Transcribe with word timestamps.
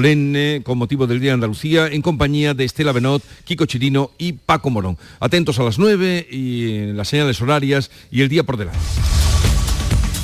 Lenne, 0.00 0.62
con 0.64 0.78
motivo 0.78 1.06
del 1.06 1.20
Día 1.20 1.30
de 1.30 1.34
Andalucía, 1.34 1.86
en 1.86 2.02
compañía 2.02 2.54
de 2.54 2.64
Estela 2.64 2.92
Benot, 2.92 3.22
Kiko 3.44 3.66
Chirino 3.66 4.10
y 4.18 4.32
Paco 4.32 4.70
Morón. 4.70 4.98
Atentos 5.20 5.58
a 5.58 5.62
las 5.62 5.78
9 5.78 6.26
y 6.30 6.92
las 6.92 7.08
señales 7.08 7.40
horarias 7.40 7.90
y 8.10 8.22
el 8.22 8.28
día 8.28 8.42
por 8.42 8.56
delante. 8.56 8.80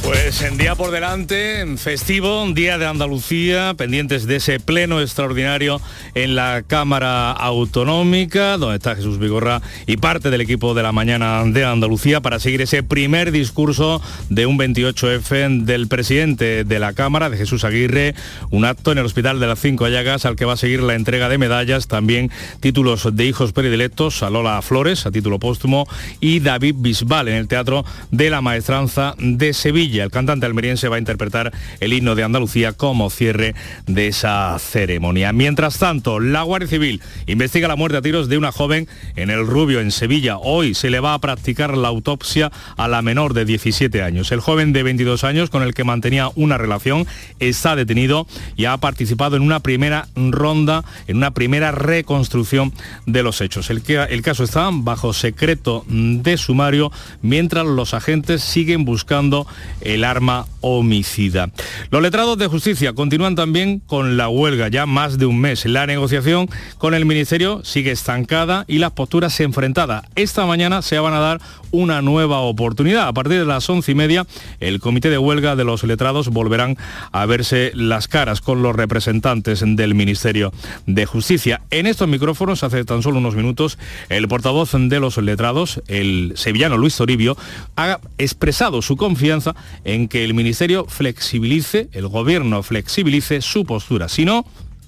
Pues 0.07 0.41
en 0.43 0.57
día 0.57 0.77
por 0.77 0.93
delante, 0.93 1.67
festivo, 1.79 2.47
día 2.55 2.79
de 2.79 2.87
Andalucía, 2.87 3.75
pendientes 3.77 4.29
de 4.29 4.37
ese 4.37 4.61
pleno 4.61 5.01
extraordinario 5.01 5.81
en 6.15 6.37
la 6.37 6.63
Cámara 6.65 7.33
Autonómica, 7.33 8.57
donde 8.57 8.77
está 8.77 8.95
Jesús 8.95 9.19
Vigorra 9.19 9.63
y 9.85 9.97
parte 9.97 10.31
del 10.31 10.43
equipo 10.43 10.75
de 10.75 10.85
la 10.85 10.93
mañana 10.93 11.43
de 11.45 11.65
Andalucía 11.65 12.21
para 12.21 12.39
seguir 12.39 12.63
ese 12.63 12.85
primer 12.85 13.33
discurso 13.33 14.01
de 14.29 14.47
un 14.47 14.57
28F 14.57 15.65
del 15.65 15.89
presidente 15.89 16.63
de 16.63 16.79
la 16.79 16.93
Cámara, 16.93 17.29
de 17.29 17.39
Jesús 17.39 17.65
Aguirre, 17.65 18.15
un 18.51 18.65
acto 18.65 18.93
en 18.93 18.99
el 18.99 19.07
Hospital 19.07 19.41
de 19.41 19.49
las 19.49 19.59
Cinco 19.59 19.89
Llagas 19.89 20.25
al 20.25 20.37
que 20.37 20.45
va 20.45 20.53
a 20.53 20.57
seguir 20.57 20.85
la 20.85 20.95
entrega 20.95 21.29
de 21.29 21.39
medallas, 21.39 21.89
también 21.89 22.31
títulos 22.61 23.09
de 23.17 23.25
hijos 23.25 23.53
predilectos 23.53 24.23
a 24.23 24.31
Lola 24.31 24.63
Flores, 24.63 25.05
a 25.05 25.11
título 25.11 25.41
póstumo, 25.41 25.89
y 26.21 26.39
David 26.39 26.77
Bisbal 26.79 27.27
en 27.27 27.35
el 27.35 27.49
Teatro 27.49 27.85
de 28.13 28.31
la 28.31 28.41
Maestranza 28.41 29.17
de 29.19 29.53
Sevilla. 29.53 29.96
El 30.05 30.11
cantante 30.11 30.47
almeriense 30.47 30.89
va 30.89 30.97
a 30.97 30.99
interpretar 30.99 31.53
el 31.81 31.93
himno 31.93 32.15
de 32.15 32.25
Andalucía 32.25 32.73
como 32.73 33.11
cierre 33.11 33.55
de 33.87 34.09
esa 34.09 34.59
ceremonia. 34.59 35.33
Mientras 35.33 35.79
tanto, 35.79 36.21
la 36.21 36.43
Guardia 36.43 36.69
Civil 36.69 37.01
investiga 37.27 37.69
la 37.69 37.77
muerte 37.77 37.99
a 37.99 38.03
tiros 38.03 38.29
de 38.29 38.39
una 38.39 38.53
joven 38.53 38.89
en 39.17 39.31
el 39.31 39.47
Rubio, 39.47 39.81
en 39.81 39.91
Sevilla. 39.91 40.39
Hoy 40.39 40.75
se 40.75 40.91
le 40.91 41.01
va 41.01 41.15
a 41.15 41.21
practicar 41.21 41.77
la 41.77 41.89
autopsia 41.89 42.51
a 42.77 42.89
la 42.89 43.03
menor 43.03 43.35
de 43.35 43.45
17 43.45 44.03
años. 44.03 44.33
El 44.33 44.41
joven 44.41 44.73
de 44.73 44.83
22 44.83 45.25
años 45.25 45.51
con 45.51 45.63
el 45.63 45.75
que 45.75 45.85
mantenía 45.85 46.31
una 46.35 46.59
relación 46.59 47.07
está 47.39 47.77
detenido 47.77 48.27
y 48.57 48.65
ha 48.65 48.77
participado 48.79 49.37
en 49.37 49.43
una 49.43 49.61
primera 49.61 50.09
ronda, 50.15 50.85
en 51.07 51.19
una 51.19 51.33
primera 51.33 51.73
reconstrucción 51.73 52.73
de 53.07 53.23
los 53.23 53.41
hechos. 53.41 53.71
El 53.71 54.23
caso 54.23 54.45
está 54.45 54.69
bajo 54.73 55.13
secreto 55.13 55.85
de 55.89 56.37
sumario 56.37 56.93
mientras 57.23 57.67
los 57.67 57.95
agentes 57.95 58.43
siguen 58.43 58.85
buscando 58.85 59.47
el 59.87 60.05
arma 60.05 60.47
homicida. 60.61 61.51
Los 61.91 62.03
letrados 62.03 62.39
de 62.39 62.49
justicia 62.49 62.93
continúan 62.93 63.37
también 63.37 63.81
con 63.87 64.17
la 64.17 64.29
huelga 64.29 64.69
ya 64.69 64.85
más 64.87 65.19
de 65.19 65.27
un 65.27 65.41
mes. 65.41 65.65
La 65.65 65.87
negociación 65.87 66.49
con 66.79 66.95
el 66.95 67.05
Ministerio 67.05 67.61
sigue 67.65 67.93
estancada 67.93 68.65
y 68.67 68.79
las 68.79 68.93
posturas 68.93 69.39
enfrentadas. 69.41 70.05
Esta 70.17 70.45
mañana 70.47 70.83
se 70.83 70.99
van 70.99 71.15
a 71.15 71.21
dar 71.21 71.41
una 71.71 72.03
nueva 72.03 72.39
oportunidad. 72.41 73.09
A 73.09 73.13
partir 73.13 73.39
de 73.39 73.45
las 73.45 73.69
once 73.69 73.93
y 73.93 73.95
media, 73.95 74.27
el 74.61 74.81
comité 74.81 75.11
de 75.11 75.19
huelga 75.19 75.57
de 75.57 75.65
los 75.65 75.85
letrados 75.85 76.29
volverán 76.29 76.77
a 77.13 77.27
verse 77.27 77.71
las 77.75 78.09
caras 78.09 78.41
con 78.41 78.63
los 78.63 78.75
representantes 78.75 79.63
del 79.65 79.95
Ministerio 79.95 80.53
de 80.87 81.07
Justicia. 81.07 81.61
En 81.71 81.87
estos 81.87 82.09
micrófonos, 82.09 82.63
hace 82.63 82.85
tan 82.85 83.03
solo 83.03 83.19
unos 83.19 83.37
minutos, 83.37 83.79
el 84.09 84.27
portavoz 84.27 84.73
de 84.73 85.01
los 85.01 85.17
letrados, 85.19 85.83
el 85.87 86.33
sevillano 86.37 86.77
Luis 86.77 86.97
Toribio, 86.97 87.37
ha 87.77 88.01
expresado 88.19 88.83
su 88.83 88.97
confianza 88.97 89.55
en 89.85 90.09
que 90.09 90.25
el 90.25 90.35
Ministerio 90.35 90.87
flexibilice, 90.87 91.89
el 91.93 92.09
Gobierno 92.09 92.63
flexibilice 92.63 93.41
su 93.41 93.65
postura. 93.65 94.09
Si 94.09 94.25
no, 94.25 94.45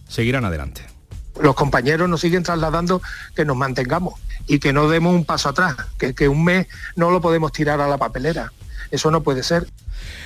seguirán 0.08 0.44
adelante. 0.44 0.82
Los 1.40 1.54
compañeros 1.54 2.08
nos 2.08 2.20
siguen 2.20 2.42
trasladando 2.42 3.00
que 3.34 3.44
nos 3.44 3.56
mantengamos 3.56 4.14
y 4.46 4.58
que 4.58 4.72
no 4.72 4.88
demos 4.88 5.14
un 5.14 5.24
paso 5.24 5.50
atrás, 5.50 5.76
que, 5.98 6.14
que 6.14 6.28
un 6.28 6.44
mes 6.44 6.66
no 6.96 7.10
lo 7.10 7.20
podemos 7.20 7.52
tirar 7.52 7.80
a 7.80 7.88
la 7.88 7.98
papelera. 7.98 8.52
Eso 8.90 9.10
no 9.10 9.22
puede 9.22 9.42
ser. 9.42 9.66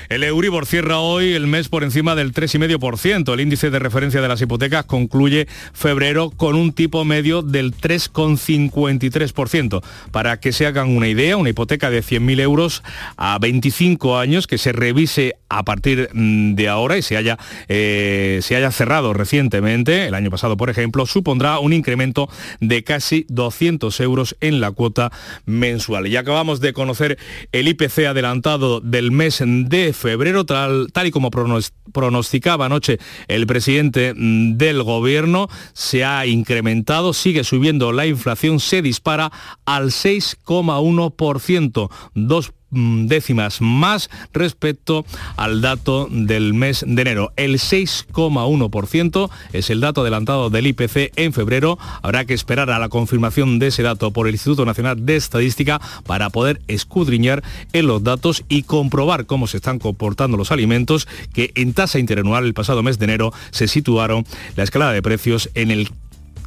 El 0.08 0.24
Euribor 0.24 0.66
cierra 0.66 0.98
hoy 0.98 1.32
el 1.32 1.46
mes 1.46 1.68
por 1.68 1.84
encima 1.84 2.14
del 2.14 2.32
3,5%. 2.32 3.32
El 3.32 3.40
índice 3.40 3.70
de 3.70 3.78
referencia 3.78 4.20
de 4.20 4.28
las 4.28 4.42
hipotecas 4.42 4.84
concluye 4.84 5.46
febrero 5.72 6.30
con 6.30 6.54
un 6.54 6.72
tipo 6.72 7.04
medio 7.04 7.42
del 7.42 7.74
3,53%. 7.74 9.82
Para 10.10 10.40
que 10.40 10.52
se 10.52 10.66
hagan 10.66 10.94
una 10.94 11.08
idea, 11.08 11.36
una 11.36 11.50
hipoteca 11.50 11.90
de 11.90 12.02
100.000 12.02 12.40
euros 12.40 12.82
a 13.16 13.38
25 13.38 14.18
años 14.18 14.46
que 14.46 14.58
se 14.58 14.72
revise 14.72 15.36
a 15.58 15.64
partir 15.64 16.08
mm, 16.12 16.54
de 16.54 16.68
ahora 16.68 16.96
y 16.96 17.02
se 17.02 17.16
haya, 17.16 17.36
eh, 17.68 18.40
haya 18.50 18.70
cerrado 18.70 19.12
recientemente, 19.12 20.06
el 20.06 20.14
año 20.14 20.30
pasado 20.30 20.56
por 20.56 20.70
ejemplo, 20.70 21.06
supondrá 21.06 21.58
un 21.58 21.72
incremento 21.72 22.28
de 22.60 22.84
casi 22.84 23.26
200 23.28 23.98
euros 24.00 24.36
en 24.40 24.60
la 24.60 24.70
cuota 24.72 25.10
mensual. 25.44 26.06
Y 26.06 26.16
acabamos 26.16 26.60
de 26.60 26.72
conocer 26.72 27.18
el 27.52 27.68
IPC 27.68 28.06
adelantado 28.06 28.80
del 28.80 29.10
mes 29.10 29.42
de 29.44 29.92
febrero, 29.92 30.46
tal, 30.46 30.88
tal 30.92 31.06
y 31.06 31.10
como 31.10 31.30
pronosticaba 31.30 32.66
anoche 32.66 32.98
el 33.28 33.46
presidente 33.46 34.14
mm, 34.14 34.56
del 34.56 34.82
gobierno, 34.82 35.48
se 35.72 36.04
ha 36.04 36.26
incrementado, 36.26 37.12
sigue 37.12 37.44
subiendo 37.44 37.92
la 37.92 38.06
inflación, 38.06 38.60
se 38.60 38.82
dispara 38.82 39.32
al 39.64 39.90
6,1%, 39.90 41.90
dos 42.14 42.52
Mm, 42.52 42.61
décimas 42.72 43.60
más 43.60 44.10
respecto 44.32 45.04
al 45.36 45.60
dato 45.60 46.08
del 46.10 46.54
mes 46.54 46.84
de 46.86 47.02
enero. 47.02 47.32
El 47.36 47.54
6,1% 47.54 49.30
es 49.52 49.70
el 49.70 49.80
dato 49.80 50.00
adelantado 50.00 50.50
del 50.50 50.66
IPC 50.66 51.12
en 51.16 51.32
febrero. 51.32 51.78
Habrá 52.02 52.24
que 52.24 52.34
esperar 52.34 52.70
a 52.70 52.78
la 52.78 52.88
confirmación 52.88 53.58
de 53.58 53.68
ese 53.68 53.82
dato 53.82 54.10
por 54.10 54.26
el 54.26 54.34
Instituto 54.34 54.64
Nacional 54.64 55.04
de 55.04 55.16
Estadística 55.16 55.80
para 56.06 56.30
poder 56.30 56.62
escudriñar 56.68 57.42
en 57.72 57.86
los 57.86 58.02
datos 58.02 58.44
y 58.48 58.62
comprobar 58.62 59.26
cómo 59.26 59.46
se 59.46 59.58
están 59.58 59.78
comportando 59.78 60.36
los 60.36 60.52
alimentos 60.52 61.06
que 61.32 61.52
en 61.54 61.74
tasa 61.74 61.98
interanual 61.98 62.44
el 62.44 62.54
pasado 62.54 62.82
mes 62.82 62.98
de 62.98 63.04
enero 63.04 63.32
se 63.50 63.68
situaron 63.68 64.24
la 64.56 64.64
escalada 64.64 64.92
de 64.92 65.02
precios 65.02 65.50
en 65.54 65.70
el 65.70 65.90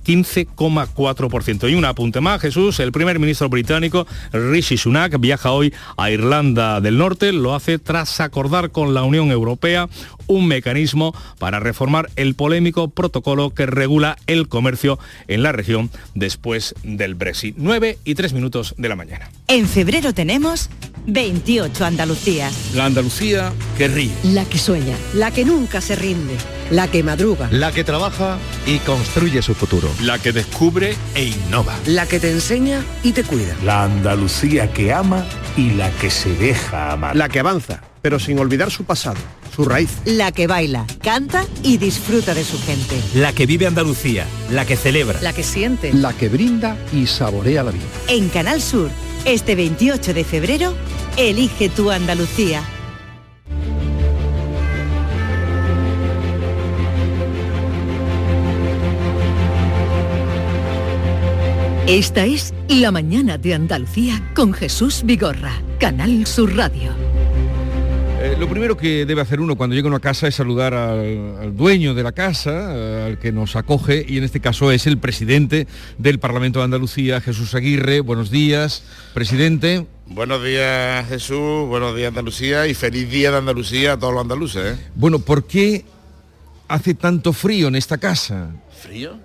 15,4%. 0.06 1.70
Y 1.70 1.76
un 1.76 1.86
apunte 1.86 2.22
más, 2.22 2.42
Jesús, 2.42 2.80
el 2.80 2.92
primer 2.92 3.20
ministro 3.20 3.50
británico 3.50 4.08
Rishi 4.32 4.78
Sunak 4.78 5.20
viaja 5.20 5.52
hoy 5.52 5.74
a 5.98 6.12
Irlanda 6.12 6.82
del 6.82 6.98
Norte, 6.98 7.32
lo 7.32 7.56
hace 7.56 7.80
tras 7.80 8.20
acordar 8.20 8.72
con 8.72 8.94
la 8.94 9.04
Unión 9.04 9.32
Europea 9.32 9.90
un 10.28 10.48
mecanismo 10.48 11.14
para 11.40 11.60
reformar 11.60 12.10
el 12.16 12.36
polémico 12.36 12.90
protocolo 12.90 13.52
que 13.52 13.66
regula 13.66 14.18
el 14.28 14.48
comercio 14.48 15.00
en 15.28 15.44
la 15.44 15.52
región 15.52 15.90
después 16.14 16.76
del 16.84 17.16
Brexit. 17.16 17.56
9 17.58 17.98
y 18.04 18.16
3 18.16 18.34
minutos 18.34 18.76
de 18.78 18.90
la 18.90 18.96
mañana. 18.96 19.30
En 19.48 19.68
febrero 19.68 20.14
tenemos 20.14 20.70
28 21.08 21.86
Andalucías. 21.86 22.74
La 22.74 22.86
Andalucía 22.86 23.54
que 23.78 23.88
ríe. 23.88 24.12
La 24.24 24.46
que 24.46 24.58
sueña. 24.58 24.96
La 25.14 25.32
que 25.32 25.46
nunca 25.46 25.82
se 25.82 25.96
rinde. 25.96 26.36
La 26.72 26.88
que 26.90 27.04
madruga. 27.04 27.48
La 27.52 27.72
que 27.72 27.84
trabaja 27.84 28.38
y 28.66 28.80
construye 28.80 29.42
su 29.42 29.54
futuro. 29.54 29.90
La 30.02 30.20
que 30.20 30.34
descubre 30.34 30.94
e 31.16 31.24
innova. 31.24 31.74
La 31.86 32.06
que 32.06 32.20
te 32.20 32.30
enseña 32.30 32.84
y 33.02 33.14
te 33.14 33.24
cuida. 33.24 33.56
La 33.64 33.84
Andalucía 33.84 34.72
que 34.74 34.92
ama 34.92 35.26
y 35.56 35.72
la 35.72 35.90
que 35.92 36.10
se 36.10 36.36
deja 36.36 36.92
amar. 36.92 37.16
La 37.16 37.30
que 37.30 37.40
avanza, 37.40 37.82
pero 38.02 38.20
sin 38.20 38.38
olvidar 38.38 38.72
su 38.72 38.84
pasado, 38.84 39.18
su 39.56 39.64
raíz. 39.64 39.90
La 40.04 40.34
que 40.34 40.48
baila, 40.48 40.86
canta 41.02 41.46
y 41.64 41.78
disfruta 41.78 42.34
de 42.34 42.44
su 42.44 42.62
gente. 42.62 43.00
La 43.14 43.32
que 43.32 43.46
vive 43.46 43.68
Andalucía, 43.68 44.26
la 44.52 44.66
que 44.66 44.76
celebra. 44.76 45.22
La 45.22 45.32
que 45.32 45.44
siente. 45.44 45.94
La 45.94 46.12
que 46.12 46.28
brinda 46.28 46.76
y 46.92 47.08
saborea 47.08 47.64
la 47.64 47.72
vida. 47.72 47.86
En 48.10 48.28
Canal 48.28 48.62
Sur, 48.62 48.90
este 49.24 49.56
28 49.56 50.14
de 50.14 50.24
febrero, 50.26 50.74
elige 51.16 51.70
tu 51.70 51.90
Andalucía. 51.90 52.64
Esta 61.88 62.26
es 62.26 62.52
La 62.68 62.90
Mañana 62.90 63.38
de 63.38 63.54
Andalucía 63.54 64.32
con 64.34 64.54
Jesús 64.54 65.04
Vigorra, 65.06 65.62
Canal 65.80 66.26
Sur 66.26 66.56
Radio. 66.56 66.92
Eh, 68.20 68.36
lo 68.40 68.50
primero 68.50 68.76
que 68.76 69.06
debe 69.06 69.22
hacer 69.22 69.40
uno 69.40 69.56
cuando 69.56 69.76
llega 69.76 69.86
a 69.88 69.92
una 69.92 70.00
casa 70.00 70.28
es 70.28 70.34
saludar 70.34 70.74
al, 70.74 71.38
al 71.40 71.56
dueño 71.56 71.94
de 71.94 72.02
la 72.02 72.12
casa, 72.12 72.76
eh, 72.76 73.06
al 73.06 73.20
que 73.20 73.32
nos 73.32 73.56
acoge, 73.56 74.04
y 74.10 74.18
en 74.18 74.24
este 74.24 74.40
caso 74.40 74.72
es 74.72 74.88
el 74.88 74.98
presidente 74.98 75.68
del 76.00 76.18
Parlamento 76.18 76.58
de 76.58 76.66
Andalucía, 76.66 77.22
Jesús 77.22 77.54
Aguirre. 77.54 78.00
Buenos 78.00 78.32
días, 78.32 78.84
presidente. 79.14 79.86
Buenos 80.08 80.44
días 80.44 81.08
Jesús, 81.08 81.68
buenos 81.68 81.96
días 81.96 82.08
Andalucía 82.08 82.66
y 82.66 82.74
feliz 82.74 83.12
día 83.12 83.30
de 83.30 83.38
Andalucía 83.38 83.94
a 83.94 84.00
todos 84.00 84.14
los 84.14 84.24
andaluces. 84.24 84.76
¿eh? 84.76 84.86
Bueno, 84.96 85.20
¿por 85.20 85.46
qué 85.46 85.86
hace 86.68 86.96
tanto 86.96 87.32
frío 87.32 87.68
en 87.68 87.76
esta 87.76 88.00
casa? 88.00 88.50
¿Frío? 88.82 89.20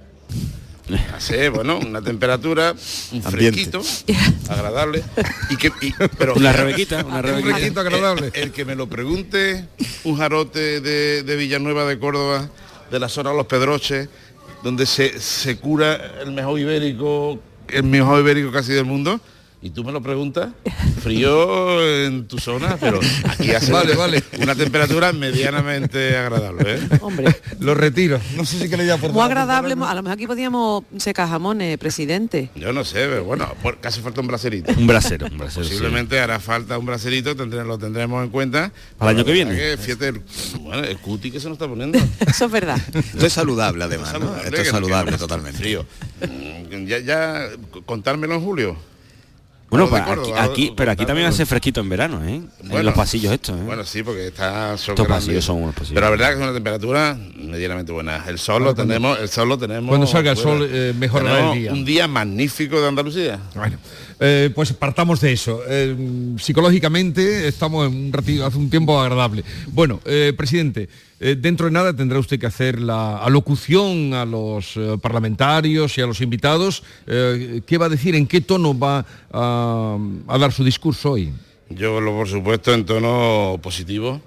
Hace, 1.16 1.48
bueno, 1.48 1.78
una 1.78 2.02
temperatura, 2.02 2.74
un 3.12 3.22
fresquito, 3.22 3.82
agradable. 4.48 5.02
Y 5.50 5.56
que, 5.56 5.72
y- 5.80 5.94
pero, 6.18 6.34
Una 6.34 6.52
rebequita, 6.52 7.04
una 7.04 7.16
Un 7.16 7.22
rebequita. 7.22 7.54
fresquito 7.56 7.80
agradable. 7.80 8.30
El, 8.34 8.42
el 8.44 8.52
que 8.52 8.64
me 8.64 8.74
lo 8.74 8.88
pregunte, 8.88 9.66
un 10.04 10.16
jarote 10.16 10.80
de, 10.80 11.22
de 11.22 11.36
Villanueva 11.36 11.84
de 11.84 11.98
Córdoba, 11.98 12.48
de 12.90 12.98
la 12.98 13.08
zona 13.08 13.30
de 13.30 13.36
Los 13.36 13.46
Pedroches, 13.46 14.08
donde 14.62 14.86
se, 14.86 15.18
se 15.20 15.56
cura 15.58 16.20
el 16.22 16.32
mejor 16.32 16.58
ibérico, 16.58 17.40
el 17.68 17.84
mejor 17.84 18.20
ibérico 18.20 18.50
casi 18.52 18.72
del 18.72 18.84
mundo, 18.84 19.20
y 19.62 19.70
tú 19.70 19.84
me 19.84 19.92
lo 19.92 20.00
preguntas, 20.02 20.48
frío 21.02 21.82
en 22.06 22.26
tu 22.26 22.38
zona, 22.38 22.76
pero 22.80 22.98
aquí 23.28 23.50
hace 23.52 23.70
Vale, 23.72 23.94
vale. 23.94 24.22
una 24.40 24.54
temperatura 24.54 25.12
medianamente 25.12 26.16
agradable. 26.16 26.76
¿eh? 26.76 26.80
Hombre, 27.02 27.34
Lo 27.60 27.74
retiro. 27.74 28.18
No 28.36 28.44
sé 28.44 28.58
si 28.58 28.68
que 28.70 28.76
le 28.76 28.84
haya 28.84 28.96
muy 28.96 29.20
agradable. 29.22 29.74
A 29.74 29.94
lo 29.94 30.02
mejor 30.02 30.12
aquí 30.16 30.26
podíamos 30.26 30.84
secar 30.98 31.28
jamones, 31.28 31.76
presidente. 31.78 32.50
Yo 32.54 32.72
no 32.72 32.84
sé, 32.84 33.06
pero 33.06 33.24
bueno, 33.24 33.52
por- 33.62 33.78
casi 33.80 34.00
falta 34.00 34.20
un 34.20 34.28
bracerito. 34.28 34.72
Un 34.76 34.86
brasero, 34.86 35.26
un 35.30 35.38
brasero. 35.38 35.64
sí. 35.64 35.70
Posiblemente 35.72 36.18
hará 36.20 36.40
falta 36.40 36.78
un 36.78 36.86
bracerito, 36.86 37.34
tendré- 37.36 37.64
lo 37.64 37.78
tendremos 37.78 38.24
en 38.24 38.30
cuenta. 38.30 38.72
Para 38.98 39.10
el 39.10 39.16
año 39.18 39.24
que 39.26 39.32
viene. 39.32 39.54
que, 39.56 39.76
fíjate, 39.76 40.08
el, 40.08 40.22
bueno, 40.60 40.84
el 40.84 40.98
cuti 40.98 41.30
que 41.30 41.38
se 41.40 41.48
nos 41.48 41.56
está 41.56 41.68
poniendo. 41.68 41.98
Eso 42.26 42.46
es 42.46 42.50
verdad. 42.50 42.78
Esto 42.94 43.26
es 43.26 43.32
saludable 43.32 43.84
además, 43.84 44.12
¿no? 44.14 44.20
Saludable, 44.20 44.48
Esto 44.48 44.60
es 44.62 44.68
saludable 44.68 45.18
totalmente. 45.18 45.58
Frío. 45.58 45.84
Mm, 46.20 46.86
Ya, 46.86 46.98
ya, 47.00 47.48
contármelo 47.84 48.34
en 48.36 48.40
julio. 48.40 48.76
Bueno, 49.70 49.88
pues 49.88 50.02
acuerdo, 50.02 50.34
aquí, 50.36 50.72
pero 50.76 50.90
aquí 50.90 51.06
también 51.06 51.28
hace 51.28 51.46
fresquito 51.46 51.80
en 51.80 51.88
verano, 51.88 52.24
¿eh? 52.26 52.42
en 52.68 52.84
los 52.84 52.94
pasillos 52.94 53.32
estos, 53.32 53.56
¿eh? 53.56 53.62
Bueno, 53.64 53.84
sí, 53.84 54.02
porque 54.02 54.26
está 54.26 54.76
son 54.76 54.92
Estos 54.94 55.06
grandes. 55.06 55.26
pasillos 55.26 55.44
son 55.44 55.62
unos 55.62 55.74
pasillos. 55.74 55.94
Pero 55.94 56.06
la 56.06 56.10
verdad 56.10 56.28
que 56.30 56.34
es 56.34 56.40
una 56.42 56.52
temperatura 56.52 57.16
medianamente 57.36 57.92
buena. 57.92 58.24
El 58.26 58.38
sol 58.38 58.64
lo 58.64 58.74
tenemos, 58.74 59.18
el 59.20 59.28
sol 59.28 59.48
lo 59.48 59.56
tenemos. 59.58 59.88
cuando 59.88 60.06
salga 60.08 60.32
el 60.32 60.36
sol, 60.36 60.68
eh, 60.68 60.92
mejorará 60.98 61.52
el 61.52 61.58
día. 61.60 61.72
Un 61.72 61.84
día 61.84 62.08
magnífico 62.08 62.80
de 62.80 62.88
Andalucía. 62.88 63.38
Bueno, 63.54 63.78
eh, 64.20 64.50
pues 64.54 64.72
partamos 64.74 65.20
de 65.22 65.32
eso. 65.32 65.62
Eh, 65.66 65.96
psicológicamente 66.38 67.48
estamos 67.48 67.88
en 67.88 67.96
un 67.96 68.12
ratito, 68.12 68.44
hace 68.44 68.58
un 68.58 68.68
tiempo 68.68 69.00
agradable. 69.00 69.42
Bueno, 69.68 70.00
eh, 70.04 70.34
presidente, 70.36 70.90
dentro 71.18 71.66
de 71.66 71.72
nada 71.72 71.96
tendrá 71.96 72.18
usted 72.18 72.38
que 72.38 72.46
hacer 72.46 72.80
la 72.80 73.18
alocución 73.18 74.14
a 74.14 74.24
los 74.24 74.78
parlamentarios 75.02 75.96
y 75.98 76.00
a 76.00 76.06
los 76.06 76.20
invitados. 76.20 76.82
¿Qué 77.06 77.78
va 77.78 77.86
a 77.86 77.88
decir? 77.90 78.14
¿En 78.14 78.26
qué 78.26 78.40
tono 78.40 78.78
va 78.78 79.04
a, 79.30 79.98
a 80.28 80.38
dar 80.38 80.52
su 80.52 80.64
discurso 80.64 81.12
hoy? 81.12 81.32
Yo 81.68 82.00
por 82.00 82.26
supuesto 82.26 82.72
en 82.72 82.86
tono 82.86 83.58
positivo, 83.62 84.22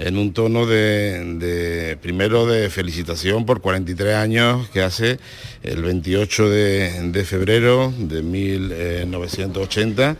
en 0.00 0.16
un 0.16 0.32
tono 0.32 0.66
de, 0.66 1.98
primero 2.00 2.46
de 2.46 2.70
felicitación 2.70 3.44
por 3.44 3.60
43 3.60 4.14
años 4.14 4.68
que 4.70 4.80
hace 4.80 5.18
el 5.62 5.82
28 5.82 6.48
de, 6.48 7.10
de 7.12 7.24
febrero 7.24 7.92
de 7.96 8.22
1980. 8.22 10.16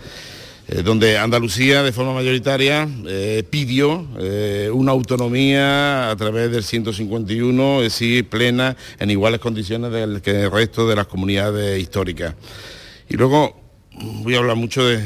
eh, 0.68 0.82
donde 0.82 1.18
Andalucía 1.18 1.82
de 1.82 1.92
forma 1.92 2.12
mayoritaria 2.12 2.86
eh, 3.06 3.42
pidió 3.48 4.06
eh, 4.18 4.70
una 4.72 4.92
autonomía 4.92 6.10
a 6.10 6.16
través 6.16 6.52
del 6.52 6.62
151, 6.62 7.78
es 7.78 7.84
decir, 7.84 8.28
plena, 8.28 8.76
en 8.98 9.10
iguales 9.10 9.40
condiciones 9.40 9.90
del 9.90 10.20
que 10.20 10.42
el 10.42 10.50
resto 10.50 10.86
de 10.86 10.94
las 10.94 11.06
comunidades 11.06 11.80
históricas. 11.80 12.34
Y 13.08 13.16
luego 13.16 13.58
voy 14.22 14.36
a 14.36 14.38
hablar 14.38 14.56
mucho 14.56 14.84
de, 14.84 15.02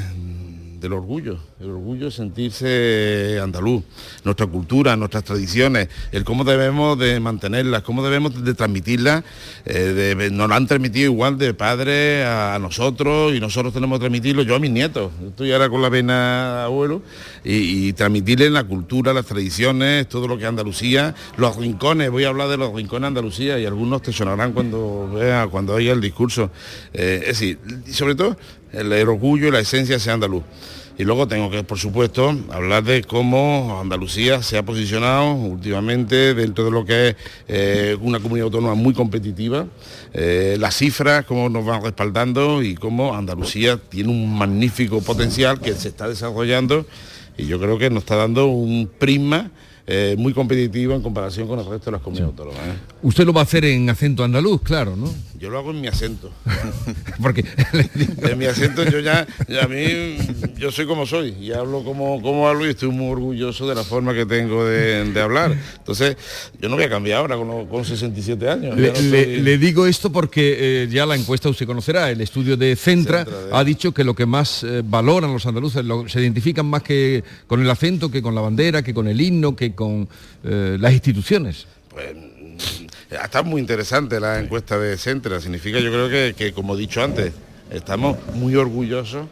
del 0.85 0.93
orgullo, 0.93 1.39
el 1.61 1.71
orgullo 1.71 2.05
de 2.07 2.11
sentirse 2.11 3.41
andaluz, 3.43 3.83
nuestra 4.23 4.47
cultura, 4.47 4.95
nuestras 4.97 5.25
tradiciones, 5.25 5.89
el 6.13 6.25
cómo 6.25 6.45
debemos 6.45 6.99
de 6.99 7.19
mantenerlas, 7.21 7.83
cómo 7.83 8.05
debemos 8.05 8.45
de 8.45 8.53
transmitirlas, 8.53 9.25
eh, 9.65 10.15
de- 10.15 10.31
nos 10.31 10.47
la 10.47 10.57
han 10.57 10.67
transmitido 10.67 11.07
igual 11.11 11.39
de 11.39 11.55
padre 11.55 12.25
a, 12.27 12.59
nosotros 12.61 13.35
y 13.35 13.41
nosotros 13.41 13.73
tenemos 13.73 13.99
que 13.99 14.01
transmitirlo, 14.01 14.43
yo 14.43 14.57
a 14.57 14.59
mis 14.59 14.71
nietos, 14.71 15.11
estoy 15.27 15.53
ahora 15.53 15.71
con 15.71 15.81
la 15.81 15.91
pena 15.91 16.65
abuelo, 16.65 17.01
y, 17.43 17.89
y 17.89 17.93
transmitirles 17.95 18.51
la 18.51 18.65
cultura, 18.65 19.15
las 19.15 19.25
tradiciones, 19.25 20.07
todo 20.09 20.29
lo 20.29 20.37
que 20.37 20.43
es 20.45 20.49
Andalucía, 20.51 21.15
los 21.39 21.57
rincones, 21.57 22.11
voy 22.11 22.25
a 22.25 22.29
hablar 22.29 22.49
de 22.49 22.59
los 22.59 22.75
rincones 22.75 23.03
de 23.03 23.07
Andalucía 23.09 23.59
y 23.59 23.65
algunos 23.65 24.03
te 24.03 24.13
sonarán 24.13 24.53
cuando 24.53 25.11
vea, 25.15 25.47
cuando 25.47 25.73
oiga 25.73 25.95
el 25.95 26.03
discurso. 26.03 26.51
Eh, 26.93 27.21
es 27.23 27.29
decir, 27.41 27.59
sobre 27.91 28.15
todo 28.15 28.37
el, 28.75 29.09
orgullo 29.09 29.49
y 29.49 29.51
la 29.51 29.61
esencia 29.61 29.99
sea 29.99 30.15
andaluz. 30.15 30.43
Y 30.97 31.03
luego 31.03 31.27
tengo 31.27 31.51
que, 31.51 31.65
por 31.65 31.77
supuesto, 31.79 32.37
hablar 32.51 32.85
de 32.85 33.03
cómo 33.03 33.81
Andalucía 33.81 34.45
se 34.45 34.57
ha 34.57 34.65
posicionado 34.65 35.35
últimamente 35.35 36.35
dentro 36.35 36.65
de 36.65 36.71
lo 36.71 36.85
que 36.85 37.09
es 37.09 37.17
eh, 37.49 37.97
una 38.01 38.21
comunidad 38.21 38.45
autónoma 38.45 38.77
muy 38.77 38.95
competitiva, 38.95 39.67
eh, 40.13 40.57
las 40.61 40.77
cifras, 40.77 41.25
cómo 41.25 41.49
nos 41.49 41.65
van 41.65 41.83
respaldando 41.83 42.63
y 42.63 42.77
cómo 42.77 43.17
Andalucía 43.17 43.77
tiene 43.77 44.11
un 44.11 44.39
magnífico 44.39 45.01
potencial 45.01 45.61
que 45.61 45.75
se 45.75 45.89
está 45.89 46.09
desarrollando 46.09 46.87
y 47.37 47.47
yo 47.47 47.59
creo 47.59 47.79
que 47.79 47.91
nos 47.91 48.05
está 48.05 48.15
dando 48.17 48.47
un 48.47 48.89
prisma 48.99 49.51
eh, 49.87 50.15
muy 50.19 50.33
competitivo 50.33 50.95
en 50.95 51.03
comparación 51.03 51.47
con 51.47 51.59
el 51.59 51.67
resto 51.67 51.87
de 51.87 51.93
las 51.93 52.01
comunidades 52.03 52.31
autónomas. 52.39 52.67
¿eh? 52.69 52.73
Usted 53.03 53.25
lo 53.27 53.33
va 53.33 53.41
a 53.41 53.45
hacer 53.45 53.65
en 53.67 53.91
acento 53.91 54.25
andaluz, 54.25 54.63
claro, 54.63 54.97
¿no? 54.97 55.13
Yo 55.39 55.51
lo 55.51 55.59
hago 55.59 55.73
en 55.73 55.81
mi 55.83 55.89
acento. 55.89 56.31
Porque 57.23 57.45
En 58.23 58.39
mi 58.39 58.47
acento 58.47 58.83
yo 58.85 59.01
ya, 59.01 59.27
ya 59.47 59.65
a 59.65 59.69
mí, 59.69 60.17
yo 60.57 60.71
soy 60.73 60.87
como 60.87 61.05
soy 61.07 61.35
y 61.41 61.53
hablo 61.53 61.85
como, 61.85 62.23
como 62.23 62.49
hablo 62.49 62.67
y 62.67 62.71
estoy 62.71 62.89
muy 62.91 63.11
orgulloso 63.13 63.69
de 63.69 63.75
la 63.75 63.85
forma 63.85 64.15
que 64.15 64.25
tengo 64.25 64.65
de, 64.65 65.05
de 65.05 65.21
hablar. 65.21 65.55
Entonces, 65.77 66.17
yo 66.61 66.69
no 66.71 66.77
voy 66.77 66.85
a 66.85 66.89
cambiar 66.89 67.19
ahora 67.19 67.37
con, 67.37 67.67
con 67.67 67.85
67 67.85 68.49
años. 68.49 68.77
Le, 68.77 68.87
ya 68.87 68.93
no 68.95 69.01
le- 69.11 69.25
soy- 69.25 69.41
le 69.43 69.59
digo 69.59 69.87
esto 69.87 70.11
porque 70.11 70.85
eh, 70.85 70.89
ya 70.91 71.05
la 71.05 71.15
encuesta 71.17 71.51
usted 71.51 71.67
conocerá, 71.67 72.11
el 72.11 72.21
estudio 72.23 72.57
de 72.57 72.75
Centra, 72.77 73.25
Centra, 73.27 73.41
de- 73.49 73.55
ha 73.55 73.65
dicho 73.65 73.93
que 73.93 74.03
lo 74.03 74.15
que 74.15 74.25
más 74.25 74.65
valoran 74.85 75.31
los 75.33 75.45
andaluces, 75.45 75.85
lo- 75.85 76.09
se 76.09 76.21
identifican 76.23 76.65
más 76.67 76.83
que 76.83 77.23
con 77.47 77.61
el 77.61 77.69
acento, 77.69 78.11
que 78.11 78.23
con 78.23 78.35
la 78.35 78.41
bandera, 78.41 78.83
que 78.83 78.95
con 78.95 79.09
el 79.09 79.21
himno, 79.21 79.55
que 79.55 79.74
con 79.75 80.09
eh, 80.43 80.77
las 80.81 80.93
instituciones. 80.93 81.67
Pues, 81.91 82.15
mm, 82.15 83.15
está 83.23 83.43
muy 83.43 83.61
interesante 83.61 84.21
la 84.21 84.41
encuesta 84.41 84.79
de 84.79 84.97
Centra. 84.97 85.41
Significa, 85.41 85.79
yo 85.79 85.91
creo 85.91 86.09
que, 86.09 86.35
que, 86.37 86.53
como 86.53 86.75
he 86.75 86.79
dicho 86.79 87.03
antes, 87.03 87.33
estamos 87.71 88.17
muy 88.35 88.57
orgullosos 88.57 89.27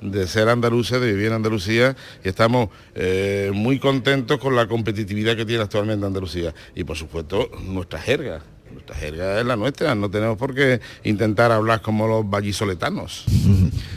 de 0.00 0.26
ser 0.26 0.48
andaluces, 0.48 1.00
de 1.00 1.12
vivir 1.12 1.26
en 1.26 1.34
Andalucía 1.34 1.96
y 2.24 2.28
estamos 2.28 2.70
eh, 2.94 3.50
muy 3.52 3.78
contentos 3.78 4.38
con 4.38 4.56
la 4.56 4.66
competitividad 4.66 5.36
que 5.36 5.44
tiene 5.44 5.62
actualmente 5.62 6.06
Andalucía. 6.06 6.54
Y 6.74 6.84
por 6.84 6.96
supuesto, 6.96 7.50
nuestra 7.64 8.00
jerga. 8.00 8.40
Nuestra 8.90 8.94
jerga 9.08 9.38
es 9.40 9.46
la 9.46 9.54
nuestra, 9.56 9.94
no 9.94 10.10
tenemos 10.10 10.36
por 10.36 10.52
qué 10.54 10.80
intentar 11.04 11.52
hablar 11.52 11.80
como 11.80 12.08
los 12.08 12.28
vallisoletanos. 12.28 13.24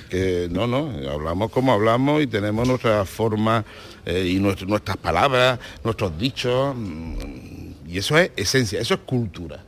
que 0.10 0.48
no, 0.52 0.68
no, 0.68 0.92
hablamos 1.10 1.50
como 1.50 1.74
hablamos 1.74 2.22
y 2.22 2.28
tenemos 2.28 2.68
nuestra 2.68 3.04
forma 3.06 3.66
eh, 4.06 4.28
y 4.32 4.40
nuestro- 4.40 4.68
nuestras 4.68 4.98
palabras, 4.98 5.58
nuestros 5.84 6.16
dichos. 6.18 6.76
mm, 6.78 7.54
Y 7.90 7.98
eso 7.98 8.18
es 8.18 8.32
esencia, 8.36 8.80
eso 8.80 8.94
es 8.96 9.00
cultura. 9.02 9.64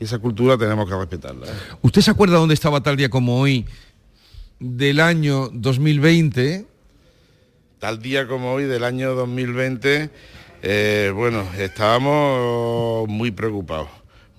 Y 0.00 0.04
esa 0.04 0.18
cultura 0.20 0.56
tenemos 0.56 0.88
que 0.88 0.94
respetarla. 0.96 1.46
¿eh? 1.46 1.50
¿Usted 1.82 2.00
se 2.02 2.10
acuerda 2.12 2.36
dónde 2.36 2.54
estaba 2.54 2.80
tal 2.80 2.96
día 2.96 3.08
como 3.08 3.40
hoy 3.40 3.64
del 4.60 5.00
año 5.00 5.48
2020? 5.52 6.66
Tal 7.80 8.00
día 8.00 8.26
como 8.28 8.52
hoy 8.52 8.64
del 8.64 8.84
año 8.84 9.14
2020, 9.14 10.10
eh, 10.62 11.12
bueno, 11.14 11.44
estábamos 11.58 13.08
muy 13.08 13.30
preocupados. 13.32 13.88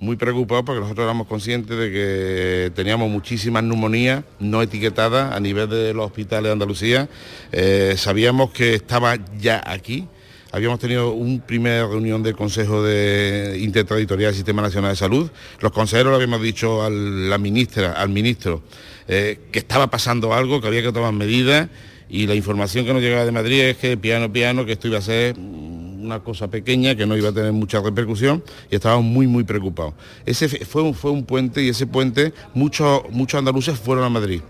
Muy 0.02 0.16
preocupados 0.16 0.64
porque 0.64 0.80
nosotros 0.80 1.04
éramos 1.04 1.28
conscientes 1.28 1.78
de 1.78 1.92
que 1.92 2.72
teníamos 2.74 3.10
muchísimas 3.10 3.64
neumonías 3.64 4.24
no 4.40 4.62
etiquetadas 4.62 5.36
a 5.36 5.40
nivel 5.42 5.70
de 5.70 5.94
los 5.94 6.06
hospitales 6.06 6.46
de 6.46 6.52
Andalucía. 6.54 7.10
Eh, 7.52 7.96
sabíamos 7.98 8.52
que 8.52 8.76
estaba 8.76 9.18
ya 9.38 9.62
aquí. 9.66 10.08
Habíamos 10.54 10.80
tenido 10.80 11.12
una 11.12 11.46
primera 11.46 11.86
reunión 11.86 12.24
del 12.24 12.34
Consejo 12.34 12.82
de 12.82 13.58
Interterritorial 13.60 14.32
del 14.32 14.38
Sistema 14.38 14.62
Nacional 14.62 14.92
de 14.92 14.96
Salud. 14.96 15.30
Los 15.60 15.74
consejeros 15.74 16.12
le 16.12 16.16
habíamos 16.16 16.42
dicho 16.42 16.82
a 16.82 16.90
la 16.90 17.38
ministra, 17.38 17.92
al 17.92 18.08
ministro, 18.08 18.64
eh, 19.10 19.38
que 19.52 19.60
estaba 19.60 19.90
pasando 19.90 20.34
algo, 20.34 20.62
que 20.62 20.68
había 20.68 20.82
que 20.82 20.94
tomar 20.94 21.12
medidas 21.12 21.68
y 22.10 22.26
la 22.26 22.36
información 22.36 22.86
que 22.86 22.94
nos 22.94 23.02
llegaba 23.02 23.26
de 23.26 23.32
Madrid 23.32 23.62
es 23.62 23.78
que 23.78 23.96
piano 23.96 24.32
piano 24.32 24.66
que 24.66 24.72
esto 24.72 24.88
iba 24.88 24.98
a 24.98 25.02
ser 25.02 25.38
mm, 25.38 25.79
una 26.10 26.20
cosa 26.22 26.50
pequeña 26.50 26.96
que 26.96 27.06
no 27.06 27.16
iba 27.16 27.30
a 27.30 27.32
tener 27.32 27.54
mucha 27.54 27.80
repercusión 27.82 28.44
y 28.72 28.76
estábamos 28.76 29.06
muy 29.06 29.28
muy 29.28 29.44
preocupados. 29.44 29.94
Ese 30.26 30.50
fue 30.66 30.82
un, 30.82 30.94
fue 30.94 31.12
un 31.12 31.24
puente 31.24 31.64
y 31.64 31.70
ese 31.70 31.86
puente 31.86 32.34
muchos 32.54 33.04
muchos 33.12 33.38
andaluces 33.38 33.78
fueron 33.78 34.04
a 34.04 34.10
Madrid. 34.10 34.42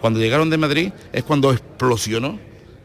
Cuando 0.00 0.20
llegaron 0.20 0.50
de 0.50 0.58
Madrid 0.58 0.92
es 1.12 1.24
cuando 1.24 1.52
explosionó 1.52 2.38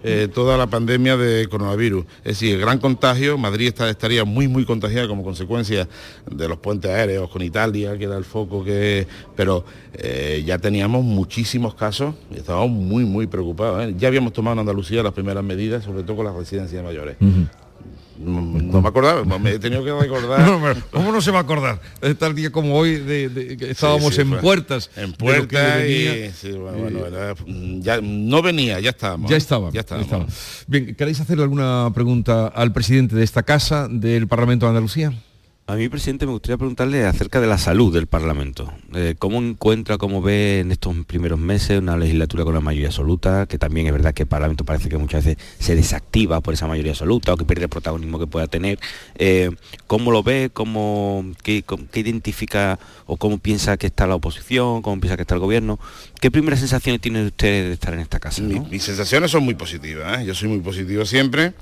eh, 0.04 0.28
toda 0.34 0.58
la 0.58 0.66
pandemia 0.68 1.16
de 1.16 1.48
coronavirus. 1.48 2.06
Es 2.24 2.40
decir, 2.40 2.56
el 2.56 2.62
gran 2.62 2.80
contagio, 2.80 3.38
Madrid 3.38 3.68
estaría 3.68 4.26
muy, 4.26 4.48
muy 4.48 4.66
contagiada 4.66 5.08
como 5.08 5.24
consecuencia 5.24 5.88
de 6.30 6.48
los 6.48 6.58
puentes 6.58 6.90
aéreos 6.90 7.30
con 7.30 7.44
Italia, 7.44 7.96
que 7.98 8.06
era 8.06 8.18
el 8.18 8.24
foco 8.24 8.64
que... 8.64 9.06
Pero 9.36 9.64
eh, 9.94 10.42
ya 10.44 10.58
teníamos 10.58 11.04
muchísimos 11.04 11.76
casos 11.76 12.16
y 12.32 12.38
estábamos 12.38 12.72
muy, 12.72 13.06
muy 13.06 13.28
preocupados. 13.28 13.84
¿eh? 13.86 13.94
Ya 13.96 14.08
habíamos 14.08 14.34
tomado 14.34 14.54
en 14.54 14.60
Andalucía 14.62 15.04
las 15.04 15.14
primeras 15.14 15.44
medidas, 15.44 15.84
sobre 15.84 16.02
todo 16.02 16.18
con 16.18 16.26
las 16.26 16.36
residencias 16.36 16.84
mayores. 16.84 17.18
No 18.24 18.82
me 18.82 18.88
acordaba, 18.88 19.24
me 19.40 19.52
he 19.52 19.60
tenido 19.60 19.84
que 19.84 19.92
recordar. 19.94 20.42
No, 20.52 20.62
¿Cómo 20.92 21.12
no 21.12 21.22
se 21.22 21.32
va 21.32 21.40
a 21.40 21.42
acordar? 21.42 21.82
Eh, 22.02 22.14
Tal 22.16 22.36
día 22.36 22.52
como 22.52 22.76
hoy 22.78 22.96
de, 22.96 23.30
de- 23.30 23.58
que 23.58 23.72
estábamos 23.72 24.14
sí, 24.16 24.22
en 24.22 24.30
fue- 24.30 24.40
puertas. 24.42 24.90
En 24.96 25.14
puertas 25.14 25.78
venía. 25.78 26.28
y... 26.28 26.32
sí, 26.32 26.52
bueno, 26.52 26.78
bueno, 26.78 27.06
era- 27.08 27.36
ya 27.80 28.00
no 28.02 28.42
venía, 28.42 28.80
ya 28.80 28.92
estábamos. 28.92 29.30
Ya 29.30 29.36
¿eh? 29.36 29.38
estaba, 29.38 29.72
Ya 29.72 29.82
estábamos. 29.82 30.34
Bien, 30.68 30.96
¿queréis 30.96 31.20
hacerle 31.20 31.44
alguna 31.44 31.90
pregunta 31.94 32.48
al 32.48 32.72
presidente 32.74 33.16
de 33.16 33.24
esta 33.24 33.44
casa, 33.44 33.88
del 33.90 34.28
Parlamento 34.28 34.66
de 34.66 34.70
Andalucía? 34.70 35.14
A 35.68 35.76
mí, 35.76 35.88
presidente, 35.88 36.26
me 36.26 36.34
gustaría 36.34 36.58
preguntarle 36.58 37.06
acerca 37.06 37.40
de 37.40 37.48
la 37.48 37.58
salud 37.58 37.94
del 37.94 38.06
Parlamento. 38.08 38.74
Eh, 38.94 39.16
¿Cómo 39.18 39.38
encuentra, 39.40 39.98
cómo 39.98 40.22
ve 40.22 40.60
en 40.60 40.72
estos 40.74 40.94
primeros 41.06 41.40
meses 41.40 41.80
una 41.80 41.96
legislatura 41.96 42.44
con 42.44 42.52
una 42.54 42.60
mayoría 42.62 42.88
absoluta? 42.90 43.46
Que 43.46 43.58
también 43.58 43.88
es 43.88 43.94
verdad 43.94 44.14
que 44.14 44.24
el 44.24 44.28
Parlamento 44.28 44.66
parece 44.66 44.90
que 44.90 44.98
muchas 44.98 45.24
veces 45.24 45.42
se 45.60 45.76
desactiva 45.76 46.42
por 46.42 46.56
esa 46.56 46.68
mayoría 46.68 46.92
absoluta 46.92 47.32
o 47.32 47.38
que 47.38 47.46
pierde 47.46 47.64
el 47.66 47.70
protagonismo 47.70 48.20
que 48.20 48.28
pueda 48.28 48.48
tener. 48.48 48.80
Eh, 49.16 49.52
¿Cómo 49.88 50.12
lo 50.12 50.24
ve? 50.24 50.50
¿Cómo, 50.52 51.24
qué, 51.42 51.64
identifica 51.94 52.78
o 53.06 53.16
cómo 53.16 53.38
piensa 53.38 53.78
que 53.78 53.88
está 53.88 54.08
la 54.08 54.16
oposición? 54.16 54.82
¿Cómo 54.82 55.00
piensa 55.00 55.16
que 55.16 55.22
está 55.22 55.36
el 55.36 55.42
gobierno? 55.42 55.80
¿Qué 56.20 56.32
primeras 56.32 56.60
sensaciones 56.60 57.00
tiene 57.00 57.28
usted 57.28 57.68
de 57.68 57.74
estar 57.74 57.94
en 57.94 58.02
esta 58.02 58.20
casa? 58.20 58.42
Mi- 58.42 58.56
no? 58.56 58.66
mis 58.66 58.84
sensaciones 58.84 59.32
son 59.32 59.44
muy 59.44 59.54
positivas, 59.54 60.20
¿eh? 60.22 60.26
yo 60.26 60.36
soy 60.36 60.50
muy 60.50 60.60
positivo 60.60 61.06
siempre. 61.06 61.54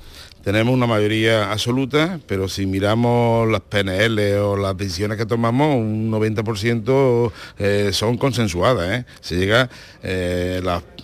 Tenemos 0.42 0.72
una 0.72 0.86
mayoría 0.86 1.52
absoluta, 1.52 2.18
pero 2.26 2.48
si 2.48 2.64
miramos 2.64 3.46
las 3.50 3.60
PNL 3.60 4.38
o 4.38 4.56
las 4.56 4.74
decisiones 4.74 5.18
que 5.18 5.26
tomamos, 5.26 5.76
un 5.76 6.10
90% 6.10 7.30
eh, 7.58 7.90
son 7.92 8.16
consensuadas. 8.16 8.90
¿eh? 8.90 9.04
Se 9.20 9.36
llega, 9.36 9.68
eh, 10.02 10.62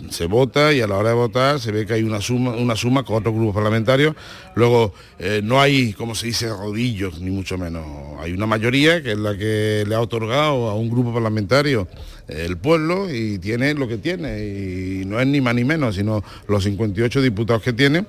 se 0.08 0.24
vota 0.24 0.72
y 0.72 0.80
a 0.80 0.86
la 0.86 0.96
hora 0.96 1.10
de 1.10 1.14
votar 1.16 1.60
se 1.60 1.70
ve 1.70 1.84
que 1.84 1.92
hay 1.92 2.02
una 2.02 2.22
suma, 2.22 2.52
una 2.52 2.76
suma 2.76 3.02
con 3.02 3.16
otros 3.16 3.34
grupos 3.34 3.54
parlamentarios. 3.54 4.16
Luego 4.54 4.94
no 5.42 5.60
hay, 5.60 5.92
como 5.92 6.14
se 6.14 6.28
dice, 6.28 6.48
rodillos, 6.48 7.20
ni 7.20 7.30
mucho 7.30 7.58
menos. 7.58 7.84
Hay 8.20 8.32
una 8.32 8.46
mayoría 8.46 9.02
que 9.02 9.12
es 9.12 9.18
la 9.18 9.36
que 9.36 9.84
le 9.86 9.94
ha 9.94 10.00
otorgado 10.00 10.70
a 10.70 10.74
un 10.74 10.88
grupo 10.88 11.12
parlamentario 11.12 11.86
el 12.26 12.56
pueblo 12.56 13.12
y 13.12 13.38
tiene 13.38 13.74
lo 13.74 13.86
que 13.86 13.98
tiene 13.98 14.44
y 14.44 15.04
no 15.04 15.20
es 15.20 15.26
ni 15.26 15.42
más 15.42 15.54
ni 15.54 15.64
menos, 15.64 15.94
sino 15.94 16.24
los 16.48 16.64
58 16.64 17.20
diputados 17.20 17.62
que 17.62 17.74
tiene 17.74 18.06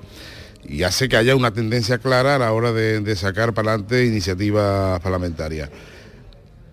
y 0.68 0.84
hace 0.84 1.08
que 1.08 1.18
haya 1.18 1.36
una 1.36 1.52
tendencia 1.52 1.98
clara 1.98 2.36
a 2.36 2.40
la 2.40 2.52
hora 2.52 2.74
de, 2.74 3.16
sacar 3.16 3.54
para 3.54 3.72
adelante 3.72 4.06
iniciativas 4.06 5.00
parlamentarias. 5.00 5.70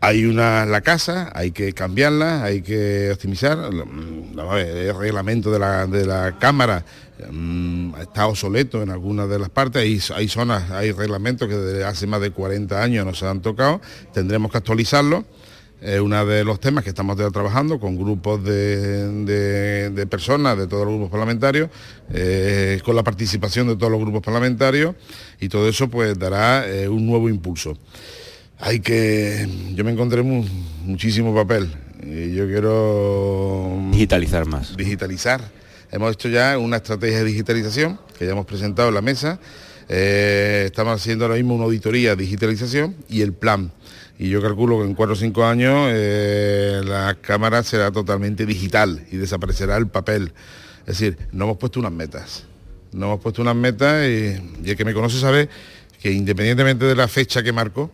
Hay 0.00 0.26
una 0.26 0.66
la 0.66 0.82
casa, 0.82 1.30
hay 1.34 1.52
que 1.52 1.72
cambiarla, 1.72 2.44
hay 2.44 2.60
que 2.60 3.10
optimizar. 3.12 3.56
Mm, 3.56 4.38
El 4.58 4.96
reglamento 4.98 5.50
de 5.50 5.58
la, 5.58 5.86
de 5.86 6.04
la 6.04 6.36
Cámara 6.38 6.84
mm, 7.30 7.94
está 8.00 8.26
obsoleto 8.26 8.82
en 8.82 8.90
algunas 8.90 9.28
de 9.30 9.38
las 9.38 9.48
partes. 9.48 9.80
Hay, 9.82 10.00
hay 10.14 10.28
zonas, 10.28 10.70
hay 10.72 10.92
reglamentos 10.92 11.48
que 11.48 11.56
desde 11.56 11.84
hace 11.84 12.06
más 12.06 12.20
de 12.20 12.32
40 12.32 12.82
años 12.82 13.06
no 13.06 13.14
se 13.14 13.26
han 13.26 13.40
tocado. 13.40 13.80
Tendremos 14.12 14.50
que 14.50 14.58
actualizarlo. 14.58 15.24
Es 15.80 16.00
uno 16.00 16.24
de 16.24 16.44
los 16.44 16.60
temas 16.60 16.82
que 16.82 16.90
estamos 16.90 17.16
trabajando 17.16 17.78
con 17.78 17.96
grupos 17.98 18.42
de, 18.42 19.24
de- 19.24 19.90
de 19.90 20.06
personas 20.06 20.56
de 20.56 20.66
todos 20.66 20.84
los 20.86 20.94
grupos 20.94 21.10
parlamentarios, 21.10 21.68
eh, 22.12 22.80
con 22.84 22.96
la 22.96 23.02
participación 23.02 23.68
de 23.68 23.76
todos 23.76 23.92
los 23.92 24.00
grupos 24.00 24.22
parlamentarios 24.22 24.94
y 25.40 25.48
todo 25.50 25.68
eso 25.68 25.88
pues 25.88 26.18
dará 26.18 26.66
eh, 26.66 26.88
un 26.88 27.06
nuevo 27.06 27.28
impulso. 27.28 27.76
Hay 28.60 28.80
que, 28.80 29.46
yo 29.74 29.84
me 29.84 29.90
encontré 29.90 30.22
mu- 30.22 30.46
muchísimo 30.84 31.34
papel 31.34 31.68
y 32.02 32.32
yo 32.34 32.46
quiero 32.46 33.78
digitalizar 33.90 34.46
más. 34.46 34.74
Digitalizar. 34.76 35.42
Hemos 35.90 36.12
hecho 36.14 36.28
ya 36.30 36.56
una 36.56 36.76
estrategia 36.76 37.18
de 37.18 37.24
digitalización 37.24 37.98
que 38.18 38.24
ya 38.24 38.32
hemos 38.32 38.46
presentado 38.46 38.88
en 38.88 38.94
la 38.94 39.02
mesa. 39.02 39.38
Eh, 39.90 40.62
estamos 40.66 40.98
haciendo 40.98 41.26
ahora 41.26 41.36
mismo 41.36 41.54
una 41.54 41.64
auditoría 41.64 42.16
de 42.16 42.22
digitalización 42.22 42.96
y 43.10 43.20
el 43.20 43.34
plan. 43.34 43.70
Y 44.18 44.28
yo 44.28 44.40
calculo 44.40 44.78
que 44.78 44.84
en 44.84 44.94
cuatro 44.94 45.14
o 45.14 45.16
cinco 45.16 45.44
años 45.44 45.88
eh, 45.90 46.80
la 46.84 47.16
cámara 47.20 47.62
será 47.62 47.90
totalmente 47.90 48.46
digital 48.46 49.04
y 49.10 49.16
desaparecerá 49.16 49.76
el 49.76 49.88
papel. 49.88 50.32
Es 50.80 50.98
decir, 50.98 51.18
no 51.32 51.44
hemos 51.44 51.56
puesto 51.58 51.80
unas 51.80 51.92
metas. 51.92 52.44
No 52.92 53.06
hemos 53.06 53.20
puesto 53.20 53.42
unas 53.42 53.56
metas 53.56 54.06
y, 54.06 54.36
y 54.64 54.70
el 54.70 54.76
que 54.76 54.84
me 54.84 54.94
conoce 54.94 55.18
sabe 55.18 55.48
que 56.00 56.12
independientemente 56.12 56.84
de 56.84 56.94
la 56.94 57.08
fecha 57.08 57.42
que 57.42 57.52
marco, 57.52 57.90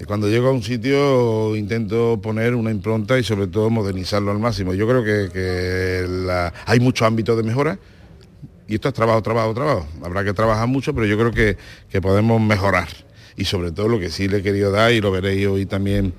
eh, 0.00 0.06
cuando 0.06 0.28
llego 0.28 0.48
a 0.48 0.52
un 0.52 0.62
sitio 0.62 1.54
intento 1.54 2.18
poner 2.22 2.54
una 2.54 2.70
impronta 2.70 3.18
y 3.18 3.22
sobre 3.22 3.46
todo 3.46 3.70
modernizarlo 3.70 4.30
al 4.30 4.38
máximo. 4.38 4.72
Yo 4.74 4.88
creo 4.88 5.04
que, 5.04 6.48
hay 6.66 6.80
muchos 6.80 7.06
ámbitos 7.06 7.36
de 7.36 7.42
mejora 7.42 7.78
y 8.66 8.76
esto 8.76 8.88
es 8.88 8.94
trabajo, 8.94 9.22
trabajo, 9.22 9.52
trabajo. 9.52 9.86
Habrá 10.02 10.24
que 10.24 10.32
trabajar 10.32 10.66
mucho, 10.66 10.94
pero 10.94 11.06
yo 11.06 11.18
creo 11.18 11.32
que 11.32 12.00
podemos 12.00 12.40
mejorar. 12.40 12.88
Y 13.36 13.44
sobre 13.44 13.72
todo 13.72 13.88
lo 13.88 13.98
que 13.98 14.10
sí 14.10 14.28
le 14.28 14.38
he 14.38 14.42
querido 14.42 14.70
dar, 14.70 14.92
y 14.92 15.00
lo 15.00 15.10
veréis 15.10 15.46
hoy 15.46 15.66
también 15.66 16.12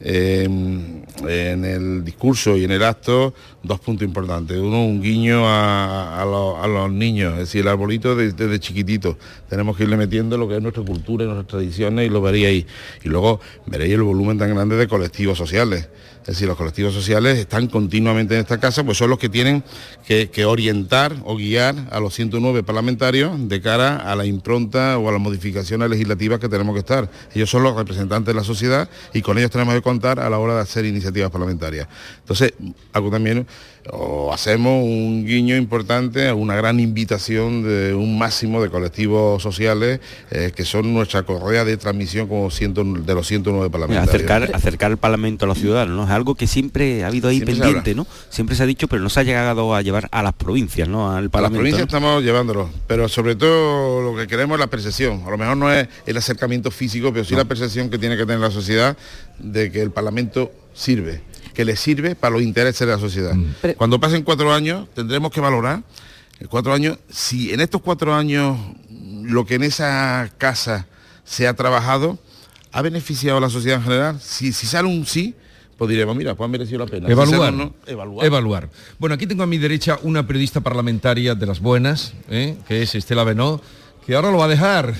eh, 0.00 0.44
en 0.44 1.64
el 1.64 2.04
discurso 2.04 2.56
y 2.56 2.64
en 2.64 2.70
el 2.70 2.84
acto, 2.84 3.34
dos 3.62 3.80
puntos 3.80 4.06
importantes. 4.06 4.56
Uno, 4.58 4.84
un 4.86 5.02
guiño 5.02 5.42
a, 5.44 6.24
los, 6.66 6.92
niños, 6.92 7.32
es 7.34 7.38
decir, 7.40 7.62
el 7.62 7.68
arbolito 7.68 8.14
de- 8.14 8.32
desde 8.32 8.60
chiquitito. 8.60 9.18
Tenemos 9.48 9.76
que 9.76 9.84
irle 9.84 9.96
metiendo 9.96 10.38
lo 10.38 10.48
que 10.48 10.56
es 10.56 10.62
nuestra 10.62 10.84
cultura 10.84 11.24
y 11.24 11.26
nuestras 11.26 11.48
tradiciones 11.48 12.06
y 12.06 12.10
lo 12.10 12.20
veréis 12.22 12.46
ahí. 12.46 12.66
Y 13.04 13.08
luego 13.08 13.40
veréis 13.66 13.94
el 13.94 14.02
volumen 14.02 14.38
tan 14.38 14.50
grande 14.54 14.76
de 14.76 14.86
colectivos 14.86 15.36
sociales. 15.36 15.88
Es 16.28 16.34
decir, 16.34 16.46
los 16.46 16.58
colectivos 16.58 16.92
sociales 16.92 17.38
están 17.38 17.68
continuamente 17.68 18.34
en 18.34 18.40
esta 18.40 18.60
casa, 18.60 18.84
pues 18.84 18.98
son 18.98 19.08
los 19.08 19.18
que 19.18 19.30
tienen 19.30 19.64
que, 20.06 20.44
orientar 20.44 21.16
o 21.24 21.36
guiar 21.36 21.74
a 21.90 22.00
los 22.00 22.12
109 22.12 22.62
parlamentarios 22.64 23.48
de 23.48 23.62
cara 23.62 23.96
a 23.96 24.14
la 24.14 24.26
impronta 24.26 24.98
o 24.98 25.08
a 25.08 25.12
las 25.12 25.22
modificaciones 25.22 25.88
legislativas 25.88 26.38
que 26.38 26.50
tenemos 26.50 26.74
que 26.74 26.80
estar. 26.80 27.10
Ellos 27.34 27.48
son 27.48 27.62
los 27.62 27.74
representantes 27.74 28.26
de 28.26 28.38
la 28.38 28.44
sociedad 28.44 28.90
y 29.14 29.22
con 29.22 29.38
ellos 29.38 29.50
tenemos 29.50 29.72
que 29.74 29.80
contar 29.80 30.20
a 30.20 30.28
la 30.28 30.38
hora 30.38 30.54
de 30.56 30.60
hacer 30.60 30.84
iniciativas 30.84 31.30
parlamentarias. 31.30 31.88
Entonces, 32.18 32.52
algo 32.92 33.10
también, 33.10 33.46
o 33.92 34.32
hacemos 34.32 34.82
un 34.84 35.24
guiño 35.26 35.56
importante 35.56 36.28
a 36.28 36.34
una 36.34 36.54
gran 36.56 36.80
invitación 36.80 37.62
de 37.62 37.94
un 37.94 38.18
máximo 38.18 38.62
de 38.62 38.70
colectivos 38.70 39.42
sociales 39.42 40.00
eh, 40.30 40.52
que 40.54 40.64
son 40.64 40.92
nuestra 40.92 41.22
correa 41.22 41.64
de 41.64 41.76
transmisión 41.76 42.28
como 42.28 42.50
ciento- 42.50 42.84
de 42.84 43.14
los 43.14 43.26
109 43.26 43.70
parlamentarios. 43.70 44.14
acercar, 44.14 44.50
acercar 44.54 44.90
el 44.90 44.96
Parlamento 44.98 45.44
a 45.44 45.48
los 45.48 45.58
ciudadanos, 45.58 45.96
¿no? 45.96 46.04
Es 46.04 46.10
algo 46.10 46.34
que 46.34 46.46
siempre 46.46 47.04
ha 47.04 47.08
habido 47.08 47.28
ahí 47.28 47.36
Siempre 47.36 47.54
pendiente, 47.56 47.94
¿no? 47.94 48.06
Siempre 48.30 48.56
se 48.56 48.62
ha 48.62 48.66
dicho, 48.66 48.88
pero 48.88 49.02
no 49.02 49.08
se 49.08 49.20
ha 49.20 49.22
llegado 49.22 49.74
a 49.74 49.82
llevar 49.82 50.08
a 50.12 50.22
las 50.22 50.34
provincias, 50.34 50.88
¿no? 50.88 51.10
Al 51.10 51.16
A 51.18 51.20
las 51.22 51.30
Parlamento. 51.30 51.58
provincias 51.60 51.80
¿no? 51.80 51.96
estamos 51.98 52.22
llevándolo, 52.24 52.70
pero 52.86 53.08
sobre 53.08 53.36
todo 53.36 54.02
lo 54.02 54.16
que 54.18 54.26
queremos 54.26 54.56
es 54.56 54.60
la 54.60 54.66
percepción. 54.68 55.22
A 55.26 55.30
lo 55.30 55.38
mejor 55.38 55.56
no 55.56 55.72
es 55.72 55.88
el 56.06 56.16
acercamiento 56.16 56.70
físico, 56.70 57.12
pero 57.12 57.24
sí 57.24 57.34
la 57.34 57.44
percepción 57.44 57.90
que 57.90 57.98
tiene 57.98 58.16
que 58.16 58.24
tener 58.26 58.40
la 58.40 58.50
sociedad 58.50 58.96
de 59.38 59.70
que 59.70 59.80
el 59.82 59.90
Parlamento 59.90 60.50
sirve, 60.74 61.20
que 61.54 61.64
le 61.64 61.76
sirve 61.76 62.14
para 62.14 62.32
los 62.34 62.42
intereses 62.42 62.86
de 62.86 62.92
la 62.92 62.98
sociedad. 62.98 63.34
Cuando 63.76 64.00
pasen 64.00 64.22
cuatro 64.22 64.52
años 64.52 64.88
tendremos 64.94 65.30
que 65.32 65.40
valorar, 65.40 65.82
en 66.40 66.46
cuatro 66.46 66.72
años, 66.72 66.98
si 67.10 67.52
en 67.52 67.60
estos 67.60 67.82
cuatro 67.82 68.14
años 68.14 68.56
lo 69.22 69.44
que 69.44 69.56
en 69.56 69.64
esa 69.64 70.30
casa 70.38 70.86
se 71.24 71.46
ha 71.46 71.54
trabajado 71.54 72.18
ha 72.72 72.82
beneficiado 72.82 73.38
a 73.38 73.40
la 73.40 73.50
sociedad 73.50 73.78
en 73.78 73.84
general. 73.84 74.20
Si, 74.20 74.52
si 74.52 74.66
sale 74.66 74.88
un 74.88 75.06
sí, 75.06 75.34
pues 75.76 75.88
diremos, 75.90 76.16
mira, 76.16 76.34
pues 76.34 76.46
ha 76.46 76.50
merecido 76.50 76.80
la 76.80 76.86
pena. 76.86 77.08
Evaluar. 77.08 77.52
no, 77.52 77.74
evaluar. 77.86 78.26
Evaluar. 78.26 78.70
Bueno, 78.98 79.14
aquí 79.14 79.26
tengo 79.26 79.42
a 79.42 79.46
mi 79.46 79.58
derecha 79.58 79.98
una 80.02 80.26
periodista 80.26 80.60
parlamentaria 80.60 81.34
de 81.34 81.46
las 81.46 81.60
buenas, 81.60 82.14
¿eh? 82.30 82.56
que 82.66 82.82
es 82.82 82.94
Estela 82.94 83.24
Benó, 83.24 83.60
que 84.08 84.14
ahora 84.16 84.30
lo 84.30 84.38
va 84.38 84.46
a 84.46 84.48
dejar. 84.48 84.94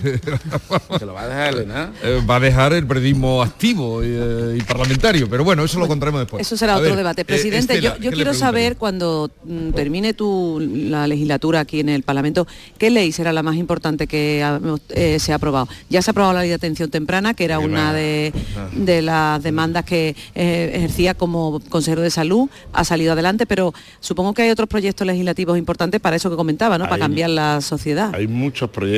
Se 0.99 1.07
lo 1.07 1.15
va 1.15 1.23
a 1.23 1.29
dejar. 1.29 1.93
Eh, 2.05 2.21
va 2.29 2.37
a 2.37 2.41
dejar 2.41 2.75
el 2.75 2.87
periodismo 2.87 3.43
activo 3.43 4.05
y, 4.05 4.09
eh, 4.11 4.59
y 4.59 4.63
parlamentario, 4.65 5.27
pero 5.31 5.45
bueno, 5.45 5.65
eso 5.65 5.79
lo 5.79 5.89
contaremos 5.89 6.21
después. 6.21 6.47
Eso 6.47 6.59
será 6.59 6.75
A 6.75 6.77
otro 6.77 6.91
ver, 6.91 6.99
debate. 6.99 7.23
eh, 7.23 7.25
Presidente, 7.25 7.73
Estela, 7.73 7.97
yo, 7.97 8.03
yo 8.03 8.11
¿qué 8.11 8.17
le 8.17 8.17
quiero 8.17 8.35
saber 8.35 8.77
cuando 8.77 9.31
mm, 9.45 9.71
termine 9.71 10.13
tu, 10.13 10.61
la 10.61 11.07
legislatura 11.07 11.61
aquí 11.61 11.81
en 11.81 11.89
el 11.89 12.03
Parlamento, 12.03 12.47
¿qué 12.77 12.91
ley 12.91 13.11
será 13.13 13.33
la 13.33 13.43
más 13.43 13.57
importante 13.57 14.07
que 14.07 14.43
ha- 14.45 14.61
eh, 14.91 15.19
se 15.19 15.33
ha 15.33 15.37
aprobado? 15.37 15.69
Ya 15.89 16.03
se 16.03 16.11
ha 16.11 16.13
aprobado 16.13 16.35
la 16.35 16.41
ley 16.41 16.51
de 16.51 16.57
atención 16.57 16.91
temprana, 16.91 17.33
que 17.33 17.47
era 17.47 17.59
Qué 17.61 17.65
una 17.65 17.85
va. 17.85 17.93
de, 17.95 18.33
de 18.75 19.01
las 19.01 19.43
demandas 19.43 19.87
que 19.87 20.17
eh, 20.35 20.73
ejercía 20.75 21.15
como 21.15 21.61
consejero 21.71 22.03
de 22.03 22.11
salud, 22.11 22.51
ha 22.75 22.85
salido 22.85 23.15
adelante, 23.15 23.47
pero 23.47 23.73
supongo 24.01 24.35
que 24.35 24.43
hay 24.43 24.51
otros 24.51 24.69
proyectos 24.69 25.07
legislativos 25.07 25.57
importantes 25.57 25.99
para 25.99 26.17
eso 26.17 26.29
que 26.29 26.37
comentaba, 26.37 26.77
¿no? 26.77 26.85
Para 26.85 26.99
cambiar 26.99 27.31
la 27.31 27.63
sociedad. 27.63 28.15
Hay 28.15 28.27
muchos 28.29 28.69
proyectos, 28.69 28.98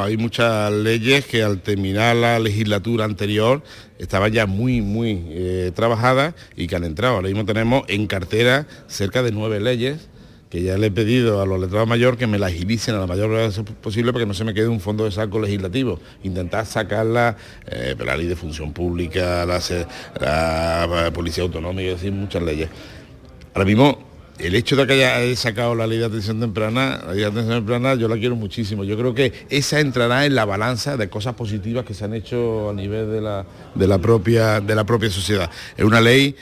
hay 0.00 0.16
muchas 0.16 0.72
leyes 0.72 1.26
que 1.26 1.42
al 1.42 1.60
terminar 1.60 2.16
la 2.16 2.38
legislatura 2.38 3.04
anterior 3.04 3.62
estaban 3.98 4.32
ya 4.32 4.46
muy, 4.46 4.80
muy 4.80 5.22
eh, 5.28 5.72
trabajadas 5.74 6.34
y 6.56 6.66
que 6.66 6.76
han 6.76 6.84
entrado. 6.84 7.16
Ahora 7.16 7.28
mismo 7.28 7.44
tenemos 7.44 7.84
en 7.88 8.06
cartera 8.06 8.66
cerca 8.88 9.22
de 9.22 9.32
nueve 9.32 9.60
leyes 9.60 10.08
que 10.50 10.62
ya 10.62 10.78
le 10.78 10.86
he 10.86 10.90
pedido 10.90 11.42
a 11.42 11.46
los 11.46 11.60
letrados 11.60 11.88
mayores 11.88 12.18
que 12.18 12.26
me 12.26 12.38
las 12.38 12.52
agilicen 12.52 12.94
a 12.94 13.00
la 13.00 13.06
mayor 13.06 13.28
brevedad 13.28 13.52
posible 13.82 14.12
para 14.12 14.22
que 14.22 14.28
no 14.28 14.34
se 14.34 14.44
me 14.44 14.54
quede 14.54 14.68
un 14.68 14.80
fondo 14.80 15.04
de 15.04 15.10
saco 15.10 15.40
legislativo. 15.40 15.98
Intentar 16.22 16.66
sacarla, 16.66 17.36
eh, 17.66 17.96
la 18.04 18.16
ley 18.16 18.26
de 18.26 18.36
función 18.36 18.72
pública, 18.72 19.44
la, 19.44 19.60
la 20.20 21.10
policía 21.12 21.42
autonómica, 21.42 21.88
es 21.88 21.96
decir, 21.96 22.12
muchas 22.12 22.42
leyes. 22.42 22.68
Ahora 23.54 23.64
mismo, 23.64 24.15
el 24.38 24.54
hecho 24.54 24.76
de 24.76 24.86
que 24.86 25.04
haya 25.04 25.36
sacado 25.36 25.74
la 25.74 25.86
ley 25.86 25.98
de 25.98 26.04
atención 26.04 26.40
temprana, 26.40 26.98
de 26.98 27.24
atención 27.24 27.58
temprana, 27.58 27.94
yo 27.94 28.08
la 28.08 28.16
quiero 28.16 28.36
muchísimo. 28.36 28.84
Yo 28.84 28.96
creo 28.96 29.14
que 29.14 29.32
esa 29.48 29.80
entrará 29.80 30.26
en 30.26 30.34
la 30.34 30.44
balanza 30.44 30.96
de 30.96 31.08
cosas 31.08 31.34
positivas 31.34 31.84
que 31.84 31.94
se 31.94 32.04
han 32.04 32.14
hecho 32.14 32.70
a 32.70 32.74
nivel 32.74 33.10
de 33.10 33.20
la, 33.20 33.46
de 33.74 33.86
la, 33.86 33.98
propia, 33.98 34.60
de 34.60 34.74
la 34.74 34.84
propia 34.84 35.10
sociedad. 35.10 35.50
Es 35.76 35.84
una 35.84 36.00
ley 36.00 36.36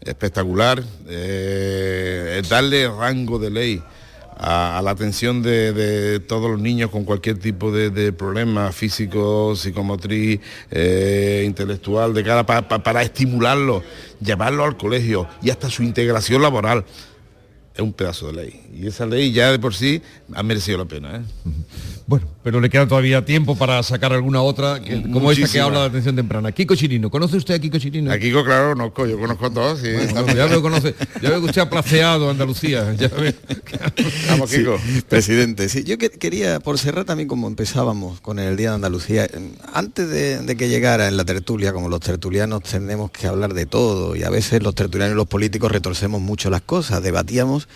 espectacular, 0.00 0.82
eh, 1.08 2.40
darle 2.48 2.88
rango 2.88 3.38
de 3.38 3.50
ley 3.50 3.82
a, 4.38 4.80
la 4.82 4.92
atención 4.92 5.42
de, 5.42 6.20
todos 6.26 6.50
los 6.50 6.60
niños 6.60 6.90
con 6.90 7.04
cualquier 7.04 7.38
tipo 7.38 7.70
de, 7.72 8.12
problema 8.12 8.72
físico, 8.72 9.54
psicomotriz, 9.56 10.40
eh, 10.70 11.42
intelectual, 11.46 12.14
de 12.14 12.24
cara 12.24 12.46
para 12.46 13.02
estimularlo, 13.02 13.82
llevarlo 14.20 14.64
al 14.64 14.76
colegio 14.76 15.26
y 15.42 15.50
hasta 15.50 15.68
su 15.68 15.82
integración 15.82 16.42
laboral 16.42 16.84
es 17.80 17.84
un 17.84 17.92
pedazo 17.92 18.28
de 18.28 18.32
ley. 18.44 18.60
Y 18.74 18.86
esa 18.86 19.06
ley 19.06 19.32
ya 19.32 19.50
de 19.50 19.58
por 19.58 19.74
sí 19.74 20.02
ha 20.34 20.42
merecido 20.42 20.78
la 20.78 20.84
pena. 20.84 21.16
¿eh? 21.16 21.20
Bueno, 22.10 22.26
pero 22.42 22.60
le 22.60 22.68
queda 22.68 22.88
todavía 22.88 23.24
tiempo 23.24 23.54
para 23.54 23.80
sacar 23.84 24.12
alguna 24.12 24.42
otra, 24.42 24.80
como 25.12 25.30
esta 25.30 25.46
que 25.46 25.60
habla 25.60 25.82
de 25.82 25.86
atención 25.86 26.16
temprana. 26.16 26.50
Kiko 26.50 26.74
Chirino, 26.74 27.08
¿conoce 27.08 27.36
usted 27.36 27.54
a 27.54 27.60
Kiko 27.60 27.78
Chirino? 27.78 28.10
A 28.10 28.18
Kiko, 28.18 28.42
claro, 28.44 28.70
conozco, 28.70 29.06
yo 29.06 29.16
conozco 29.16 29.46
a 29.46 29.50
todos. 29.50 29.80
ya, 29.80 30.46
veo, 30.46 30.60
conoce, 30.62 30.96
ya 31.22 31.30
veo 31.30 31.38
que 31.38 31.46
usted 31.46 31.60
ha 31.60 31.70
placeado 31.70 32.28
Andalucía. 32.28 32.96
Vamos, 34.28 34.50
Kiko. 34.50 34.76
presidente, 35.08 35.68
sí, 35.68 35.84
yo 35.84 35.98
quería, 35.98 36.58
por 36.58 36.80
cerrar 36.80 37.04
también 37.04 37.28
como 37.28 37.46
empezábamos 37.46 38.20
con 38.20 38.40
el 38.40 38.56
Día 38.56 38.70
de 38.70 38.74
Andalucía, 38.74 39.28
antes 39.72 40.10
de, 40.10 40.38
de 40.38 40.56
que 40.56 40.68
llegara 40.68 41.06
en 41.06 41.16
la 41.16 41.24
tertulia, 41.24 41.72
como 41.72 41.88
los 41.88 42.00
tertulianos 42.00 42.64
tenemos 42.64 43.12
que 43.12 43.28
hablar 43.28 43.54
de 43.54 43.66
todo, 43.66 44.16
y 44.16 44.24
a 44.24 44.30
veces 44.30 44.64
los 44.64 44.74
tertulianos 44.74 45.14
y 45.14 45.16
los 45.16 45.28
políticos 45.28 45.70
retorcemos 45.70 46.20
mucho 46.20 46.50
las 46.50 46.62
cosas, 46.62 47.04
debatíamos 47.04 47.68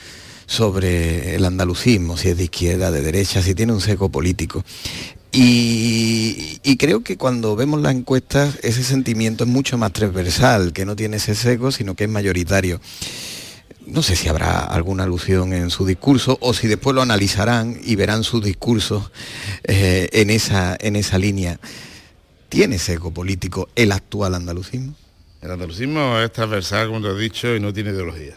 sobre 0.46 1.34
el 1.34 1.44
andalucismo, 1.44 2.16
si 2.16 2.28
es 2.28 2.36
de 2.36 2.44
izquierda, 2.44 2.90
de 2.90 3.02
derecha, 3.02 3.42
si 3.42 3.54
tiene 3.54 3.72
un 3.72 3.80
seco 3.80 4.08
político. 4.08 4.64
Y, 5.36 6.76
creo 6.78 7.02
que 7.02 7.16
cuando 7.16 7.56
vemos 7.56 7.80
las 7.80 7.94
encuestas 7.94 8.58
ese 8.62 8.84
sentimiento 8.84 9.44
es 9.44 9.50
mucho 9.50 9.76
más 9.78 9.92
transversal, 9.92 10.72
que 10.72 10.84
no 10.84 10.94
tiene 10.94 11.16
ese 11.16 11.34
seco, 11.34 11.72
sino 11.72 11.94
que 11.94 12.04
es 12.04 12.10
mayoritario. 12.10 12.80
No 13.86 14.02
sé 14.02 14.16
si 14.16 14.28
habrá 14.28 14.60
alguna 14.60 15.04
alusión 15.04 15.52
en 15.52 15.70
su 15.70 15.86
discurso 15.86 16.38
o 16.40 16.54
si 16.54 16.68
después 16.68 16.94
lo 16.94 17.02
analizarán 17.02 17.78
y 17.82 17.96
verán 17.96 18.22
su 18.22 18.40
discurso 18.40 19.10
eh, 19.64 20.08
en, 20.12 20.30
esa, 20.30 20.76
en 20.80 20.96
esa 20.96 21.18
línea. 21.18 21.58
¿Tiene 22.48 22.78
seco 22.78 23.12
político 23.12 23.68
el 23.74 23.92
actual 23.92 24.34
andalucismo? 24.34 24.94
El 25.42 25.50
andalucismo 25.50 26.18
es 26.20 26.32
transversal, 26.32 26.86
como 26.86 27.02
te 27.02 27.08
he 27.08 27.18
dicho, 27.18 27.54
y 27.54 27.60
no 27.60 27.72
tiene 27.72 27.90
ideología 27.90 28.34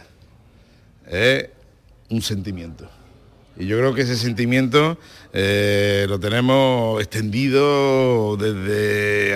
un 2.09 2.21
sentimiento. 2.21 2.89
Y 3.59 3.65
yo 3.65 3.77
creo 3.77 3.93
que 3.93 4.01
ese 4.01 4.15
sentimiento 4.15 4.97
eh, 5.33 6.05
lo 6.07 6.19
tenemos 6.19 7.01
extendido 7.01 8.37
desde, 8.37 9.35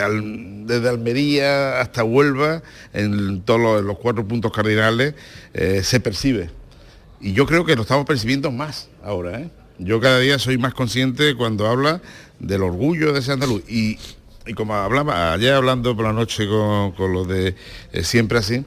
desde 0.66 0.90
Almería 0.90 1.82
hasta 1.82 2.04
Huelva, 2.04 2.62
en 2.94 3.42
todos 3.42 3.84
los, 3.84 3.98
cuatro 3.98 4.28
puntos 4.28 4.52
cardinales, 4.52 5.16
eh, 5.54 5.82
se 5.84 6.00
percibe. 6.00 6.52
Y 7.20 7.34
yo 7.34 7.48
creo 7.48 7.66
que 7.66 7.76
lo 7.76 7.82
estamos 7.82 8.06
percibiendo 8.06 8.52
más 8.52 8.90
ahora. 9.04 9.42
¿eh? 9.42 9.50
Yo 9.80 10.00
cada 10.00 10.20
día 10.20 10.38
soy 10.38 10.60
más 10.60 10.76
consciente 10.76 11.36
cuando 11.36 11.68
habla 11.68 12.02
del 12.40 12.62
orgullo 12.62 13.14
de 13.14 13.20
ese 13.20 13.32
andaluz. 13.32 13.64
Y, 13.68 13.98
como 14.56 14.76
hablaba 14.76 15.34
ayer 15.34 15.54
hablando 15.54 15.96
por 15.96 16.06
la 16.06 16.14
noche 16.14 16.48
con, 16.48 16.92
con 16.92 17.14
los 17.14 17.28
de 17.28 17.56
Siempre 18.04 18.40
Así, 18.40 18.66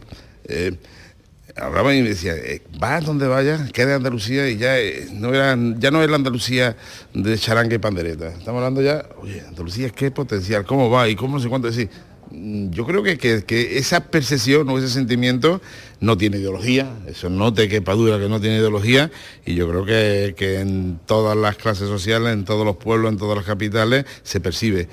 hablaba 1.56 1.94
y 1.94 2.02
me 2.02 2.11
decía, 2.11 2.34
eh, 2.34 2.62
va 2.82 3.00
donde 3.00 3.28
vaya, 3.28 3.68
queda 3.73 3.96
Andalucía 3.96 4.49
y 4.49 4.56
ya, 4.56 4.78
eh, 4.78 5.08
no 5.12 5.32
era, 5.32 5.56
ya 5.78 5.90
no 5.90 6.02
es 6.02 6.11
la 6.11 6.16
Andalucía 6.16 6.76
de 7.12 7.38
charangue 7.38 7.76
y 7.76 7.78
pandereta. 7.78 8.28
Estamos 8.28 8.58
hablando 8.58 8.82
ya, 8.82 9.06
oye, 9.20 9.40
Andalucía 9.46 9.87
es 9.87 9.92
qué 9.92 10.11
potencial, 10.11 10.64
cómo 10.64 10.90
va 10.90 11.08
y 11.08 11.14
cómo 11.14 11.37
no 11.37 11.42
sé 11.42 11.49
cuánto 11.49 11.68
decir. 11.68 11.88
Mm, 12.30 12.70
yo 12.70 12.84
creo 12.84 13.02
que, 13.02 13.18
que, 13.18 13.78
esa 13.78 14.00
percepción 14.00 14.68
o 14.68 14.78
ese 14.78 14.88
sentimiento 14.88 15.61
no 16.00 16.16
tiene 16.18 16.38
ideología, 16.38 16.90
eso 17.06 17.30
no 17.30 17.54
te 17.54 17.68
quepa 17.68 17.94
duda 17.94 18.18
que 18.18 18.28
no 18.28 18.40
tiene 18.40 18.56
ideología 18.56 19.11
y 19.46 19.54
yo 19.54 19.68
creo 19.68 19.84
que, 19.84 20.34
que 20.37 20.61
en 20.61 20.99
todas 21.06 21.37
las 21.37 21.56
clases 21.56 21.88
sociales, 21.88 22.32
en 22.32 22.44
todos 22.44 22.66
los 22.66 22.76
pueblos, 22.76 23.12
en 23.12 23.18
todas 23.18 23.37
las 23.37 23.46
capitales 23.46 24.04
se 24.23 24.40
percibe 24.40 24.88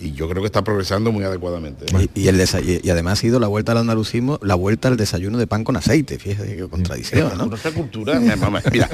y 0.00 0.12
yo 0.12 0.28
creo 0.28 0.42
que 0.42 0.46
está 0.46 0.62
progresando 0.62 1.10
muy 1.10 1.24
adecuadamente. 1.24 1.86
Y, 2.14 2.28
el 2.28 2.40
y, 2.84 2.90
además 2.90 3.18
ha 3.18 3.20
sido 3.20 3.40
la 3.40 3.48
vuelta 3.48 3.72
al 3.72 3.78
andalucismo, 3.78 4.38
la 4.42 4.54
vuelta 4.54 4.88
al 4.88 4.96
desayuno 4.96 5.38
de 5.38 5.46
pan 5.46 5.64
con 5.64 5.76
aceite, 5.76 6.18
fíjate 6.18 6.56
qué 6.56 6.68
contradicción, 6.68 7.36
¿no? 7.36 7.46
Nuestra 7.46 7.72
cultura, 7.72 8.20
mira, 8.20 8.88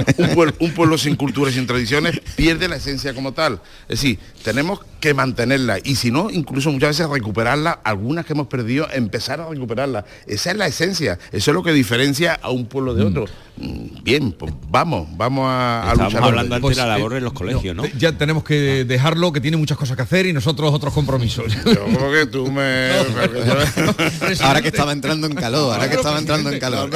un 0.58 0.72
pueblo, 0.72 0.96
sin 0.96 1.16
cultura 1.16 1.50
y 1.50 1.54
sin 1.54 1.66
tradiciones 1.66 2.20
pierde 2.36 2.68
la 2.68 2.76
esencia 2.76 3.14
como 3.14 3.32
tal. 3.32 3.60
Es 3.88 4.00
decir, 4.00 4.18
tenemos 4.42 4.80
que 5.00 5.12
mantenerla 5.12 5.78
y 5.82 5.96
si 5.96 6.10
no, 6.10 6.30
incluso 6.30 6.72
muchas 6.72 6.90
veces 6.90 7.08
recuperarla, 7.08 7.72
algunas 7.84 8.24
que 8.24 8.32
hemos 8.32 8.46
perdido, 8.46 8.88
empezar 8.92 9.40
a 9.40 9.48
recuperarla. 9.48 10.06
Esa 10.26 10.52
es 10.52 10.56
la 10.56 10.66
esencia, 10.66 11.18
eso 11.32 11.50
es 11.50 11.54
lo 11.54 11.62
que 11.62 11.72
diferencia 11.72 12.38
a 12.40 12.50
un 12.50 12.66
pueblo 12.66 12.94
de 12.94 13.04
mm. 13.04 13.08
otro. 13.08 13.26
Mm, 13.56 14.02
bien, 14.02 14.32
pues 14.32 14.52
vamos, 14.68 15.08
vamos 15.16 15.46
a, 15.48 15.90
a 15.90 15.94
luchar. 15.94 16.22
hablando 16.24 16.54
antes 16.54 16.70
de 16.70 16.76
la 16.76 16.84
pues, 16.86 16.98
labor 16.98 17.14
en 17.14 17.24
los 17.24 17.32
colegios, 17.32 17.76
¿no? 17.76 17.84
Ya 17.98 18.16
tenemos 18.16 18.42
que 18.42 18.84
dejarlo, 18.84 19.32
que 19.32 19.40
tiene 19.40 19.56
muchas 19.56 19.76
cosas 19.76 19.96
que 19.96 20.02
hacer 20.02 20.26
y 20.26 20.32
nosotros 20.32 20.72
otros 20.72 20.93
compromisos. 20.94 21.52
Yo 21.64 22.10
que 22.12 22.26
tú 22.26 22.50
me... 22.50 22.90
ahora 24.42 24.62
que 24.62 24.68
estaba 24.68 24.92
entrando 24.92 25.26
en 25.26 25.34
calor, 25.34 25.74
ahora 25.74 25.90
que 25.90 25.96
estaba 25.96 26.18
entrando 26.18 26.50
en 26.50 26.58
calor. 26.58 26.90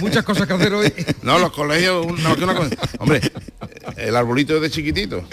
muchas 0.00 0.24
cosas 0.24 0.46
que 0.46 0.52
hacer 0.52 0.72
hoy. 0.74 0.92
No, 1.22 1.38
los 1.38 1.50
colegios, 1.52 2.06
Hombre, 2.98 3.20
el 3.96 4.14
arbolito 4.14 4.56
es 4.56 4.62
de 4.62 4.70
chiquitito. 4.70 5.24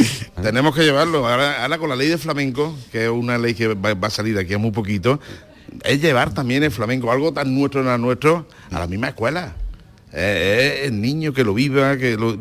Tenemos 0.41 0.74
que 0.74 0.84
llevarlo. 0.84 1.28
Ahora, 1.28 1.78
con 1.78 1.89
la 1.89 1.96
ley 1.96 2.08
de 2.08 2.17
flamenco, 2.17 2.76
que 2.91 3.06
es 3.06 3.12
una 3.12 3.38
ley 3.38 3.54
que 3.54 3.67
va, 3.74 3.96
a 4.02 4.10
salir 4.10 4.38
aquí 4.38 4.54
a 4.54 4.58
muy 4.58 4.72
poquito, 4.72 5.20
es 5.84 6.02
llevar 6.02 6.34
también 6.34 6.63
el 6.63 6.72
flamenco, 6.72 7.12
algo 7.12 7.34
tan 7.34 7.54
nuestro 7.54 7.93
en 7.93 8.02
nuestro, 8.02 8.48
a 8.72 8.80
la 8.80 8.88
misma 8.88 9.10
escuela 9.10 9.56
es 10.17 10.88
el 10.88 11.02
niño 11.02 11.34
que 11.34 11.43
lo 11.43 11.54
viva, 11.54 11.98
que 11.98 12.15
lo, 12.15 12.38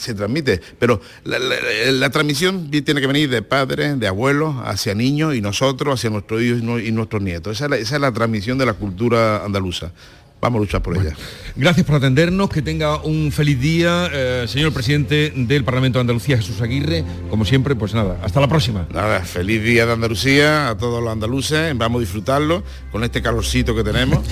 se 0.00 0.14
transmite. 0.14 0.60
Pero 0.78 1.00
la, 1.24 2.10
transmisión 2.10 2.70
tiene 2.70 3.00
que 3.00 3.06
venir 3.06 3.30
de 3.30 3.42
padres, 3.42 3.98
de 4.00 4.06
abuelos, 4.06 4.56
hacia 4.64 4.94
niños 4.94 5.34
y 5.34 5.40
nosotros, 5.40 5.94
hacia 5.94 6.10
nuestros 6.10 6.42
hijos 6.42 6.82
y 6.82 6.92
nuestros 6.92 7.22
nietos. 7.22 7.60
Esa 7.60 7.76
es 7.76 8.00
la 8.00 8.12
transmisión 8.12 8.58
de 8.58 8.66
la 8.66 8.74
cultura 8.74 9.44
andaluza 9.44 9.92
vamos 10.40 10.58
a 10.58 10.60
luchar 10.60 10.82
por 10.82 10.96
ella. 10.96 11.14
Gracias 11.56 11.84
por 11.84 11.96
atendernos, 11.96 12.48
que 12.48 12.62
tenga 12.62 13.02
un 13.02 13.32
feliz 13.32 13.60
día, 13.60 14.08
eh, 14.12 14.44
señor 14.48 14.72
presidente 14.72 15.32
del 15.34 15.64
Parlamento 15.64 15.98
de 15.98 16.02
Andalucía, 16.02 16.36
Jesús 16.36 16.60
Aguirre. 16.60 17.04
Como 17.28 17.44
siempre, 17.44 17.74
pues 17.74 17.92
nada, 17.92 18.18
hasta 18.22 18.40
la 18.40 18.48
próxima. 18.48 18.86
Nada, 18.92 19.20
feliz 19.20 19.62
día 19.62 19.84
de 19.86 19.92
Andalucía 19.92 20.70
a 20.70 20.78
todos 20.78 21.02
los 21.02 21.12
andaluces, 21.12 21.76
vamos 21.76 21.98
a 21.98 22.00
disfrutarlo 22.00 22.62
con 22.92 23.04
este 23.04 23.20
calorcito 23.20 23.74
que 23.74 23.84
tenemos. 23.84 24.24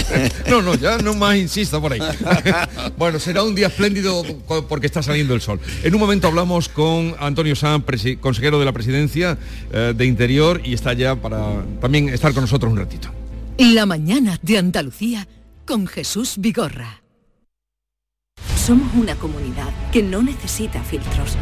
no, 0.50 0.60
no, 0.60 0.74
ya 0.74 0.98
no 0.98 1.14
más 1.14 1.36
insista 1.36 1.80
por 1.80 1.92
ahí. 1.92 2.00
bueno, 2.98 3.18
será 3.18 3.42
un 3.42 3.54
día 3.54 3.68
espléndido 3.68 4.22
porque 4.68 4.86
está 4.86 5.02
saliendo 5.02 5.34
el 5.34 5.40
sol. 5.40 5.60
En 5.82 5.94
un 5.94 6.00
momento 6.00 6.28
hablamos 6.28 6.68
con 6.68 7.14
Antonio 7.18 7.56
Sanz, 7.56 7.84
consejero 8.20 8.58
de 8.58 8.64
la 8.64 8.72
Presidencia 8.72 9.38
eh, 9.72 9.94
de 9.96 10.06
Interior, 10.06 10.60
y 10.64 10.74
está 10.74 10.92
ya 10.92 11.16
para 11.16 11.62
también 11.80 12.08
estar 12.08 12.32
con 12.32 12.42
nosotros 12.42 12.72
un 12.72 12.78
ratito. 12.78 13.08
La 13.58 13.86
mañana 13.86 14.38
de 14.42 14.58
Andalucía 14.58 15.26
con 15.66 15.86
Jesús 15.88 16.34
Vigorra. 16.38 17.02
Somos 18.56 18.88
una 18.94 19.16
comunidad 19.16 19.72
que 19.92 20.02
no 20.02 20.22
necesita 20.22 20.82
filtros, 20.82 21.36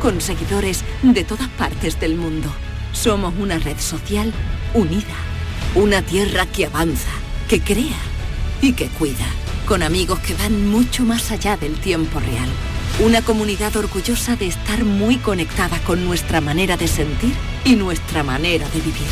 con 0.00 0.20
seguidores 0.20 0.84
de 1.02 1.24
todas 1.24 1.48
partes 1.48 1.98
del 1.98 2.14
mundo. 2.14 2.48
Somos 2.92 3.34
una 3.38 3.58
red 3.58 3.78
social 3.78 4.32
unida, 4.74 5.16
una 5.74 6.02
tierra 6.02 6.46
que 6.46 6.66
avanza, 6.66 7.10
que 7.48 7.60
crea 7.60 7.98
y 8.60 8.74
que 8.74 8.88
cuida, 8.88 9.26
con 9.66 9.82
amigos 9.82 10.18
que 10.20 10.34
van 10.34 10.68
mucho 10.68 11.04
más 11.04 11.30
allá 11.30 11.56
del 11.56 11.74
tiempo 11.80 12.20
real. 12.20 12.48
Una 13.00 13.22
comunidad 13.22 13.74
orgullosa 13.76 14.36
de 14.36 14.46
estar 14.46 14.84
muy 14.84 15.16
conectada 15.16 15.78
con 15.84 16.04
nuestra 16.04 16.42
manera 16.42 16.76
de 16.76 16.86
sentir 16.86 17.32
y 17.64 17.76
nuestra 17.76 18.22
manera 18.22 18.68
de 18.68 18.80
vivir. 18.80 19.10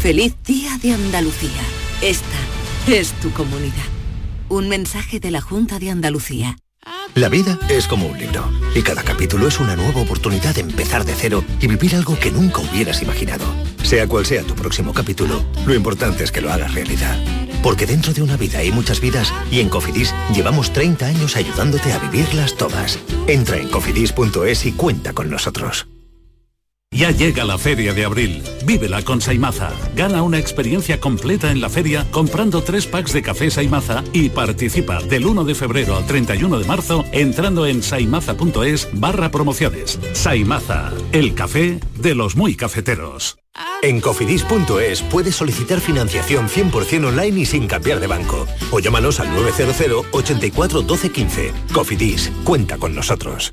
Feliz 0.00 0.34
Día 0.44 0.76
de 0.78 0.92
Andalucía. 0.92 1.62
Esta 2.02 2.36
es 2.86 3.12
tu 3.14 3.30
comunidad. 3.32 3.84
Un 4.48 4.68
mensaje 4.68 5.18
de 5.18 5.30
la 5.30 5.40
Junta 5.40 5.78
de 5.78 5.90
Andalucía. 5.90 6.58
La 7.14 7.28
vida 7.28 7.58
es 7.70 7.86
como 7.86 8.08
un 8.08 8.18
libro 8.18 8.44
y 8.74 8.82
cada 8.82 9.02
capítulo 9.02 9.48
es 9.48 9.58
una 9.58 9.74
nueva 9.74 10.02
oportunidad 10.02 10.54
de 10.54 10.62
empezar 10.62 11.04
de 11.04 11.14
cero 11.14 11.42
y 11.60 11.66
vivir 11.66 11.94
algo 11.94 12.18
que 12.18 12.30
nunca 12.30 12.60
hubieras 12.60 13.00
imaginado. 13.00 13.46
Sea 13.82 14.06
cual 14.06 14.26
sea 14.26 14.42
tu 14.42 14.54
próximo 14.54 14.92
capítulo, 14.92 15.44
lo 15.64 15.74
importante 15.74 16.24
es 16.24 16.32
que 16.32 16.42
lo 16.42 16.52
hagas 16.52 16.74
realidad. 16.74 17.16
Porque 17.62 17.86
dentro 17.86 18.12
de 18.12 18.22
una 18.22 18.36
vida 18.36 18.58
hay 18.58 18.70
muchas 18.70 19.00
vidas 19.00 19.32
y 19.50 19.60
en 19.60 19.70
Cofidis 19.70 20.12
llevamos 20.34 20.72
30 20.72 21.06
años 21.06 21.36
ayudándote 21.36 21.92
a 21.92 21.98
vivirlas 21.98 22.56
todas. 22.56 22.98
Entra 23.26 23.56
en 23.56 23.68
cofidis.es 23.68 24.66
y 24.66 24.72
cuenta 24.72 25.14
con 25.14 25.30
nosotros. 25.30 25.86
Ya 26.94 27.10
llega 27.10 27.44
la 27.44 27.58
feria 27.58 27.92
de 27.92 28.04
abril. 28.04 28.40
Vívela 28.64 29.02
con 29.02 29.20
Saimaza. 29.20 29.72
Gana 29.96 30.22
una 30.22 30.38
experiencia 30.38 31.00
completa 31.00 31.50
en 31.50 31.60
la 31.60 31.68
feria 31.68 32.06
comprando 32.12 32.62
tres 32.62 32.86
packs 32.86 33.12
de 33.12 33.20
café 33.20 33.50
Saimaza 33.50 34.04
y 34.12 34.28
participa 34.28 35.02
del 35.02 35.26
1 35.26 35.44
de 35.44 35.56
febrero 35.56 35.96
al 35.96 36.06
31 36.06 36.60
de 36.60 36.64
marzo 36.64 37.04
entrando 37.10 37.66
en 37.66 37.82
saimaza.es 37.82 38.88
barra 38.92 39.32
promociones. 39.32 39.98
Saimaza, 40.12 40.92
el 41.10 41.34
café 41.34 41.80
de 41.98 42.14
los 42.14 42.36
muy 42.36 42.54
cafeteros. 42.54 43.38
En 43.82 44.00
cofidis.es 44.00 45.02
puedes 45.02 45.34
solicitar 45.34 45.80
financiación 45.80 46.48
100% 46.48 47.06
online 47.06 47.40
y 47.40 47.44
sin 47.44 47.66
cambiar 47.66 47.98
de 47.98 48.06
banco. 48.06 48.46
O 48.70 48.78
llámanos 48.78 49.18
al 49.18 49.34
900 49.34 50.06
84 50.12 50.82
12 50.82 51.10
15. 51.10 51.52
Cofidis, 51.72 52.30
cuenta 52.44 52.78
con 52.78 52.94
nosotros. 52.94 53.52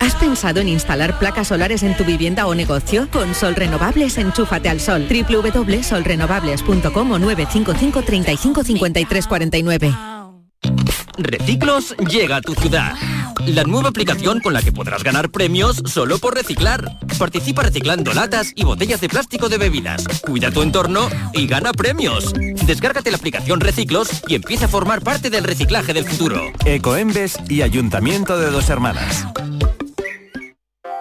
¿Has 0.00 0.14
pensado 0.14 0.60
en 0.60 0.68
instalar 0.68 1.18
placas 1.18 1.48
solares 1.48 1.82
en 1.82 1.96
tu 1.96 2.04
vivienda 2.04 2.46
o 2.46 2.54
negocio? 2.54 3.08
Con 3.10 3.34
Sol 3.34 3.56
Renovables, 3.56 4.16
enchúfate 4.16 4.68
al 4.68 4.80
sol. 4.80 5.08
www.solrenovables.com 5.08 7.10
o 7.10 7.18
955 7.18 8.02
35 8.02 8.64
53 8.64 9.26
49. 9.26 9.94
Reciclos 11.18 11.96
llega 11.96 12.36
a 12.36 12.40
tu 12.40 12.54
ciudad. 12.54 12.94
La 13.46 13.64
nueva 13.64 13.88
aplicación 13.88 14.40
con 14.40 14.52
la 14.52 14.62
que 14.62 14.70
podrás 14.70 15.02
ganar 15.02 15.30
premios 15.30 15.82
solo 15.86 16.18
por 16.18 16.34
reciclar. 16.34 16.96
Participa 17.18 17.62
reciclando 17.62 18.14
latas 18.14 18.52
y 18.54 18.64
botellas 18.64 19.00
de 19.00 19.08
plástico 19.08 19.48
de 19.48 19.58
bebidas. 19.58 20.06
Cuida 20.22 20.52
tu 20.52 20.62
entorno 20.62 21.08
y 21.32 21.48
gana 21.48 21.72
premios. 21.72 22.32
Descárgate 22.66 23.10
la 23.10 23.16
aplicación 23.16 23.60
Reciclos 23.60 24.22
y 24.28 24.36
empieza 24.36 24.66
a 24.66 24.68
formar 24.68 25.02
parte 25.02 25.28
del 25.28 25.42
reciclaje 25.42 25.92
del 25.92 26.04
futuro. 26.04 26.52
Ecoembes 26.64 27.36
y 27.48 27.62
Ayuntamiento 27.62 28.38
de 28.38 28.50
Dos 28.50 28.70
Hermanas. 28.70 29.26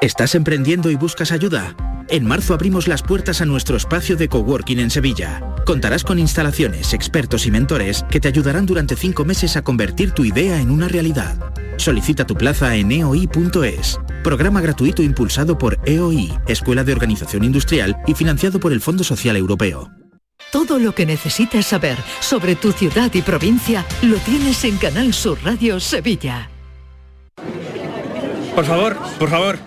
¿Estás 0.01 0.35
emprendiendo 0.35 0.91
y 0.91 0.95
buscas 0.95 1.31
ayuda? 1.31 1.75
En 2.09 2.23
marzo 2.23 2.53
abrimos 2.53 2.87
las 2.87 3.01
puertas 3.01 3.41
a 3.41 3.45
nuestro 3.45 3.75
espacio 3.75 4.15
de 4.15 4.29
coworking 4.29 4.77
en 4.77 4.91
Sevilla. 4.91 5.55
Contarás 5.65 6.03
con 6.03 6.19
instalaciones, 6.19 6.93
expertos 6.93 7.47
y 7.47 7.51
mentores 7.51 8.05
que 8.11 8.19
te 8.19 8.27
ayudarán 8.27 8.67
durante 8.67 8.95
cinco 8.95 9.25
meses 9.25 9.57
a 9.57 9.63
convertir 9.63 10.11
tu 10.11 10.23
idea 10.23 10.61
en 10.61 10.69
una 10.69 10.87
realidad. 10.87 11.51
Solicita 11.77 12.27
tu 12.27 12.35
plaza 12.35 12.75
en 12.75 12.91
eoi.es. 12.91 13.99
Programa 14.23 14.61
gratuito 14.61 15.01
impulsado 15.01 15.57
por 15.57 15.79
EOI, 15.83 16.31
Escuela 16.47 16.83
de 16.83 16.93
Organización 16.93 17.43
Industrial 17.43 17.97
y 18.05 18.13
financiado 18.13 18.59
por 18.59 18.73
el 18.73 18.81
Fondo 18.81 19.03
Social 19.03 19.35
Europeo. 19.35 19.89
Todo 20.51 20.77
lo 20.77 20.93
que 20.93 21.07
necesitas 21.07 21.65
saber 21.65 21.97
sobre 22.19 22.55
tu 22.55 22.71
ciudad 22.71 23.11
y 23.15 23.23
provincia 23.23 23.83
lo 24.03 24.17
tienes 24.17 24.63
en 24.63 24.77
Canal 24.77 25.11
Sur 25.11 25.39
Radio 25.43 25.79
Sevilla. 25.79 26.51
Por 28.53 28.65
favor, 28.65 28.95
por 29.17 29.29
favor. 29.29 29.66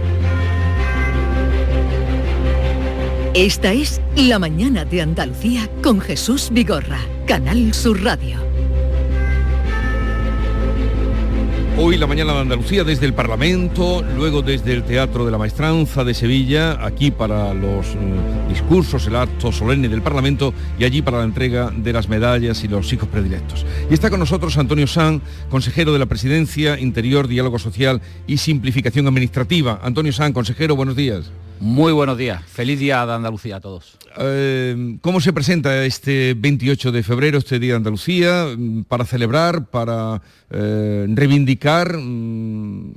Esta 3.33 3.71
es 3.71 4.01
La 4.17 4.39
Mañana 4.39 4.83
de 4.83 5.01
Andalucía 5.01 5.69
con 5.81 6.01
Jesús 6.01 6.49
Vigorra. 6.51 6.99
Canal 7.25 7.73
Sur 7.73 8.03
Radio. 8.03 8.35
Hoy 11.77 11.97
la 11.97 12.07
mañana 12.07 12.33
de 12.33 12.39
Andalucía 12.39 12.83
desde 12.83 13.05
el 13.05 13.13
Parlamento, 13.13 14.03
luego 14.17 14.41
desde 14.41 14.73
el 14.73 14.83
Teatro 14.83 15.23
de 15.25 15.31
la 15.31 15.37
Maestranza 15.37 16.03
de 16.03 16.13
Sevilla, 16.13 16.85
aquí 16.85 17.09
para 17.09 17.53
los 17.53 17.95
eh, 17.95 17.99
discursos, 18.49 19.07
el 19.07 19.15
acto 19.15 19.53
solemne 19.53 19.87
del 19.87 20.01
Parlamento 20.01 20.53
y 20.77 20.83
allí 20.83 21.01
para 21.01 21.19
la 21.19 21.23
entrega 21.23 21.71
de 21.73 21.93
las 21.93 22.09
medallas 22.09 22.65
y 22.65 22.67
los 22.67 22.91
hijos 22.91 23.07
predilectos. 23.07 23.65
Y 23.89 23.93
está 23.93 24.09
con 24.09 24.19
nosotros 24.19 24.57
Antonio 24.57 24.87
San, 24.87 25.21
consejero 25.49 25.93
de 25.93 25.99
la 25.99 26.05
Presidencia, 26.05 26.77
Interior, 26.77 27.29
Diálogo 27.29 27.59
Social 27.59 28.01
y 28.27 28.39
Simplificación 28.39 29.07
Administrativa. 29.07 29.79
Antonio 29.81 30.11
San, 30.11 30.33
consejero, 30.33 30.75
buenos 30.75 30.97
días. 30.97 31.31
Muy 31.61 31.93
buenos 31.93 32.17
días. 32.17 32.43
Feliz 32.43 32.79
día 32.79 33.05
de 33.05 33.13
Andalucía 33.13 33.57
a 33.57 33.59
todos. 33.61 33.95
Eh, 34.17 34.97
¿Cómo 35.01 35.21
se 35.21 35.31
presenta 35.31 35.85
este 35.85 36.33
28 36.35 36.91
de 36.91 37.03
febrero, 37.03 37.37
este 37.37 37.59
Día 37.59 37.73
de 37.73 37.77
Andalucía, 37.77 38.47
mm, 38.57 38.83
para 38.85 39.05
celebrar, 39.05 39.67
para 39.67 40.21
eh, 40.49 41.05
reivindicar? 41.09 41.97
mm, 41.97 42.93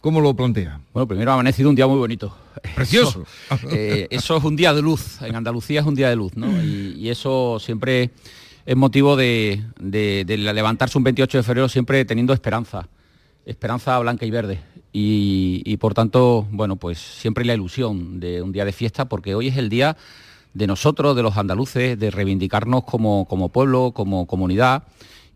¿Cómo 0.00 0.20
lo 0.22 0.34
plantea? 0.34 0.80
Bueno, 0.94 1.06
primero 1.06 1.30
ha 1.30 1.34
amanecido 1.34 1.68
un 1.68 1.74
día 1.76 1.86
muy 1.86 1.98
bonito. 1.98 2.34
Precioso. 2.74 3.24
Eso, 3.50 3.68
eh, 3.70 4.06
eso 4.10 4.36
es 4.38 4.44
un 4.44 4.56
día 4.56 4.72
de 4.72 4.80
luz. 4.80 5.20
En 5.20 5.36
Andalucía 5.36 5.80
es 5.80 5.86
un 5.86 5.94
día 5.94 6.08
de 6.08 6.16
luz, 6.16 6.34
¿no? 6.36 6.46
Y, 6.62 6.94
y 6.98 7.10
eso 7.10 7.58
siempre 7.60 8.10
es 8.64 8.76
motivo 8.76 9.14
de, 9.16 9.62
de- 9.78 10.24
de 10.26 10.36
levantarse 10.38 10.96
un 10.96 11.04
28 11.04 11.38
de 11.38 11.42
febrero 11.44 11.68
siempre 11.68 12.04
teniendo 12.06 12.32
esperanza. 12.32 12.88
Esperanza 13.44 13.98
blanca 13.98 14.24
y 14.24 14.30
verde. 14.30 14.60
Y, 14.96 15.76
por 15.78 15.92
tanto, 15.92 16.46
bueno, 16.52 16.76
pues 16.76 16.98
siempre 16.98 17.44
la 17.44 17.52
ilusión 17.54 18.20
de 18.20 18.40
un 18.42 18.52
día 18.52 18.64
de 18.64 18.70
fiesta, 18.72 19.06
porque 19.08 19.34
hoy 19.34 19.48
es 19.48 19.56
el 19.56 19.68
día 19.68 19.96
de 20.52 20.68
nosotros, 20.68 21.16
de 21.16 21.22
los 21.24 21.36
andaluces, 21.36 21.98
de 21.98 22.12
reivindicarnos 22.12 22.84
como, 22.84 23.26
como 23.26 23.48
pueblo, 23.48 23.90
como 23.90 24.26
comunidad 24.26 24.84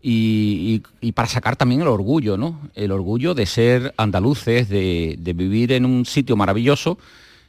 y, 0.01 0.81
y- 1.01 1.07
y 1.07 1.11
para 1.11 1.27
sacar 1.27 1.57
también 1.57 1.81
el 1.81 1.89
orgullo, 1.89 2.37
¿no? 2.37 2.57
El 2.73 2.93
orgullo 2.93 3.33
de 3.33 3.45
ser 3.45 3.93
andaluces, 3.97 4.69
de, 4.69 5.17
de 5.19 5.33
vivir 5.33 5.73
en 5.73 5.83
un 5.85 6.05
sitio 6.05 6.37
maravilloso, 6.37 6.97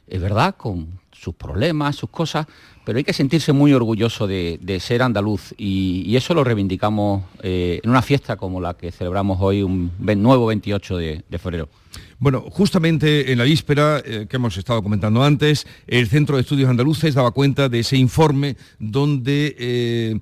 es 0.05 0.19
verdad, 0.19 0.55
con 0.57 0.99
sus 1.13 1.33
problemas, 1.35 1.95
sus 1.95 2.09
cosas, 2.09 2.45
pero 2.83 2.97
hay 2.97 3.03
que 3.03 3.13
sentirse 3.13 3.53
muy 3.53 3.73
orgulloso 3.73 4.27
de, 4.27 4.77
ser 4.79 5.01
andaluz 5.01 5.53
y, 5.57 6.15
eso 6.15 6.33
lo 6.33 6.43
reivindicamos 6.43 7.23
eh, 7.41 7.79
en 7.83 7.89
una 7.89 8.01
fiesta 8.01 8.35
como 8.35 8.59
la 8.61 8.75
que 8.75 8.91
celebramos 8.91 9.37
hoy, 9.41 9.63
un 9.63 9.91
nuevo 9.99 10.47
28 10.47 10.97
de- 10.97 11.23
febrero. 11.39 11.69
Bueno, 12.19 12.41
justamente 12.49 13.31
en 13.31 13.39
la 13.39 13.43
víspera 13.45 14.01
eh, 14.05 14.27
que 14.29 14.35
hemos 14.35 14.55
estado 14.57 14.83
comentando 14.83 15.23
antes, 15.23 15.65
el 15.87 16.07
Centro 16.07 16.35
de 16.35 16.41
Estudios 16.41 16.69
Andaluces 16.69 17.15
daba 17.15 17.31
cuenta 17.31 17.69
de 17.69 17.79
ese 17.79 17.97
informe 17.97 18.55
donde 18.77 19.55
eh, 19.57 20.19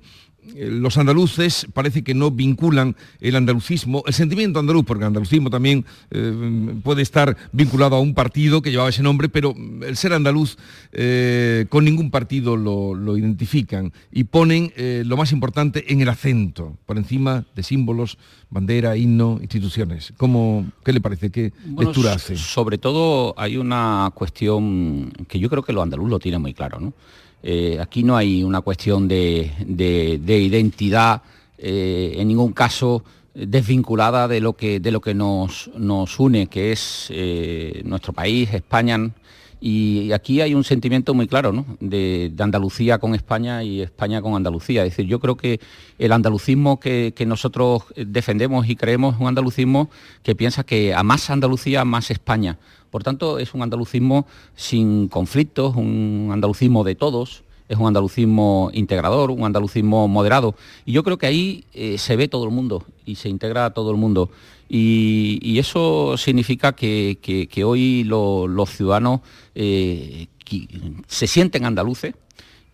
los 0.55 0.97
andaluces 0.97 1.67
parece 1.73 2.03
que 2.03 2.13
no 2.13 2.31
vinculan 2.31 2.95
el 3.19 3.35
andalucismo, 3.35 4.03
el 4.05 4.13
sentimiento 4.13 4.59
andaluz, 4.59 4.85
porque 4.85 5.03
el 5.03 5.07
andalucismo 5.07 5.49
también 5.49 5.85
eh, 6.11 6.73
puede 6.83 7.01
estar 7.01 7.35
vinculado 7.51 7.95
a 7.95 7.99
un 7.99 8.13
partido 8.13 8.61
que 8.61 8.71
llevaba 8.71 8.89
ese 8.89 9.03
nombre, 9.03 9.29
pero 9.29 9.55
el 9.85 9.95
ser 9.95 10.13
andaluz 10.13 10.57
eh, 10.91 11.65
con 11.69 11.85
ningún 11.85 12.11
partido 12.11 12.55
lo, 12.57 13.17
identifican 13.17 13.91
y 14.11 14.25
ponen 14.25 14.71
lo 14.77 15.17
más 15.17 15.31
importante 15.31 15.91
en 15.91 16.01
el 16.01 16.09
acento, 16.09 16.77
por 16.85 16.97
encima 16.97 17.45
de 17.55 17.63
símbolos, 17.63 18.17
bandera, 18.49 18.95
himno, 18.97 19.39
instituciones. 19.41 20.13
¿Cómo, 20.17 20.71
¿Qué 20.83 20.93
le 20.93 21.01
parece? 21.01 21.31
¿Qué 21.31 21.53
lectura 21.77 22.13
hace? 22.13 22.35
Sobre 22.35 22.77
todo 22.77 23.33
hay 23.37 23.57
una 23.57 24.11
cuestión 24.13 25.11
que 25.27 25.39
yo 25.39 25.49
creo 25.49 25.63
que 25.63 25.73
los 25.73 25.83
andaluz 25.83 26.09
lo 26.09 26.19
tienen 26.19 26.41
muy 26.41 26.53
claro, 26.53 26.79
¿no? 26.79 26.93
Eh, 27.41 27.77
aquí 27.79 28.03
no 28.03 28.17
hay 28.17 28.43
una 28.43 28.61
cuestión 28.61 29.07
de, 29.07 29.51
identidad 30.27 31.21
eh, 31.57 32.15
en 32.17 32.27
ningún 32.27 32.53
caso 32.53 33.03
desvinculada 33.33 34.27
de 34.27 34.41
lo 34.41 34.53
que, 34.53 34.79
de 34.79 34.91
lo 34.91 35.01
que 35.01 35.13
nos, 35.13 35.69
nos 35.75 36.19
une, 36.19 36.47
que 36.47 36.71
es 36.71 37.07
eh, 37.11 37.81
nuestro 37.85 38.13
país, 38.13 38.53
España. 38.53 39.11
Y 39.61 40.13
aquí 40.13 40.39
hay 40.39 40.53
un 40.53 40.63
sentimiento 40.63 41.13
muy 41.13 41.27
claro 41.27 41.51
¿no? 41.51 41.65
de, 41.81 42.31
Andalucía 42.39 42.97
con 42.97 43.13
España 43.13 43.61
y 43.61 43.81
España 43.81 44.21
con 44.21 44.35
Andalucía. 44.35 44.85
Es 44.85 44.91
decir, 44.91 45.05
yo 45.05 45.19
creo 45.19 45.35
que 45.35 45.59
el 45.97 46.13
andalucismo 46.13 46.79
que, 46.79 47.13
que, 47.15 47.25
nosotros 47.25 47.83
defendemos 47.95 48.69
y 48.69 48.77
creemos 48.77 49.15
es 49.15 49.21
un 49.21 49.27
andalucismo 49.27 49.89
que 50.23 50.33
piensa 50.33 50.63
que 50.63 50.93
a 50.93 51.03
más 51.03 51.29
Andalucía, 51.29 51.83
más 51.83 52.09
España. 52.09 52.57
Por 52.89 53.03
tanto, 53.03 53.39
es 53.39 53.53
un 53.53 53.61
andalucismo 53.61 54.25
sin 54.55 55.07
conflictos, 55.07 55.75
un 55.75 56.29
andalucismo 56.31 56.83
de 56.83 56.95
todos, 56.95 57.43
es 57.67 57.77
un 57.77 57.87
andalucismo 57.87 58.71
integrador, 58.73 59.29
un 59.29 59.43
andalucismo 59.43 60.07
moderado. 60.07 60.55
Y 60.85 60.91
yo 60.91 61.03
creo 61.03 61.17
que 61.17 61.27
ahí 61.27 61.63
eh, 61.73 61.97
se 61.99 62.15
ve 62.15 62.27
todo 62.27 62.43
el 62.45 62.51
mundo 62.51 62.83
y 63.05 63.15
se 63.15 63.29
integra 63.29 63.69
todo 63.71 63.91
el 63.91 63.97
mundo. 63.97 64.31
Y, 64.67 65.57
eso 65.57 66.15
significa 66.17 66.73
que, 66.73 67.17
hoy 67.65 68.03
los 68.03 68.69
ciudadanos 68.69 69.21
eh, 69.55 70.27
se 71.07 71.27
sienten 71.27 71.65
andaluces, 71.65 72.13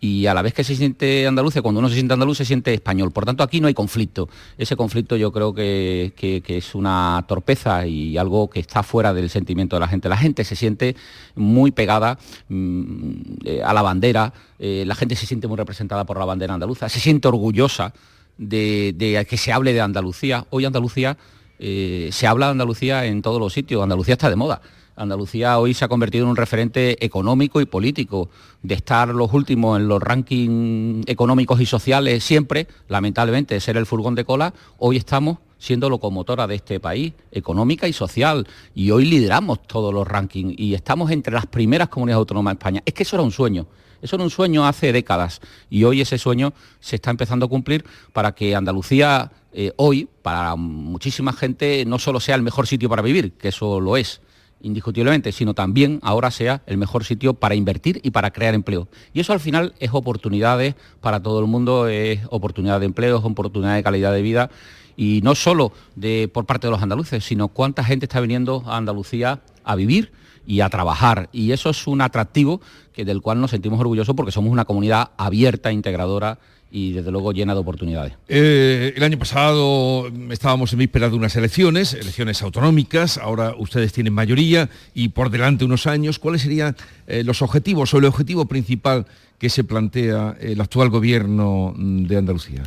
y 0.06 0.26
a 0.26 0.34
la 0.34 0.42
vez 0.42 0.54
que 0.54 0.62
se 0.62 0.76
siente 0.76 1.26
andaluz, 1.26 1.54
cuando 1.62 1.80
uno 1.80 1.88
se 1.88 1.94
siente 1.94 2.14
andaluz 2.14 2.38
se 2.38 2.44
siente 2.44 2.72
español. 2.72 3.10
Por 3.10 3.24
tanto, 3.24 3.42
aquí 3.42 3.60
no 3.60 3.66
hay 3.66 3.74
conflicto. 3.74 4.28
Ese 4.56 4.76
conflicto 4.76 5.16
yo 5.16 5.32
creo 5.32 5.52
que, 5.52 6.12
es 6.46 6.74
una 6.74 7.24
torpeza 7.26 7.86
y 7.86 8.16
algo 8.16 8.48
que 8.48 8.60
está 8.60 8.82
fuera 8.82 9.12
del 9.12 9.30
sentimiento 9.30 9.76
de 9.76 9.80
la 9.80 9.88
gente. 9.88 10.08
La 10.08 10.16
gente 10.16 10.44
se 10.44 10.54
siente 10.54 10.96
muy 11.34 11.72
pegada 11.72 12.18
mm, 12.48 13.10
eh, 13.44 13.62
a 13.64 13.72
la 13.72 13.82
bandera, 13.82 14.32
eh, 14.58 14.84
la 14.86 14.94
gente 14.94 15.16
se 15.16 15.26
siente 15.26 15.48
muy 15.48 15.56
representada 15.56 16.04
por 16.04 16.18
la 16.18 16.24
bandera 16.24 16.54
andaluza, 16.54 16.88
se 16.88 17.00
siente 17.00 17.28
orgullosa 17.28 17.92
de, 18.38 19.26
que 19.28 19.36
se 19.36 19.52
hable 19.52 19.72
de 19.72 19.80
Andalucía. 19.80 20.46
Hoy 20.50 20.64
Andalucía, 20.64 21.16
eh, 21.58 22.10
se 22.12 22.26
habla 22.26 22.46
de 22.46 22.52
Andalucía 22.52 23.06
en 23.06 23.22
todos 23.22 23.40
los 23.40 23.52
sitios, 23.52 23.82
Andalucía 23.82 24.14
está 24.14 24.30
de 24.30 24.36
moda. 24.36 24.60
Andalucía 24.96 25.58
hoy 25.58 25.74
se 25.74 25.84
ha 25.84 25.88
convertido 25.88 26.24
en 26.24 26.30
un 26.30 26.36
referente 26.36 27.04
económico 27.04 27.60
y 27.60 27.66
político, 27.66 28.30
de 28.62 28.74
estar 28.74 29.08
los 29.08 29.32
últimos 29.32 29.78
en 29.78 29.88
los 29.88 30.02
rankings 30.02 31.06
económicos 31.06 31.60
y 31.60 31.66
sociales 31.66 32.24
siempre, 32.24 32.66
lamentablemente, 32.88 33.54
de 33.54 33.60
ser 33.60 33.76
el 33.76 33.86
furgón 33.86 34.14
de 34.14 34.24
cola, 34.24 34.54
hoy 34.78 34.96
estamos 34.96 35.38
siendo 35.58 35.88
locomotora 35.88 36.46
de 36.46 36.56
este 36.56 36.80
país, 36.80 37.12
económica 37.30 37.88
y 37.88 37.92
social, 37.92 38.46
y 38.74 38.90
hoy 38.90 39.04
lideramos 39.04 39.62
todos 39.62 39.92
los 39.92 40.06
rankings 40.06 40.54
y 40.56 40.74
estamos 40.74 41.10
entre 41.10 41.32
las 41.32 41.46
primeras 41.46 41.88
comunidades 41.88 42.20
autónomas 42.20 42.52
de 42.52 42.58
España. 42.58 42.82
Es 42.84 42.94
que 42.94 43.02
eso 43.02 43.16
era 43.16 43.22
un 43.22 43.32
sueño. 43.32 43.66
Eso 44.02 44.16
era 44.16 44.24
un 44.24 44.30
sueño 44.30 44.66
hace 44.66 44.92
décadas 44.92 45.40
y 45.70 45.84
hoy 45.84 46.02
ese 46.02 46.18
sueño 46.18 46.52
se 46.80 46.96
está 46.96 47.10
empezando 47.10 47.46
a 47.46 47.48
cumplir 47.48 47.84
para 48.12 48.32
que 48.32 48.54
Andalucía 48.54 49.32
eh, 49.52 49.72
hoy, 49.76 50.06
para 50.22 50.54
muchísima 50.54 51.32
gente, 51.32 51.84
no 51.86 51.98
solo 51.98 52.20
sea 52.20 52.34
el 52.34 52.42
mejor 52.42 52.66
sitio 52.66 52.90
para 52.90 53.00
vivir, 53.00 53.32
que 53.32 53.48
eso 53.48 53.80
lo 53.80 53.96
es, 53.96 54.20
indiscutiblemente, 54.60 55.32
sino 55.32 55.54
también 55.54 56.00
ahora 56.02 56.30
sea 56.30 56.62
el 56.66 56.78
mejor 56.78 57.04
sitio 57.04 57.34
para 57.34 57.54
invertir 57.54 58.00
y 58.02 58.10
para 58.10 58.30
crear 58.30 58.54
empleo. 58.54 58.88
Y 59.12 59.20
eso 59.20 59.32
al 59.32 59.40
final 59.40 59.74
es 59.78 59.90
oportunidades 59.92 60.74
para 61.00 61.22
todo 61.22 61.40
el 61.40 61.46
mundo, 61.46 61.88
es 61.88 62.20
oportunidad 62.30 62.80
de 62.80 62.86
empleo, 62.86 63.18
es 63.18 63.24
oportunidad 63.24 63.76
de 63.76 63.82
calidad 63.82 64.12
de 64.12 64.22
vida 64.22 64.50
y 64.96 65.20
no 65.22 65.34
solo 65.34 65.72
de, 65.94 66.28
por 66.32 66.46
parte 66.46 66.66
de 66.66 66.70
los 66.70 66.82
andaluces, 66.82 67.24
sino 67.24 67.48
cuánta 67.48 67.84
gente 67.84 68.06
está 68.06 68.20
viniendo 68.20 68.62
a 68.66 68.76
Andalucía 68.76 69.40
a 69.62 69.74
vivir 69.76 70.12
y 70.46 70.60
a 70.60 70.68
trabajar. 70.70 71.28
Y 71.32 71.52
eso 71.52 71.70
es 71.70 71.86
un 71.86 72.00
atractivo 72.00 72.60
que, 72.92 73.04
del 73.04 73.20
cual 73.20 73.40
nos 73.40 73.50
sentimos 73.50 73.80
orgullosos 73.80 74.14
porque 74.14 74.32
somos 74.32 74.50
una 74.50 74.64
comunidad 74.64 75.10
abierta, 75.16 75.72
integradora 75.72 76.38
y 76.70 76.92
desde 76.92 77.10
luego 77.10 77.32
llena 77.32 77.54
de 77.54 77.60
oportunidades. 77.60 78.14
Eh, 78.28 78.92
el 78.96 79.02
año 79.02 79.18
pasado 79.18 80.08
estábamos 80.30 80.72
en 80.72 80.80
vísperas 80.80 81.10
de 81.10 81.16
unas 81.16 81.36
elecciones, 81.36 81.94
elecciones 81.94 82.42
autonómicas, 82.42 83.18
ahora 83.18 83.54
ustedes 83.56 83.92
tienen 83.92 84.12
mayoría 84.12 84.68
y 84.92 85.10
por 85.10 85.30
delante 85.30 85.64
unos 85.64 85.86
años, 85.86 86.18
¿cuáles 86.18 86.42
serían 86.42 86.76
eh, 87.06 87.22
los 87.24 87.40
objetivos 87.42 87.94
o 87.94 87.98
el 87.98 88.04
objetivo 88.04 88.46
principal 88.46 89.06
que 89.38 89.48
se 89.48 89.64
plantea 89.64 90.36
el 90.40 90.60
actual 90.60 90.90
gobierno 90.90 91.74
de 91.76 92.16
Andalucía? 92.16 92.64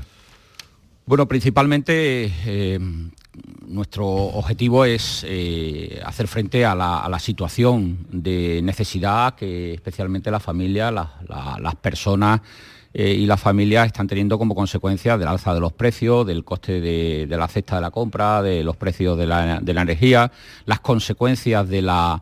Bueno, 1.05 1.27
principalmente 1.27 2.31
eh, 2.45 2.79
nuestro 3.67 4.05
objetivo 4.07 4.85
es 4.85 5.25
hacer 6.03 6.27
frente 6.27 6.65
a 6.65 6.75
la, 6.75 7.19
situación 7.19 8.05
de 8.11 8.61
necesidad 8.63 9.35
que 9.35 9.73
especialmente 9.73 10.31
la 10.31 10.39
familia, 10.39 10.91
las 10.91 11.75
personas 11.81 12.41
eh, 12.91 13.13
y 13.13 13.27
las 13.27 13.39
familias 13.39 13.85
están 13.85 14.07
teniendo 14.07 14.39
como 14.39 14.55
consecuencia 14.55 15.15
del 15.17 15.27
alza 15.27 15.53
de 15.53 15.59
los 15.59 15.73
precios, 15.73 16.25
del 16.25 16.43
coste 16.43 16.81
de, 16.81 17.27
la 17.29 17.47
cesta 17.47 17.75
de 17.75 17.81
la 17.81 17.91
compra, 17.91 18.41
de 18.41 18.63
los 18.63 18.77
precios 18.77 19.15
de 19.17 19.27
la, 19.27 19.61
energía, 19.63 20.31
las 20.65 20.79
consecuencias 20.79 21.69
de 21.69 21.83
la, 21.83 22.21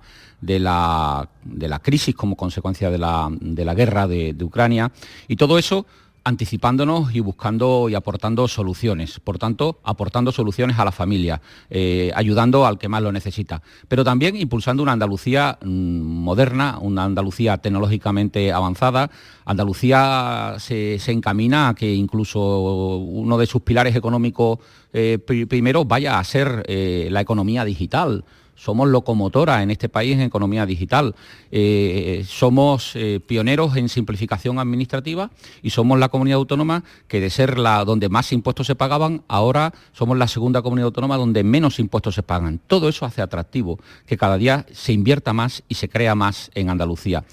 crisis 1.82 2.13
como 2.15 2.36
consecuencia 2.36 2.91
de 2.91 2.97
la, 2.97 3.73
guerra 3.73 4.08
de 4.08 4.36
Ucrania. 4.43 4.91
Y 5.30 5.38
todo 5.38 5.58
eso 5.58 5.86
anticipándonos 6.27 7.15
y 7.15 7.21
buscando 7.21 7.87
y 7.89 7.95
aportando 7.95 8.49
soluciones, 8.49 9.21
por 9.21 9.39
tanto, 9.39 9.79
aportando 9.83 10.33
soluciones 10.33 10.77
a 10.77 10.83
la 10.83 10.91
familia, 10.91 11.41
eh, 11.69 12.11
ayudando 12.15 12.65
al 12.65 12.77
que 12.77 12.89
más 12.89 13.01
lo 13.01 13.13
necesita, 13.13 13.61
pero 13.87 14.03
también 14.03 14.35
impulsando 14.35 14.83
una 14.83 14.91
Andalucía 14.91 15.57
mm, 15.63 15.67
moderna, 15.69 16.79
una 16.81 17.05
Andalucía 17.05 17.57
tecnológicamente 17.59 18.51
avanzada. 18.51 19.09
Andalucía 19.45 20.55
se, 20.59 20.99
encamina 21.07 21.69
a 21.69 21.75
que 21.75 21.93
incluso 21.93 22.97
uno 22.97 23.37
de 23.37 23.45
sus 23.45 23.61
pilares 23.61 23.95
económicos 23.95 24.59
eh, 24.91 25.19
primero 25.19 25.85
vaya 25.85 26.19
a 26.19 26.23
ser 26.25 26.65
eh, 26.67 27.07
la 27.09 27.21
economía 27.21 27.63
digital 27.63 28.25
somos 28.58 28.89
locomotora 28.89 29.63
en 29.63 29.72
este 29.72 29.88
país 29.88 30.15
en 30.15 30.22
economía 30.22 30.65
digital. 30.65 31.15
Eh, 31.52 32.26
somos 32.28 32.91
eh, 32.96 33.22
pioneros 33.26 33.78
en 33.78 33.88
simplificación 33.88 34.60
administrativa 34.60 35.30
y 35.62 35.70
somos 35.70 36.00
la 36.00 36.10
comunidad 36.10 36.38
autónoma 36.38 36.84
que 37.08 37.22
de 37.22 37.30
ser 37.30 37.58
la 37.58 37.86
donde 37.86 38.10
más 38.10 38.34
impuestos 38.34 38.67
se 38.67 38.76
pagaban, 38.76 39.22
ahora 39.28 39.74
somos 39.93 40.17
la 40.17 40.28
segunda 40.28 40.62
comunidad 40.62 40.88
autónoma 40.88 41.17
donde 41.17 41.43
menos 41.43 41.80
impuestos 41.80 42.15
se 42.15 42.24
pagan. 42.24 42.60
Todo 42.67 42.89
eso 42.89 43.06
hace 43.06 43.22
atractivo 43.22 43.80
que 44.06 44.17
cada 44.17 44.38
día 44.38 44.65
se 44.74 44.91
invierta 44.91 45.32
más 45.34 45.63
y 45.70 45.76
se 45.76 45.88
crea 45.88 46.15
más 46.15 46.52
en 46.56 46.70
Andalucía. 46.70 47.24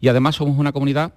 Y 0.00 0.08
además 0.08 0.36
somos 0.36 0.58
una 0.58 0.72
comunidad 0.72 1.14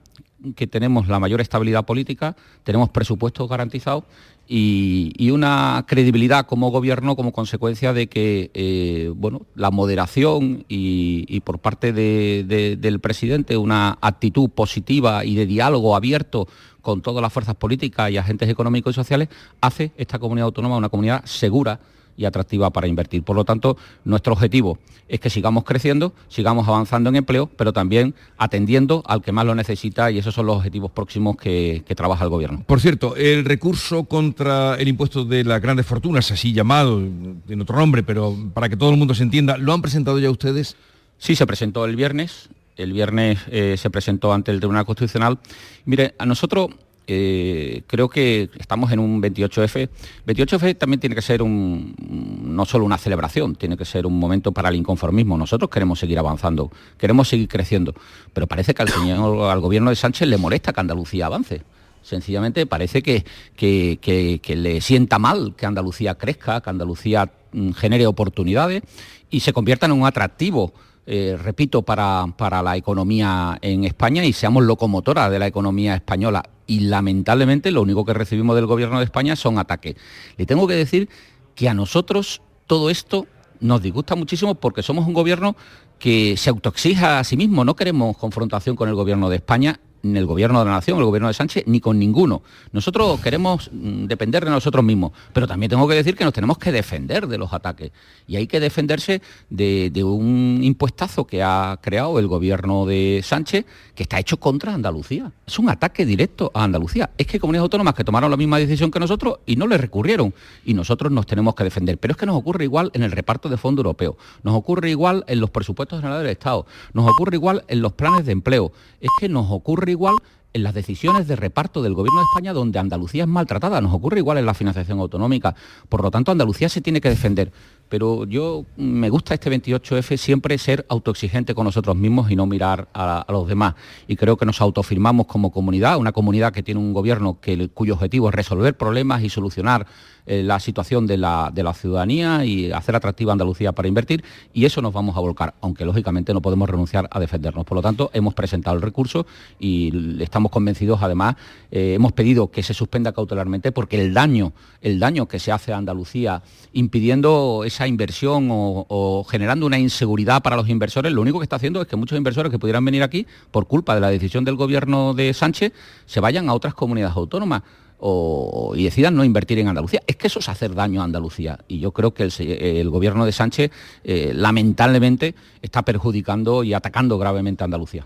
que 0.55 0.67
tenemos 0.67 1.07
la 1.07 1.19
mayor 1.19 1.41
estabilidad 1.41 1.85
política, 1.85 2.35
tenemos 2.63 2.89
presupuestos 2.89 3.49
garantizados 3.49 4.03
y, 4.47 5.29
una 5.31 5.85
credibilidad 5.87 6.45
como 6.45 6.71
gobierno 6.71 7.15
como 7.15 7.31
consecuencia 7.33 7.93
de 7.93 8.07
que 8.07 8.49
eh, 8.53 9.11
bueno, 9.15 9.45
la 9.55 9.71
moderación 9.71 10.65
y, 10.67 11.39
por 11.41 11.59
parte 11.59 11.93
del 11.93 12.99
presidente 12.99 13.57
una 13.57 13.97
actitud 14.01 14.49
positiva 14.49 15.23
y 15.25 15.35
de 15.35 15.45
diálogo 15.45 15.95
abierto 15.95 16.47
con 16.81 17.01
todas 17.01 17.21
las 17.21 17.31
fuerzas 17.31 17.55
políticas 17.55 18.09
y 18.11 18.17
agentes 18.17 18.49
económicos 18.49 18.91
y 18.91 18.95
sociales 18.95 19.29
hace 19.61 19.91
esta 19.97 20.19
comunidad 20.19 20.45
autónoma 20.45 20.77
una 20.77 20.89
comunidad 20.89 21.25
segura 21.25 21.79
y 22.17 22.25
atractiva 22.25 22.71
para 22.71 22.87
invertir. 22.87 23.23
Por 23.23 23.35
lo 23.35 23.45
tanto, 23.45 23.77
nuestro 24.03 24.33
objetivo 24.33 24.79
es 25.07 25.19
que 25.19 25.29
sigamos 25.29 25.63
creciendo, 25.63 26.13
sigamos 26.27 26.67
avanzando 26.67 27.09
en 27.09 27.15
empleo, 27.15 27.49
pero 27.55 27.71
también 27.71 28.15
atendiendo 28.37 29.03
al 29.05 29.21
que 29.21 29.31
más 29.31 29.45
lo 29.45 29.55
necesita 29.55 30.11
y 30.11 30.17
esos 30.17 30.33
son 30.33 30.47
los 30.47 30.57
objetivos 30.57 30.91
próximos 30.91 31.37
que, 31.37 31.83
trabaja 31.95 32.25
el 32.25 32.29
Gobierno. 32.29 32.63
Por 32.67 32.79
cierto, 32.79 33.15
el 33.15 33.43
recurso 33.43 34.03
contra 34.03 34.75
el 34.75 34.87
impuesto 34.87 35.25
de 35.25 35.43
las 35.43 35.61
grandes 35.61 35.85
fortunas, 35.85 36.29
así 36.31 36.53
llamado, 36.53 36.99
en 36.99 37.61
otro 37.61 37.77
nombre, 37.77 38.03
pero 38.03 38.35
para 38.53 38.69
que 38.69 38.77
todo 38.77 38.91
el 38.91 38.97
mundo 38.97 39.15
se 39.15 39.23
entienda, 39.23 39.57
¿lo 39.57 39.73
han 39.73 39.81
presentado 39.81 40.19
ya 40.19 40.29
ustedes? 40.29 40.75
Sí, 41.17 41.35
se 41.35 41.47
presentó 41.47 41.85
el 41.85 41.95
viernes. 41.95 42.49
El 42.75 42.93
viernes 42.93 43.39
eh, 43.49 43.75
se 43.77 43.89
presentó 43.89 44.31
ante 44.31 44.51
el 44.51 44.59
Tribunal 44.59 44.85
Constitucional. 44.85 45.39
Mire, 45.85 46.13
a 46.19 46.27
nosotros 46.27 46.69
eh, 47.07 47.83
creo 47.87 48.09
que 48.09 48.49
estamos 48.59 48.91
en 48.91 48.99
un 48.99 49.21
28F. 49.21 49.89
28F 50.25 50.77
también 50.77 50.99
tiene 50.99 51.15
que 51.15 51.21
ser 51.21 51.41
un, 51.41 51.95
no 52.43 52.65
solo 52.65 52.83
una 52.83 52.97
celebración, 52.97 53.55
tiene 53.55 53.77
que 53.77 53.85
ser 53.85 54.05
un 54.05 54.19
momento 54.19 54.51
para 54.51 54.67
el 54.67 54.75
inconformismo. 54.75 55.37
Nosotros 55.37 55.69
queremos 55.69 55.99
seguir 55.99 56.19
avanzando, 56.19 56.69
queremos 56.97 57.29
seguir 57.29 57.47
creciendo, 57.47 57.93
pero 58.33 58.45
parece 58.45 58.73
que 58.73 58.81
al, 58.81 58.89
señor, 58.89 59.49
al 59.49 59.61
gobierno 59.61 59.89
de 59.89 59.95
Sánchez 59.95 60.27
le 60.27 60.37
molesta 60.37 60.73
que 60.73 60.81
Andalucía 60.81 61.27
avance. 61.27 61.63
Sencillamente 62.01 62.65
parece 62.65 63.01
que, 63.01 63.25
que, 63.55 64.55
le 64.55 64.81
sienta 64.81 65.17
mal 65.17 65.55
que 65.57 65.65
Andalucía 65.65 66.15
crezca, 66.15 66.61
que 66.61 66.69
Andalucía 66.69 67.31
mm, 67.51 67.71
genere 67.71 68.05
oportunidades 68.05 68.83
y 69.29 69.39
se 69.39 69.53
convierta 69.53 69.85
en 69.85 69.93
un 69.93 70.05
atractivo 70.05 70.73
eh, 71.09 71.37
repito, 71.41 71.83
para, 71.83 72.25
para, 72.37 72.61
la 72.61 72.75
economía 72.75 73.57
en 73.61 73.85
España 73.85 74.25
y 74.25 74.33
seamos 74.33 74.65
locomotora 74.65 75.29
de 75.29 75.39
la 75.39 75.47
economía 75.47 75.95
española. 75.95 76.43
Y 76.67 76.81
lamentablemente 76.81 77.71
lo 77.71 77.81
único 77.81 78.05
que 78.05 78.13
recibimos 78.13 78.55
del 78.55 78.65
gobierno 78.65 78.99
de 78.99 79.05
España 79.05 79.35
son 79.35 79.57
ataques. 79.57 79.95
Le 80.37 80.45
tengo 80.45 80.67
que 80.67 80.75
decir 80.75 81.09
que 81.55 81.69
a 81.69 81.73
nosotros 81.73 82.41
todo 82.67 82.89
esto 82.89 83.25
nos 83.59 83.81
disgusta 83.81 84.15
muchísimo 84.15 84.55
porque 84.55 84.83
somos 84.83 85.07
un 85.07 85.13
gobierno 85.13 85.55
que 85.97 86.35
se 86.37 86.49
autoexija 86.49 87.19
a 87.19 87.23
sí 87.23 87.37
mismo. 87.37 87.65
No 87.65 87.75
queremos 87.75 88.17
confrontación 88.17 88.75
con 88.75 88.89
el 88.89 88.95
gobierno 88.95 89.29
de 89.29 89.37
España 89.37 89.79
ni 90.03 90.17
el 90.17 90.25
gobierno 90.25 90.59
de 90.59 90.65
la 90.65 90.71
nación, 90.71 90.97
el 90.99 91.05
gobierno 91.05 91.27
de 91.27 91.33
Sánchez, 91.33 91.63
ni 91.67 91.79
con 91.79 91.99
ninguno. 91.99 92.41
Nosotros 92.71 93.19
queremos 93.21 93.69
mm, 93.71 94.05
depender 94.05 94.45
de 94.45 94.51
nosotros 94.51 94.83
mismos, 94.83 95.11
pero 95.33 95.47
también 95.47 95.69
tengo 95.69 95.87
que 95.87 95.95
decir 95.95 96.15
que 96.15 96.23
nos 96.23 96.33
tenemos 96.33 96.57
que 96.57 96.71
defender 96.71 97.27
de 97.27 97.37
los 97.37 97.53
ataques. 97.53 97.91
Y 98.27 98.35
hay 98.35 98.47
que 98.47 98.59
defenderse 98.59 99.21
de, 99.49 99.91
un 100.03 100.59
impuestazo 100.61 101.25
que 101.25 101.43
ha 101.43 101.79
creado 101.81 102.19
el 102.19 102.27
gobierno 102.27 102.85
de 102.85 103.21
Sánchez, 103.23 103.65
que 103.95 104.03
está 104.03 104.19
hecho 104.19 104.37
contra 104.37 104.73
Andalucía. 104.73 105.31
Es 105.45 105.59
un 105.59 105.69
ataque 105.69 106.05
directo 106.05 106.51
a 106.53 106.63
Andalucía. 106.63 107.09
Es 107.17 107.27
que 107.27 107.39
comunidades 107.39 107.63
autónomas 107.63 107.93
que 107.93 108.03
tomaron 108.03 108.29
la 108.29 108.37
misma 108.37 108.59
decisión 108.59 108.91
que 108.91 108.99
nosotros 108.99 109.39
y 109.45 109.55
no 109.55 109.67
le 109.67 109.77
recurrieron. 109.77 110.33
Y 110.65 110.73
nosotros 110.73 111.11
nos 111.11 111.25
tenemos 111.25 111.55
que 111.55 111.63
defender. 111.63 111.97
Pero 111.97 112.11
es 112.11 112.17
que 112.17 112.25
nos 112.25 112.35
ocurre 112.35 112.63
igual 112.63 112.91
en 112.93 113.03
el 113.03 113.11
reparto 113.11 113.49
de 113.49 113.57
fondos 113.57 113.83
europeos, 113.83 114.15
nos 114.43 114.55
ocurre 114.55 114.89
igual 114.89 115.23
en 115.27 115.39
los 115.39 115.49
presupuestos 115.49 115.99
generales 115.99 116.23
del 116.23 116.31
Estado, 116.31 116.65
nos 116.93 117.09
ocurre 117.09 117.35
igual 117.35 117.63
en 117.67 117.81
los 117.81 117.93
planes 117.93 118.25
de 118.25 118.31
empleo. 118.31 118.71
Es 118.99 119.09
que 119.19 119.29
nos 119.29 119.47
ocurre 119.49 119.91
igual 119.97 120.15
en 120.53 120.63
las 120.63 120.73
decisiones 120.73 121.27
de 121.27 121.35
reparto 121.35 121.81
del 121.81 121.93
Gobierno 121.93 122.19
de 122.19 122.25
España 122.25 122.53
donde 122.53 122.79
Andalucía 122.79 123.23
es 123.23 123.29
maltratada. 123.29 123.81
Nos 123.81 123.93
ocurre 123.93 124.19
igual 124.19 124.37
en 124.37 124.45
la 124.45 124.53
financiación 124.53 124.99
autonómica. 124.99 125.55
Por 125.89 126.01
lo 126.01 126.11
tanto, 126.11 126.31
Andalucía 126.31 126.69
se 126.69 126.81
tiene 126.81 127.01
que 127.01 127.09
defender. 127.09 127.51
Pero 127.89 128.25
yo 128.25 128.65
me 128.75 129.09
gusta 129.09 129.33
este 129.33 129.49
28F 129.51 130.17
siempre 130.17 130.57
ser 130.57 130.85
autoexigente 130.89 131.55
con 131.55 131.65
nosotros 131.65 131.95
mismos 131.95 132.29
y 132.31 132.35
no 132.35 132.45
mirar 132.45 132.87
a, 132.93 133.25
los 133.29 133.47
demás. 133.47 133.75
Y 134.07 134.15
creo 134.15 134.35
que 134.35 134.45
nos 134.45 134.59
autofirmamos 134.61 135.27
como 135.27 135.51
comunidad, 135.51 135.97
una 135.97 136.11
comunidad 136.11 136.51
que 136.51 136.63
tiene 136.63 136.79
un 136.79 136.93
gobierno 136.93 137.39
cuyo 137.73 137.93
objetivo 137.93 138.29
es 138.29 138.35
resolver 138.35 138.75
problemas 138.75 139.23
y 139.23 139.29
solucionar 139.29 139.87
eh, 140.27 140.43
la 140.43 140.59
situación 140.59 141.07
de 141.07 141.17
la, 141.17 141.51
ciudadanía 141.73 142.43
y 142.43 142.71
hacer 142.71 142.95
atractiva 142.95 143.31
Andalucía 143.31 143.71
para 143.71 143.87
invertir 143.87 144.23
y 144.53 144.65
eso 144.65 144.81
nos 144.81 144.93
vamos 144.93 145.15
a 145.15 145.21
volcar, 145.21 145.53
aunque 145.61 145.85
lógicamente 145.85 146.33
no 146.33 146.41
podemos 146.41 146.69
renunciar 146.69 147.07
a 147.11 147.19
defendernos. 147.19 147.65
Por 147.65 147.77
lo 147.77 147.81
tanto, 147.81 148.09
hemos 148.13 148.33
presentado 148.33 148.75
el 148.75 148.81
recurso 148.81 149.25
y 149.59 150.21
estamos 150.21 150.51
convencidos, 150.51 150.99
además, 151.01 151.35
eh, 151.71 151.93
hemos 151.95 152.11
pedido 152.11 152.51
que 152.51 152.61
se 152.61 152.73
suspenda 152.73 153.13
cautelarmente 153.13 153.71
porque 153.71 154.01
el 154.01 154.13
daño, 154.13 154.53
el 154.81 154.99
daño 154.99 155.27
que 155.27 155.39
se 155.39 155.51
hace 155.51 155.71
a 155.71 155.77
Andalucía 155.77 156.43
impidiendo 156.73 157.63
esa 157.65 157.87
inversión 157.87 158.49
o 158.51 159.25
generando 159.29 159.65
una 159.65 159.79
inseguridad 159.79 160.41
para 160.41 160.55
los 160.55 160.67
inversores, 160.67 161.11
lo 161.13 161.21
único 161.21 161.39
que 161.39 161.43
está 161.43 161.55
haciendo 161.55 161.81
es 161.81 161.87
que 161.87 161.95
muchos 161.95 162.17
inversores 162.17 162.51
que 162.51 162.59
pudieran 162.59 162.83
venir 162.83 163.01
aquí 163.01 163.25
por 163.51 163.67
culpa 163.67 163.95
de 163.95 164.01
la 164.01 164.09
decisión 164.09 164.43
del 164.43 164.55
gobierno 164.55 165.13
de 165.13 165.33
Sánchez 165.33 165.73
se 166.05 166.19
vayan 166.19 166.49
a 166.49 166.53
otras 166.53 166.73
comunidades 166.73 167.15
autónomas 167.15 167.63
y 167.99 168.83
decidan 168.83 169.15
no 169.15 169.23
invertir 169.23 169.59
en 169.59 169.67
Andalucía. 169.67 170.01
Es 170.05 170.15
que 170.15 170.27
eso 170.27 170.39
es 170.39 170.49
hacer 170.49 170.75
daño 170.75 171.01
a 171.01 171.05
Andalucía 171.05 171.59
y 171.67 171.79
yo 171.79 171.91
creo 171.91 172.13
que 172.13 172.23
el, 172.23 172.89
gobierno 172.89 173.25
de 173.25 173.31
Sánchez 173.31 173.71
eh, 174.03 174.31
lamentablemente 174.35 175.35
está 175.61 175.83
perjudicando 175.83 176.63
y 176.63 176.73
atacando 176.73 177.17
gravemente 177.17 177.63
a 177.63 177.65
Andalucía. 177.65 178.05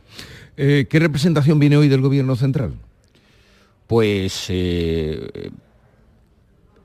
Eh, 0.56 0.88
¿Qué 0.90 1.00
representación 1.00 1.60
viene 1.60 1.78
hoy 1.78 1.90
del 1.90 2.02
gobierno 2.02 2.36
central? 2.36 2.74
Pues 3.88 4.46
eh, 4.48 5.52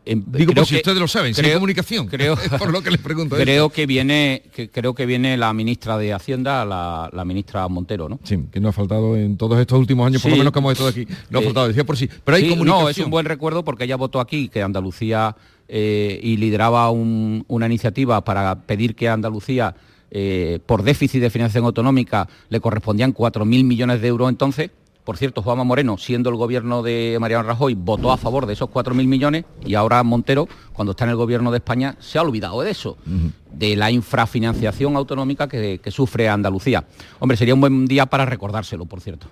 Digo, 0.06 0.54
por 0.54 0.66
si 0.66 0.76
ustedes 0.76 0.98
lo 0.98 1.08
saben, 1.08 1.34
creo, 1.34 1.54
comunicación. 1.54 2.06
Creo, 2.16 2.36
por 2.58 2.72
lo 2.72 2.80
que 2.80 2.92
les 2.92 3.00
pregunto. 3.00 3.34
Creo 3.34 3.70
que 3.70 3.86
viene, 3.86 4.42
que, 4.54 4.70
creo 4.70 4.94
que 4.94 5.04
viene 5.04 5.36
la 5.36 5.52
ministra 5.52 5.98
de 5.98 6.12
Hacienda, 6.12 6.64
la, 6.64 7.24
ministra 7.24 7.66
Montero, 7.66 8.08
¿no? 8.08 8.20
Sí, 8.22 8.38
que 8.52 8.60
no 8.60 8.68
ha 8.68 8.72
faltado 8.72 9.16
en 9.16 9.36
todos 9.36 9.58
estos 9.58 9.78
últimos 9.78 10.06
años, 10.06 10.22
por 10.22 10.30
lo 10.30 10.36
menos 10.36 10.52
como 10.52 10.70
hemos 10.70 10.78
estado 10.78 10.90
aquí. 10.90 11.12
No 11.28 11.40
ha 11.40 11.42
faltado, 11.42 11.68
decía 11.68 11.84
por 11.84 11.96
sí. 11.96 12.08
Pero 12.24 12.36
hay 12.36 12.48
comunicación. 12.48 12.84
No, 12.84 12.88
es 12.88 12.98
un 12.98 13.10
buen 13.10 13.26
recuerdo 13.26 13.64
porque 13.64 13.84
ella 13.84 13.96
votó 13.96 14.20
aquí 14.20 14.48
que 14.48 14.62
Andalucía 14.62 15.34
eh, 15.68 16.20
y 16.22 16.36
lideraba 16.36 16.90
una 16.90 17.66
iniciativa 17.66 18.22
para 18.22 18.54
pedir 18.62 18.94
que 18.94 19.08
Andalucía 19.08 19.74
eh, 20.12 20.60
por 20.64 20.84
déficit 20.84 21.20
de 21.20 21.30
financiación 21.30 21.64
autonómica 21.64 22.28
le 22.48 22.60
correspondían 22.60 23.12
4.000 23.12 23.64
millones 23.64 24.00
de 24.00 24.06
euros 24.06 24.28
entonces 24.28 24.70
por 25.06 25.16
cierto, 25.16 25.40
Juanma 25.40 25.62
Moreno, 25.62 25.98
siendo 25.98 26.30
el 26.30 26.36
gobierno 26.36 26.82
de 26.82 27.16
Mariano 27.20 27.44
Rajoy, 27.44 27.74
votó 27.74 28.10
a 28.10 28.16
favor 28.16 28.44
de 28.44 28.54
esos 28.54 28.68
4.000 28.68 29.06
millones 29.06 29.44
y 29.64 29.76
ahora 29.76 30.02
Montero, 30.02 30.48
cuando 30.72 30.90
está 30.90 31.04
en 31.04 31.10
el 31.10 31.16
gobierno 31.16 31.52
de 31.52 31.58
España, 31.58 31.94
se 32.00 32.18
ha 32.18 32.22
olvidado 32.22 32.60
de 32.60 32.72
eso, 32.72 32.98
de 33.52 33.76
la 33.76 33.92
infrafinanciación 33.92 34.96
autonómica 34.96 35.46
que 35.46 35.90
sufre 35.92 36.28
Andalucía. 36.28 36.84
Hombre, 37.20 37.36
sería 37.36 37.54
un 37.54 37.60
buen 37.60 37.86
día 37.86 38.06
para 38.06 38.26
recordárselo, 38.26 38.84
por 38.86 39.00
cierto. 39.00 39.28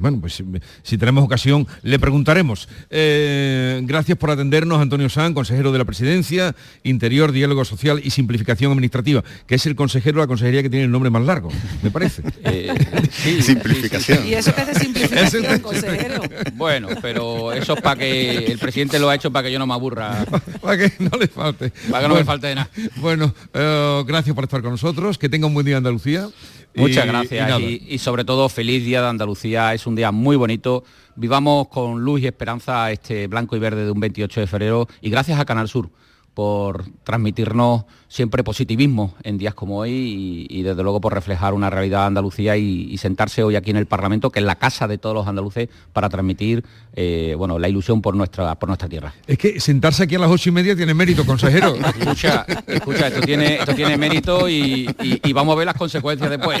Bueno, 0.00 0.18
pues 0.20 0.42
si, 0.82 0.98
tenemos 0.98 1.22
ocasión 1.22 1.66
le 1.82 1.98
preguntaremos. 1.98 2.68
Eh, 2.88 3.80
gracias 3.84 4.16
por 4.16 4.30
atendernos, 4.30 4.80
Antonio 4.80 5.10
San, 5.10 5.34
consejero 5.34 5.72
de 5.72 5.78
la 5.78 5.84
Presidencia, 5.84 6.56
Interior, 6.82 7.32
Diálogo 7.32 7.66
Social 7.66 8.00
y 8.02 8.10
Simplificación 8.10 8.72
Administrativa, 8.72 9.22
que 9.46 9.56
es 9.56 9.66
el 9.66 9.76
consejero 9.76 10.16
de 10.16 10.24
la 10.24 10.26
consejería 10.26 10.62
que 10.62 10.70
tiene 10.70 10.86
el 10.86 10.90
nombre 10.90 11.10
más 11.10 11.22
largo, 11.22 11.50
me 11.82 11.90
parece. 11.90 12.22
Eh, 12.42 12.72
sí, 13.10 13.42
simplificación. 13.42 14.26
¿Y 14.26 14.32
eso 14.34 14.52
qué 14.54 14.62
es 14.62 14.66
de 14.68 14.74
simplificación, 14.74 15.60
consejero? 15.60 16.22
Bueno, 16.54 16.88
pero 17.02 17.52
eso 17.52 17.74
es 17.74 17.82
para 17.82 18.00
que 18.00 18.46
el 18.46 18.58
presidente 18.58 18.98
lo 18.98 19.10
ha 19.10 19.14
hecho 19.14 19.30
para 19.30 19.46
que 19.46 19.52
yo 19.52 19.58
no 19.58 19.66
me 19.66 19.74
aburra. 19.74 20.24
para 20.60 20.78
que 20.78 20.92
no 20.98 21.10
le 21.18 21.28
falte. 21.28 21.70
Para 21.90 22.04
que 22.04 22.08
no 22.08 22.14
me 22.14 22.24
falte 22.24 22.46
de 22.48 22.54
nada. 22.56 22.70
Bueno, 22.96 23.34
eh, 23.52 24.02
gracias 24.06 24.34
por 24.34 24.44
estar 24.44 24.62
con 24.62 24.70
nosotros, 24.72 25.18
que 25.18 25.28
tenga 25.28 25.46
un 25.46 25.54
buen 25.54 25.66
día 25.66 25.76
Andalucía. 25.76 26.28
Muchas 26.74 27.06
gracias 27.06 27.60
y, 27.60 27.98
sobre 27.98 28.24
todo 28.24 28.48
feliz 28.48 28.84
Día 28.84 29.02
de 29.02 29.08
Andalucía. 29.08 29.74
Es 29.74 29.86
un 29.86 29.96
día 29.96 30.12
muy 30.12 30.36
bonito. 30.36 30.84
Vivamos 31.16 31.68
con 31.68 32.00
luz 32.00 32.20
y 32.20 32.26
esperanza 32.26 32.90
este 32.90 33.26
blanco 33.26 33.56
y 33.56 33.58
verde 33.58 33.84
de 33.84 33.90
un 33.90 34.00
28 34.00 34.40
de 34.40 34.46
febrero 34.46 34.88
y 35.00 35.10
gracias 35.10 35.38
a 35.40 35.44
Canal 35.44 35.68
Sur 35.68 35.90
por 36.34 36.84
transmitirnos 37.02 37.84
siempre 38.10 38.42
positivismo 38.42 39.14
en 39.22 39.38
días 39.38 39.54
como 39.54 39.78
hoy 39.78 40.46
y, 40.50 40.62
desde 40.62 40.82
luego 40.82 41.00
por 41.00 41.14
reflejar 41.14 41.54
una 41.54 41.70
realidad 41.70 42.00
de 42.00 42.06
Andalucía 42.06 42.56
y, 42.56 42.98
sentarse 42.98 43.42
hoy 43.42 43.56
aquí 43.56 43.70
en 43.70 43.76
el 43.76 43.86
Parlamento, 43.86 44.30
que 44.30 44.40
es 44.40 44.44
la 44.44 44.56
casa 44.56 44.86
de 44.86 44.98
todos 44.98 45.14
los 45.14 45.26
andaluces, 45.26 45.68
para 45.94 46.10
transmitir 46.10 46.64
eh, 46.94 47.34
bueno, 47.38 47.58
la 47.58 47.68
ilusión 47.68 48.02
por 48.02 48.14
nuestra, 48.14 48.56
por 48.56 48.68
nuestra 48.68 48.88
tierra. 48.88 49.14
Es 49.26 49.38
que 49.38 49.58
sentarse 49.58 50.02
aquí 50.02 50.16
a 50.16 50.18
las 50.18 50.28
ocho 50.28 50.50
y 50.50 50.52
media 50.52 50.76
tiene 50.76 50.92
mérito, 50.92 51.24
consejero. 51.24 51.76
escucha, 51.98 52.44
escucha, 52.66 53.06
esto 53.06 53.20
tiene, 53.22 53.54
esto 53.54 53.74
tiene 53.74 53.96
mérito 53.96 54.48
y, 54.48 54.86
vamos 55.32 55.54
a 55.54 55.58
ver 55.58 55.66
las 55.66 55.76
consecuencias 55.76 56.28
después. 56.28 56.60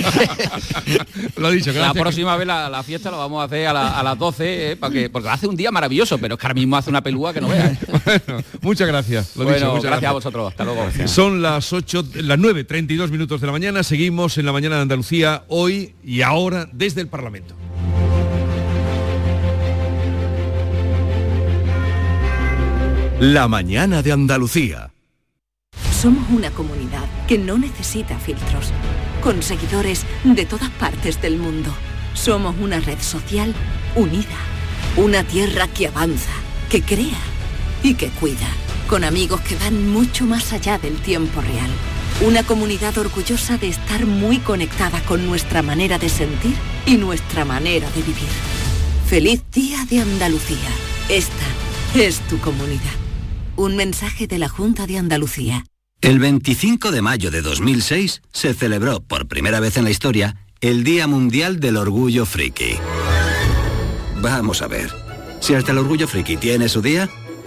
Lo 1.36 1.48
ha 1.48 1.50
dicho, 1.50 1.72
La 1.72 1.92
próxima 1.92 2.36
vez 2.36 2.46
la, 2.46 2.82
fiesta 2.84 3.10
la 3.10 3.16
vamos 3.16 3.42
a 3.42 3.44
hacer 3.44 3.66
a, 3.66 4.02
las 4.02 4.18
12, 4.18 4.72
eh, 4.72 4.76
porque 4.76 5.28
hace 5.28 5.48
un 5.48 5.56
día 5.56 5.72
maravilloso, 5.72 6.16
pero 6.16 6.34
es 6.34 6.40
que 6.40 6.46
ahora 6.46 6.54
mismo 6.54 6.76
hace 6.76 6.90
una 6.90 7.02
pelúa 7.02 7.34
que 7.34 7.40
no 7.40 7.48
veas. 7.48 7.76
muchas 8.62 8.86
gracias. 8.86 9.36
Lo 9.36 9.44
bueno, 9.44 9.58
gracias, 9.58 9.82
gracias, 9.82 10.10
a 10.10 10.12
vosotros. 10.12 10.48
Hasta 10.48 10.64
luego. 10.64 10.86
Son 11.06 11.39
las 11.40 11.72
8, 11.72 12.04
las 12.22 12.38
9, 12.38 12.64
32 12.64 13.10
minutos 13.10 13.40
de 13.40 13.46
la 13.46 13.52
mañana. 13.52 13.82
Seguimos 13.82 14.38
en 14.38 14.46
la 14.46 14.52
mañana 14.52 14.76
de 14.76 14.82
Andalucía 14.82 15.44
hoy 15.48 15.94
y 16.04 16.22
ahora 16.22 16.68
desde 16.72 17.00
el 17.00 17.08
Parlamento. 17.08 17.54
La 23.18 23.48
mañana 23.48 24.02
de 24.02 24.12
Andalucía. 24.12 24.92
Somos 26.00 26.28
una 26.30 26.50
comunidad 26.50 27.04
que 27.28 27.36
no 27.36 27.58
necesita 27.58 28.18
filtros, 28.18 28.72
con 29.22 29.42
seguidores 29.42 30.06
de 30.24 30.46
todas 30.46 30.70
partes 30.70 31.20
del 31.20 31.36
mundo. 31.36 31.70
Somos 32.14 32.56
una 32.60 32.80
red 32.80 32.98
social 32.98 33.54
unida, 33.96 34.38
una 34.96 35.22
tierra 35.24 35.68
que 35.68 35.88
avanza, 35.88 36.32
que 36.70 36.80
crea 36.80 37.20
y 37.82 37.94
que 37.94 38.08
cuida 38.08 38.48
con 38.90 39.04
amigos 39.04 39.40
que 39.42 39.54
van 39.54 39.88
mucho 39.88 40.26
más 40.26 40.52
allá 40.52 40.76
del 40.76 40.96
tiempo 40.96 41.40
real. 41.40 41.70
Una 42.22 42.42
comunidad 42.42 42.98
orgullosa 42.98 43.56
de 43.56 43.68
estar 43.68 44.04
muy 44.04 44.38
conectada 44.38 45.00
con 45.04 45.24
nuestra 45.26 45.62
manera 45.62 45.96
de 45.96 46.08
sentir 46.08 46.56
y 46.86 46.96
nuestra 46.96 47.44
manera 47.44 47.88
de 47.92 48.02
vivir. 48.02 48.28
Feliz 49.06 49.44
Día 49.52 49.86
de 49.88 50.00
Andalucía. 50.00 50.68
Esta 51.08 51.46
es 51.94 52.18
tu 52.28 52.38
comunidad. 52.40 52.90
Un 53.54 53.76
mensaje 53.76 54.26
de 54.26 54.38
la 54.38 54.48
Junta 54.48 54.88
de 54.88 54.98
Andalucía. 54.98 55.64
El 56.00 56.18
25 56.18 56.90
de 56.90 57.00
mayo 57.00 57.30
de 57.30 57.42
2006 57.42 58.22
se 58.32 58.54
celebró 58.54 59.00
por 59.00 59.28
primera 59.28 59.60
vez 59.60 59.76
en 59.76 59.84
la 59.84 59.90
historia 59.90 60.34
el 60.60 60.82
Día 60.82 61.06
Mundial 61.06 61.60
del 61.60 61.76
Orgullo 61.76 62.26
Friki. 62.26 62.74
Vamos 64.20 64.62
a 64.62 64.66
ver. 64.66 64.90
Si 65.38 65.54
hasta 65.54 65.70
el 65.70 65.78
Orgullo 65.78 66.08
Friki 66.08 66.36
tiene 66.36 66.68
su 66.68 66.82
día, 66.82 67.08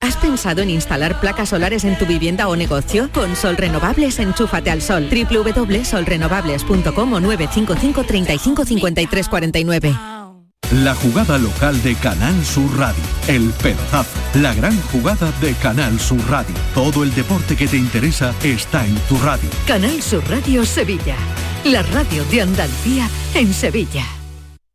¿Has 0.00 0.16
pensado 0.16 0.62
en 0.62 0.70
instalar 0.70 1.20
placas 1.20 1.48
solares 1.48 1.84
en 1.84 1.98
tu 1.98 2.06
vivienda 2.06 2.48
o 2.48 2.56
negocio? 2.56 3.10
Con 3.12 3.34
Sol 3.34 3.56
Renovables, 3.56 4.18
enchúfate 4.18 4.70
al 4.70 4.82
sol. 4.82 5.08
www.solrenovables.com 5.10 7.12
o 7.12 7.20
955 7.20 8.04
35 8.04 8.64
53 8.64 9.28
49. 9.28 9.96
La 10.72 10.96
jugada 10.96 11.38
local 11.38 11.80
de 11.82 11.94
Canal 11.94 12.44
Sur 12.44 12.76
Radio. 12.76 13.02
El 13.28 13.50
pelotazo. 13.62 14.10
La 14.34 14.52
gran 14.52 14.76
jugada 14.82 15.30
de 15.40 15.54
Canal 15.54 15.98
Sur 16.00 16.20
Radio. 16.28 16.54
Todo 16.74 17.04
el 17.04 17.14
deporte 17.14 17.56
que 17.56 17.68
te 17.68 17.76
interesa 17.76 18.34
está 18.42 18.84
en 18.84 18.96
tu 19.08 19.16
radio. 19.18 19.48
Canal 19.66 20.02
Sur 20.02 20.28
Radio 20.28 20.64
Sevilla. 20.64 21.14
La 21.64 21.82
radio 21.82 22.24
de 22.24 22.42
Andalucía 22.42 23.08
en 23.34 23.54
Sevilla. 23.54 24.15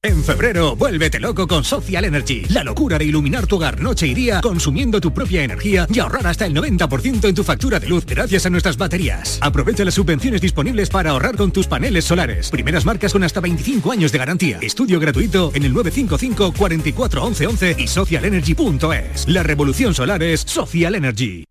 En 0.04 0.24
febrero, 0.24 0.76
vuélvete 0.76 1.20
loco 1.20 1.47
con 1.47 1.64
Social 1.64 2.06
Energy. 2.06 2.45
La 2.45 2.64
locura 2.64 2.97
de 2.97 3.06
iluminar 3.06 3.45
tu 3.45 3.58
hogar 3.58 3.80
noche 3.80 4.08
y 4.08 4.16
día 4.16 4.41
consumiendo 4.41 4.99
tu 4.99 5.14
propia 5.14 5.43
energía 5.43 5.86
y 5.93 5.99
ahorrar 5.99 6.26
hasta 6.26 6.47
el 6.47 6.56
90% 6.56 7.30
en 7.30 7.36
tu 7.36 7.43
factura 7.43 7.80
de 7.80 7.88
luz 7.88 8.04
gracias 8.08 8.47
a 8.47 8.49
nuestras 8.49 8.78
baterías. 8.78 9.38
Aprovecha 9.41 9.86
las 9.86 9.93
subvenciones 9.93 10.41
disponibles 10.41 10.89
para 10.89 11.12
ahorrar 11.12 11.38
con 11.38 11.52
tus 11.52 11.68
paneles 11.68 12.06
solares. 12.06 12.49
Primeras 12.49 12.84
marcas 12.84 13.14
con 13.14 13.24
hasta 13.24 13.41
25 13.41 13.91
años 13.91 14.12
de 14.12 14.18
garantía. 14.18 14.58
Estudio 14.60 14.99
gratuito 14.99 15.52
en 15.54 15.66
el 15.66 15.74
955 15.74 16.52
44 16.58 17.24
11 17.24 17.45
11 17.45 17.76
y 17.78 17.88
socialenergy.es. 17.88 19.28
La 19.28 19.43
revolución 19.43 19.93
solar 19.93 20.24
es 20.24 20.41
Social 20.41 20.95
Energy. 20.95 21.51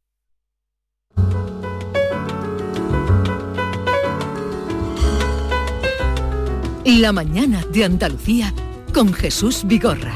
La 6.85 7.11
mañana 7.11 7.63
de 7.71 7.85
Andalucía 7.85 8.51
con 8.91 9.13
Jesús 9.13 9.61
Vigorra. 9.65 10.15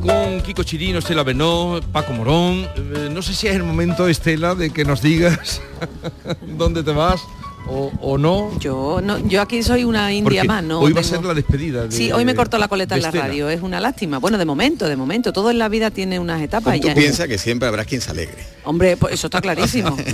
Con 0.00 0.40
Kiko 0.40 0.62
Chirino, 0.62 1.00
Estela 1.00 1.22
Benó, 1.22 1.80
Paco 1.92 2.14
Morón. 2.14 2.66
Eh, 2.76 3.10
no 3.12 3.20
sé 3.20 3.34
si 3.34 3.46
es 3.46 3.56
el 3.56 3.62
momento, 3.62 4.08
Estela, 4.08 4.54
de 4.54 4.70
que 4.70 4.86
nos 4.86 5.02
digas 5.02 5.60
dónde 6.56 6.82
te 6.82 6.92
vas. 6.92 7.20
O, 7.66 7.90
o 8.00 8.18
no. 8.18 8.56
Yo 8.60 9.00
no, 9.02 9.18
yo 9.26 9.40
aquí 9.40 9.62
soy 9.62 9.84
una 9.84 10.12
india 10.12 10.42
Porque 10.42 10.48
más, 10.48 10.62
¿no? 10.62 10.80
Hoy 10.80 10.92
va 10.92 11.00
a 11.00 11.04
ser 11.04 11.24
la 11.24 11.32
despedida. 11.34 11.86
de- 11.86 11.92
Sí, 11.96 12.12
hoy 12.12 12.24
me 12.24 12.34
cortó 12.34 12.58
la 12.58 12.68
coleta 12.68 12.94
en 12.94 13.02
la 13.02 13.10
radio, 13.10 13.48
es 13.48 13.62
una 13.62 13.80
lástima. 13.80 14.18
Bueno, 14.18 14.36
de 14.36 14.44
momento, 14.44 14.86
de 14.86 14.96
momento, 14.96 15.32
todo 15.32 15.50
en 15.50 15.58
la 15.58 15.68
vida 15.70 15.90
tiene 15.90 16.18
unas 16.18 16.42
etapas. 16.42 16.78
Tú 16.80 16.88
ya- 16.88 16.94
piensas 16.94 17.26
que 17.26 17.38
siempre 17.38 17.66
habrá 17.68 17.84
quien 17.84 18.00
se 18.02 18.10
alegre. 18.10 18.36
Hombre, 18.64 18.96
pues 18.96 19.14
eso 19.14 19.26
está 19.28 19.40
clarísimo. 19.40 19.96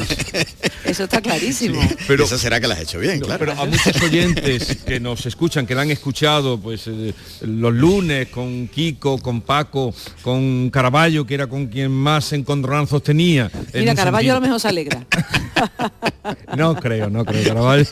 Eso 0.84 1.05
está 1.05 1.20
clarísimo. 1.20 1.78
Pero- 2.09 2.24
Eso 2.24 2.36
será 2.36 2.59
que 2.61 2.66
las 2.66 2.78
has 2.78 2.84
hecho 2.84 2.98
bien, 2.98 3.20
No, 3.20 3.26
claro. 3.26 3.38
Pero 3.46 3.53
a 3.61 3.64
muchos 3.66 4.03
oyentes 4.03 4.78
que 4.84 4.98
nos 4.98 5.24
escuchan, 5.26 5.64
que 5.66 5.74
la 5.74 5.82
han 5.82 5.90
escuchado 5.92 6.59
pues 6.59 6.84
eh, 6.88 7.14
los 7.42 7.72
lunes 7.72 8.28
con 8.28 8.66
Kiko, 8.66 9.18
con 9.18 9.40
Paco, 9.42 9.94
con 10.22 10.68
Caraballo, 10.70 11.24
que 11.26 11.34
era 11.34 11.46
con 11.46 11.66
quien 11.68 11.92
más 11.92 12.32
encontronazos 12.32 13.03
tenía. 13.05 13.51
en 13.72 13.80
Mira, 13.80 13.92
un 13.92 13.96
Caraballo 13.96 14.32
a 14.32 14.34
lo 14.36 14.40
mejor 14.40 14.59
se 14.59 14.68
alegra. 14.68 15.07
No 16.56 16.74
creo, 16.76 17.08
no 17.10 17.24
creo, 17.24 17.44
Caraballo. 17.44 17.84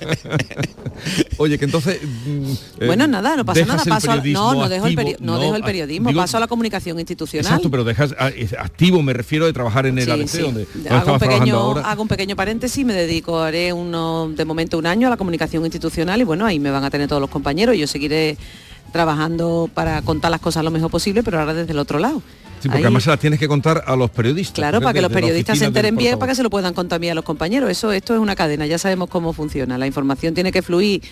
Oye, 1.39 1.59
que 1.59 1.65
entonces... 1.65 2.01
mm, 2.03 2.53
eh, 2.81 2.87
Bueno, 2.87 3.07
nada, 3.07 3.37
no 3.37 3.45
pasa 3.45 3.65
nada. 3.65 3.85
Paso 3.85 4.11
a- 4.11 4.15
periodismo 4.17 4.55
no, 4.55 4.61
no 4.63 4.69
dejo, 4.69 4.87
el, 4.87 4.97
peri- 4.97 5.13
activo, 5.13 5.27
no 5.27 5.39
dejo 5.39 5.57
el 5.57 5.63
periodismo, 5.63 6.09
digo- 6.11 6.21
paso 6.21 6.37
a 6.37 6.41
la 6.41 6.47
comunicación 6.47 6.99
institucional. 6.99 7.47
Exacto, 7.47 7.71
pero 7.71 7.85
dejas 7.85 8.15
ah, 8.19 8.31
activo, 8.59 9.03
me 9.03 9.13
refiero 9.13 9.47
de 9.47 9.53
trabajar 9.53 9.87
en 9.87 9.99
el 9.99 10.05
Sí, 10.05 10.11
ABC, 10.11 10.29
sí. 10.29 10.39
donde, 10.43 10.67
donde 10.75 10.91
hago, 10.91 11.13
un 11.15 11.19
pequeño, 11.19 11.57
ahora. 11.57 11.91
hago 11.91 12.03
un 12.03 12.09
pequeño 12.09 12.37
paréntesis, 12.37 12.85
me 12.85 12.93
dedico, 12.95 13.39
haré 13.41 13.73
uno, 13.73 14.29
de 14.35 14.45
momento 14.45 14.79
un 14.79 14.87
año 14.87 15.07
a 15.07 15.11
la 15.11 15.17
comunicación 15.17 15.65
institucional 15.65 16.21
y 16.21 16.25
bueno, 16.25 16.45
ahí 16.47 16.59
me 16.59 16.71
van 16.71 16.85
a 16.85 16.91
tener 16.91 17.09
todos 17.09 17.21
los 17.21 17.31
compañeros. 17.31 17.77
Yo 17.77 17.87
seguiré 17.87 18.37
trabajando 18.93 19.69
para 19.73 20.03
contar 20.03 20.31
las 20.31 20.41
cosas 20.41 20.65
lo 20.65 20.71
mejor 20.71 20.91
posible, 20.91 21.23
pero 21.23 21.39
ahora 21.41 21.55
desde 21.55 21.73
el 21.73 21.79
otro 21.79 21.99
lado. 21.99 22.23
Sí, 22.61 22.69
porque 22.69 22.79
Ahí- 22.79 22.85
además 22.85 23.05
se 23.05 23.11
las 23.11 23.21
tienes 23.21 23.39
que 23.39 23.47
contar 23.49 23.85
a 23.87 23.95
los 23.97 24.11
periodistas. 24.11 24.55
Claro, 24.55 24.81
para 24.81 24.93
que 24.93 25.01
los 25.01 25.13
periodistas 25.13 25.57
se 25.59 25.65
del 25.65 25.69
enteren 25.69 25.97
bien, 25.97 26.19
para 26.19 26.33
que 26.33 26.37
se 26.37 26.43
lo 26.43 26.51
puedan 26.51 26.75
contar 26.75 26.99
bien 27.01 27.13
a 27.13 27.15
los 27.15 27.25
compañeros. 27.25 27.71
Eso, 27.71 27.93
esto 27.93 28.15
es 28.15 28.21
una 28.21 28.35
cadena, 28.35 28.67
ya 28.67 28.79
sabemos 28.79 29.09
cómo 29.09 29.33
funciona. 29.33 29.79
La 29.79 29.87
información 29.87 30.35
tiene 30.35 30.51
que 30.51 30.63
fluir 30.63 31.03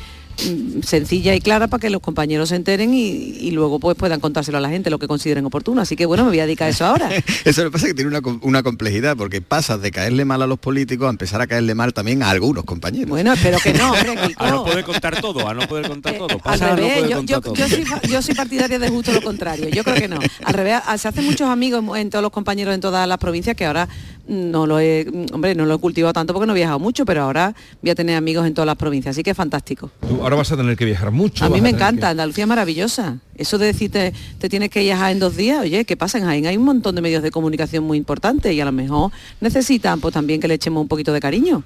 sencilla 0.82 1.34
y 1.34 1.40
clara 1.40 1.66
para 1.68 1.80
que 1.80 1.90
los 1.90 2.00
compañeros 2.00 2.50
se 2.50 2.56
enteren 2.56 2.92
y, 2.94 3.00
y 3.00 3.50
luego 3.52 3.78
pues 3.80 3.96
puedan 3.96 4.20
contárselo 4.20 4.58
a 4.58 4.60
la 4.60 4.68
gente 4.68 4.90
lo 4.90 4.98
que 4.98 5.08
consideren 5.08 5.44
oportuno. 5.46 5.80
Así 5.80 5.96
que 5.96 6.06
bueno, 6.06 6.24
me 6.24 6.30
voy 6.30 6.40
a 6.40 6.44
dedicar 6.46 6.68
a 6.68 6.70
eso 6.70 6.84
ahora. 6.86 7.10
Eso 7.44 7.62
me 7.64 7.70
pasa 7.70 7.86
que 7.86 7.94
tiene 7.94 8.08
una, 8.10 8.20
una 8.42 8.62
complejidad, 8.62 9.16
porque 9.16 9.40
pasas 9.40 9.80
de 9.80 9.90
caerle 9.90 10.24
mal 10.24 10.42
a 10.42 10.46
los 10.46 10.58
políticos 10.58 11.06
a 11.06 11.10
empezar 11.10 11.40
a 11.40 11.46
caerle 11.46 11.74
mal 11.74 11.92
también 11.94 12.22
a 12.22 12.30
algunos 12.30 12.64
compañeros. 12.64 13.08
Bueno, 13.08 13.32
espero 13.32 13.58
que 13.62 13.72
no, 13.72 13.92
hombre. 13.92 14.16
A 14.36 14.50
no 14.50 14.64
poder 14.64 14.84
contar 14.84 15.20
todo, 15.20 15.48
a 15.48 15.54
no 15.54 15.66
poder 15.66 15.88
contar 15.88 16.14
todo. 16.18 16.28
Al 16.30 16.40
Pasa 16.40 16.66
a 16.66 16.70
no 16.70 16.76
revés, 16.76 16.94
poder 16.98 17.10
yo, 17.10 17.16
contar 17.16 17.36
yo- 17.36 17.40
todo. 17.40 17.54
yo 17.54 17.68
soy, 17.68 17.84
yo 18.10 18.22
soy 18.22 18.34
partidaria 18.34 18.78
de 18.78 18.88
justo 18.88 19.12
lo 19.12 19.22
contrario. 19.22 19.68
Yo 19.68 19.82
creo 19.84 19.96
que 19.96 20.08
no. 20.08 20.18
Al 20.44 20.54
revés, 20.54 20.80
se 20.98 21.08
hacen 21.08 21.24
muchos 21.24 21.48
amigos 21.48 21.82
en- 21.96 22.10
todos 22.10 22.22
los 22.22 22.30
compañeros 22.32 22.74
en 22.74 22.80
todas 22.80 23.06
las 23.08 23.18
provincias 23.18 23.56
que 23.56 23.64
ahora 23.64 23.86
mm, 23.86 24.15
no 24.28 24.66
lo 24.66 24.80
he, 24.80 25.06
hombre, 25.32 25.54
no 25.54 25.66
lo 25.66 25.74
he 25.74 25.78
cultivado 25.78 26.12
tanto 26.12 26.32
porque 26.32 26.46
no 26.46 26.52
he 26.52 26.56
viajado 26.56 26.78
mucho, 26.78 27.04
pero 27.04 27.22
ahora 27.22 27.54
voy 27.82 27.90
a 27.90 27.94
tener 27.94 28.16
amigos 28.16 28.46
en 28.46 28.54
todas 28.54 28.66
las 28.66 28.76
provincias, 28.76 29.14
así 29.14 29.22
que 29.22 29.30
es 29.30 29.36
fantástico. 29.36 29.90
Tú 30.08 30.22
ahora 30.22 30.36
vas 30.36 30.50
a 30.52 30.56
tener 30.56 30.76
que 30.76 30.84
viajar 30.84 31.10
mucho. 31.10 31.44
A 31.44 31.48
mí 31.48 31.60
me 31.60 31.70
encanta, 31.70 32.10
Andalucía 32.10 32.44
es 32.44 32.48
maravillosa. 32.48 33.18
Eso 33.36 33.58
de 33.58 33.66
decirte, 33.66 34.12
te 34.38 34.48
tienes 34.48 34.70
que 34.70 34.80
viajar 34.80 35.12
en 35.12 35.18
dos 35.18 35.36
días, 35.36 35.60
oye, 35.60 35.84
¿qué 35.84 35.96
pasa 35.96 36.18
en 36.18 36.24
Jaén? 36.24 36.46
Hay 36.46 36.56
un 36.56 36.64
montón 36.64 36.94
de 36.94 37.02
medios 37.02 37.22
de 37.22 37.30
comunicación 37.30 37.84
muy 37.84 37.98
importantes 37.98 38.52
y 38.52 38.60
a 38.60 38.64
lo 38.64 38.72
mejor 38.72 39.12
necesitan 39.40 40.00
pues 40.00 40.14
también 40.14 40.40
que 40.40 40.48
le 40.48 40.54
echemos 40.54 40.80
un 40.80 40.88
poquito 40.88 41.12
de 41.12 41.20
cariño. 41.20 41.62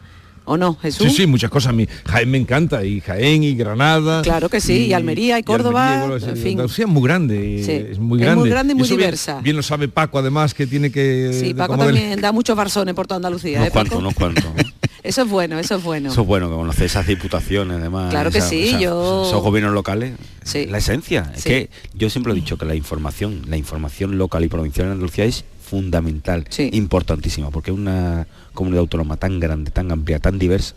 ¿O 0.50 0.56
no, 0.56 0.74
Jesús? 0.82 1.06
Sí, 1.10 1.14
sí, 1.16 1.26
muchas 1.28 1.48
cosas. 1.48 1.72
Mi, 1.72 1.86
Jaén 2.06 2.28
me 2.28 2.36
encanta, 2.38 2.84
y 2.84 3.00
Jaén, 3.00 3.44
y 3.44 3.54
Granada. 3.54 4.22
Claro 4.22 4.48
que 4.48 4.60
sí, 4.60 4.86
y, 4.86 4.92
Almería, 4.92 5.38
y 5.38 5.44
Córdoba, 5.44 6.04
en 6.20 6.36
fin. 6.36 6.50
Andalucía 6.52 6.86
es 6.86 6.90
muy 6.90 7.02
grande, 7.04 7.62
Sí. 7.64 7.72
es 7.92 7.98
muy 8.00 8.18
grande. 8.18 8.32
Es 8.32 8.38
muy 8.40 8.50
grande 8.50 8.72
y 8.72 8.74
muy 8.76 8.84
eso 8.84 8.96
diversa. 8.96 9.40
Bien, 9.42 9.54
lo 9.54 9.62
sabe 9.62 9.86
Paco, 9.86 10.18
además, 10.18 10.52
que 10.52 10.66
tiene 10.66 10.90
que... 10.90 11.30
Sí, 11.38 11.54
Paco 11.54 11.76
del- 11.76 11.94
también 11.94 12.20
da 12.20 12.32
muchos 12.32 12.56
barzones 12.56 12.96
por 12.96 13.06
toda 13.06 13.16
Andalucía. 13.16 13.58
Unos 13.58 13.68
¿eh, 13.68 13.70
Paco? 13.70 13.90
cuantos, 13.90 13.98
unos 14.00 14.14
cuantos. 14.14 14.44
Eso 15.02 15.22
es 15.22 15.30
bueno, 15.30 15.58
eso 15.58 15.76
es 15.76 15.82
bueno. 15.82 16.10
Eso 16.10 16.20
es 16.20 16.26
bueno, 16.26 16.50
que 16.50 16.56
conocer 16.56 16.84
esas 16.84 17.06
diputaciones, 17.06 17.78
además. 17.78 18.10
Claro 18.10 18.30
que 18.30 18.36
esa- 18.38 18.48
sí, 18.50 18.68
esa- 18.68 18.80
yo- 18.80 19.24
Esos 19.26 19.42
gobiernos 19.42 19.72
locales, 19.72 20.12
Sí. 20.44 20.66
la 20.66 20.76
esencia. 20.76 21.32
Es 21.34 21.44
que 21.44 21.70
yo 21.94 22.10
siempre 22.10 22.32
he 22.32 22.36
dicho 22.36 22.58
que 22.58 22.66
la 22.66 22.74
información, 22.74 23.42
la 23.48 23.56
información 23.56 24.18
local 24.18 24.44
y 24.44 24.48
provincial 24.48 24.88
en 24.88 24.92
Andalucía 24.94 25.24
es 25.24 25.44
fundamental, 25.70 26.44
importantísima, 26.72 27.50
porque 27.50 27.70
una 27.70 28.26
comunidad 28.54 28.80
autónoma 28.80 29.16
tan 29.16 29.38
grande, 29.38 29.70
tan 29.70 29.92
amplia, 29.92 30.18
tan 30.18 30.36
diversa, 30.38 30.74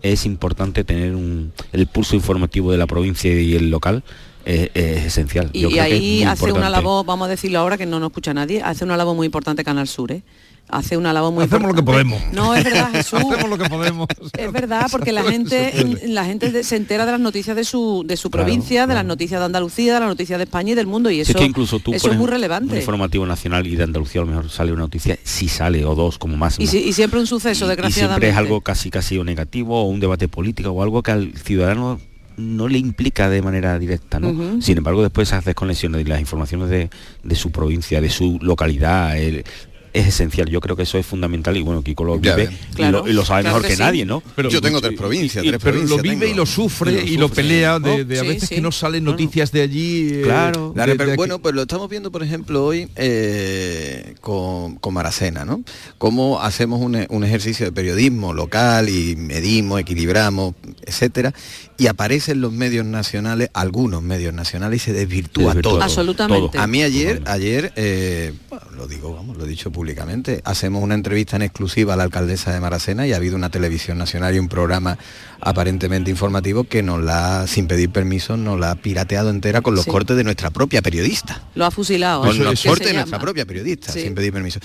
es 0.00 0.24
importante 0.26 0.84
tener 0.84 1.16
un, 1.16 1.52
el 1.72 1.88
pulso 1.88 2.14
informativo 2.14 2.70
de 2.70 2.78
la 2.78 2.86
provincia 2.86 3.32
y 3.32 3.56
el 3.56 3.70
local 3.70 4.04
es, 4.44 4.70
es 4.74 5.06
esencial. 5.06 5.50
Y, 5.52 5.62
Yo 5.62 5.70
y 5.70 5.72
creo 5.72 5.84
que 5.84 5.90
es 5.90 6.00
ahí 6.00 6.16
muy 6.18 6.22
hace 6.24 6.44
una 6.44 6.50
importante. 6.50 6.70
labor, 6.70 7.04
vamos 7.04 7.26
a 7.26 7.30
decirlo 7.30 7.58
ahora 7.58 7.76
que 7.76 7.86
no 7.86 7.98
nos 7.98 8.10
escucha 8.10 8.32
nadie, 8.32 8.62
hace 8.62 8.84
una 8.84 8.96
labor 8.96 9.16
muy 9.16 9.26
importante 9.26 9.64
Canal 9.64 9.88
Sur, 9.88 10.12
¿eh? 10.12 10.22
Hace 10.70 10.98
una 10.98 11.14
labor 11.14 11.32
muy 11.32 11.44
Hacemos 11.44 11.68
lo 11.68 11.74
que 11.74 11.82
podemos. 11.82 12.20
No, 12.32 12.54
es 12.54 12.62
verdad, 12.62 12.90
Jesús. 12.92 13.18
Hacemos 13.20 13.48
lo 13.48 13.56
que 13.56 13.68
podemos. 13.70 14.06
Es 14.36 14.52
verdad, 14.52 14.86
porque 14.90 15.12
la 15.12 15.22
gente, 15.30 15.72
la 16.06 16.24
gente 16.26 16.52
de- 16.52 16.62
se 16.62 16.76
entera 16.76 17.06
de 17.06 17.12
las 17.12 17.20
noticias 17.20 17.56
de 17.56 17.64
su, 17.64 18.04
de 18.06 18.16
su 18.18 18.30
provincia, 18.30 18.86
de 18.86 18.94
las 18.94 19.04
noticias 19.06 19.40
de 19.40 19.46
Andalucía, 19.46 19.94
de 19.94 20.00
las 20.00 20.08
noticias 20.10 20.38
de 20.38 20.44
España 20.44 20.72
y 20.72 20.74
del 20.74 20.86
mundo, 20.86 21.10
y 21.10 21.16
Si 21.16 21.20
eso, 21.22 21.32
es 21.32 21.36
que 21.38 21.44
incluso 21.44 21.78
tú 21.80 21.94
eso 21.94 22.10
es 22.10 22.16
muy 22.16 22.24
un 22.24 22.30
relevante. 22.30 22.76
informativo 22.76 23.24
nacional 23.24 23.66
y 23.66 23.76
de 23.76 23.84
Andalucía 23.84 24.20
a 24.20 24.24
lo 24.24 24.30
mejor 24.30 24.50
sale 24.50 24.72
una 24.72 24.82
noticia, 24.82 25.18
si 25.22 25.48
sale 25.48 25.84
o 25.86 25.94
dos 25.94 26.18
como 26.18 26.36
máximo. 26.36 26.64
Y, 26.64 26.66
si- 26.66 26.78
y 26.86 26.92
siempre 26.92 27.18
un 27.18 27.26
suceso, 27.26 27.64
y 27.64 27.68
desgraciadamente. 27.68 28.26
siempre 28.26 28.28
es 28.30 28.36
algo 28.36 28.60
casi 28.60 28.90
casi 28.90 29.16
o 29.18 29.24
negativo 29.24 29.80
o 29.80 29.84
un 29.88 30.00
debate 30.00 30.28
político 30.28 30.70
o 30.70 30.82
algo 30.82 31.02
que 31.02 31.12
al 31.12 31.32
ciudadano 31.34 31.98
no 32.36 32.68
le 32.68 32.78
implica 32.78 33.28
de 33.30 33.40
manera 33.42 33.78
directa, 33.78 34.20
¿no? 34.20 34.60
Sin 34.60 34.76
embargo, 34.78 35.02
después 35.02 35.32
haces 35.32 35.54
conexiones 35.54 36.02
y 36.02 36.04
las 36.04 36.20
informaciones 36.20 36.68
de, 36.68 36.88
de 37.24 37.34
su 37.34 37.50
provincia, 37.50 38.00
de 38.00 38.10
su 38.10 38.38
localidad, 38.42 39.16
el- 39.18 39.44
es 39.92 40.06
esencial. 40.06 40.48
Yo 40.48 40.60
creo 40.60 40.76
que 40.76 40.82
eso 40.84 40.98
es 40.98 41.06
fundamental 41.06 41.56
y 41.56 41.62
bueno, 41.62 41.82
Kiko 41.82 42.04
lo 42.04 42.20
Ya 42.20 42.34
vive 42.36 42.50
y, 42.76 42.82
lo, 42.84 43.06
y 43.08 43.12
lo 43.12 43.24
sabe 43.24 43.44
mejor 43.44 43.66
que, 43.66 43.76
nadie, 43.76 44.04
¿no? 44.04 44.22
Yo 44.50 44.60
tengo 44.60 44.80
tres 44.80 44.96
provincias, 44.96 45.44
Y- 45.44 45.48
tres 45.48 45.60
pero 45.62 45.72
provincias 45.74 45.96
lo 45.96 46.02
vive 46.02 46.16
tengo. 46.26 46.32
y 46.32 46.36
lo 46.36 46.46
sufre 46.46 46.92
y 47.04 47.16
lo, 47.16 47.28
sufre. 47.28 47.42
pelea 47.42 47.78
de, 47.78 47.90
Oh, 47.90 48.04
de 48.04 48.18
a 48.18 48.22
sí, 48.22 48.28
veces 48.28 48.48
sí. 48.48 48.54
que 48.56 48.60
no 48.60 48.72
salen 48.72 49.04
noticias 49.04 49.52
de 49.52 49.62
allí. 49.62 50.08
eh, 50.12 50.22
Claro, 50.24 50.72
de- 50.74 50.86
de 50.86 50.96
pero 50.96 51.14
bueno, 51.16 51.38
pues 51.40 51.54
lo 51.54 51.62
estamos 51.62 51.88
viendo, 51.88 52.10
por 52.12 52.22
ejemplo, 52.22 52.64
hoy 52.64 52.88
eh, 52.96 54.14
con, 54.20 54.76
con 54.76 54.94
Maracena, 54.94 55.44
¿no? 55.44 55.62
Cómo 55.98 56.40
hacemos 56.40 56.80
un, 56.80 57.06
un 57.08 57.24
ejercicio 57.24 57.66
de 57.66 57.72
periodismo 57.72 58.32
local 58.34 58.88
y 58.88 59.16
medimos, 59.16 59.80
equilibramos, 59.80 60.54
etcétera, 60.84 61.32
y 61.80 61.86
aparecen 61.86 62.40
los 62.40 62.52
medios 62.52 62.84
nacionales, 62.84 63.50
algunos 63.54 64.02
medios 64.02 64.34
nacionales, 64.34 64.82
y 64.82 64.84
se 64.86 64.92
desvirtúa, 64.92 65.54
todo. 65.54 65.80
Absolutamente. 65.80 66.48
todo. 66.52 66.60
A 66.62 66.66
mí 66.66 66.82
ayer, 66.82 67.22
ayer, 67.26 67.72
eh, 67.76 68.34
bueno, 68.50 68.66
lo 68.76 68.88
digo, 68.88 69.14
vamos, 69.14 69.36
lo 69.36 69.44
he 69.44 69.48
dicho 69.48 69.70
públicamente, 69.70 70.42
hacemos 70.44 70.82
una 70.82 70.96
entrevista 70.96 71.36
en 71.36 71.42
exclusiva 71.42 71.94
a 71.94 71.96
la 71.96 72.02
alcaldesa 72.02 72.52
de 72.52 72.58
Maracena 72.58 73.06
y 73.06 73.12
ha 73.12 73.16
habido 73.16 73.36
una 73.36 73.50
televisión 73.50 73.96
nacional 73.96 74.34
y 74.34 74.40
un 74.40 74.48
programa 74.48 74.98
aparentemente 75.40 76.10
informativo 76.10 76.64
que 76.64 76.82
nos 76.82 77.00
la, 77.00 77.46
sin 77.46 77.68
pedir 77.68 77.90
permiso, 77.90 78.36
nos 78.36 78.58
la 78.58 78.72
ha 78.72 78.74
pirateado 78.74 79.30
entera 79.30 79.60
con 79.60 79.76
los 79.76 79.84
Sí. 79.84 79.90
cortes 79.92 80.16
de 80.16 80.24
nuestra 80.24 80.50
propia 80.50 80.82
periodista. 80.82 81.42
Lo 81.54 81.64
ha 81.64 81.70
fusilado. 81.70 82.22
Con 82.22 82.42
los 82.42 82.60
cortes 82.62 82.88
de 82.88 82.94
nuestra 82.94 83.20
propia 83.20 83.46
periodista, 83.46 83.92
Sí. 83.92 84.02
sin 84.02 84.16
pedir 84.16 84.32
permiso. 84.32 84.58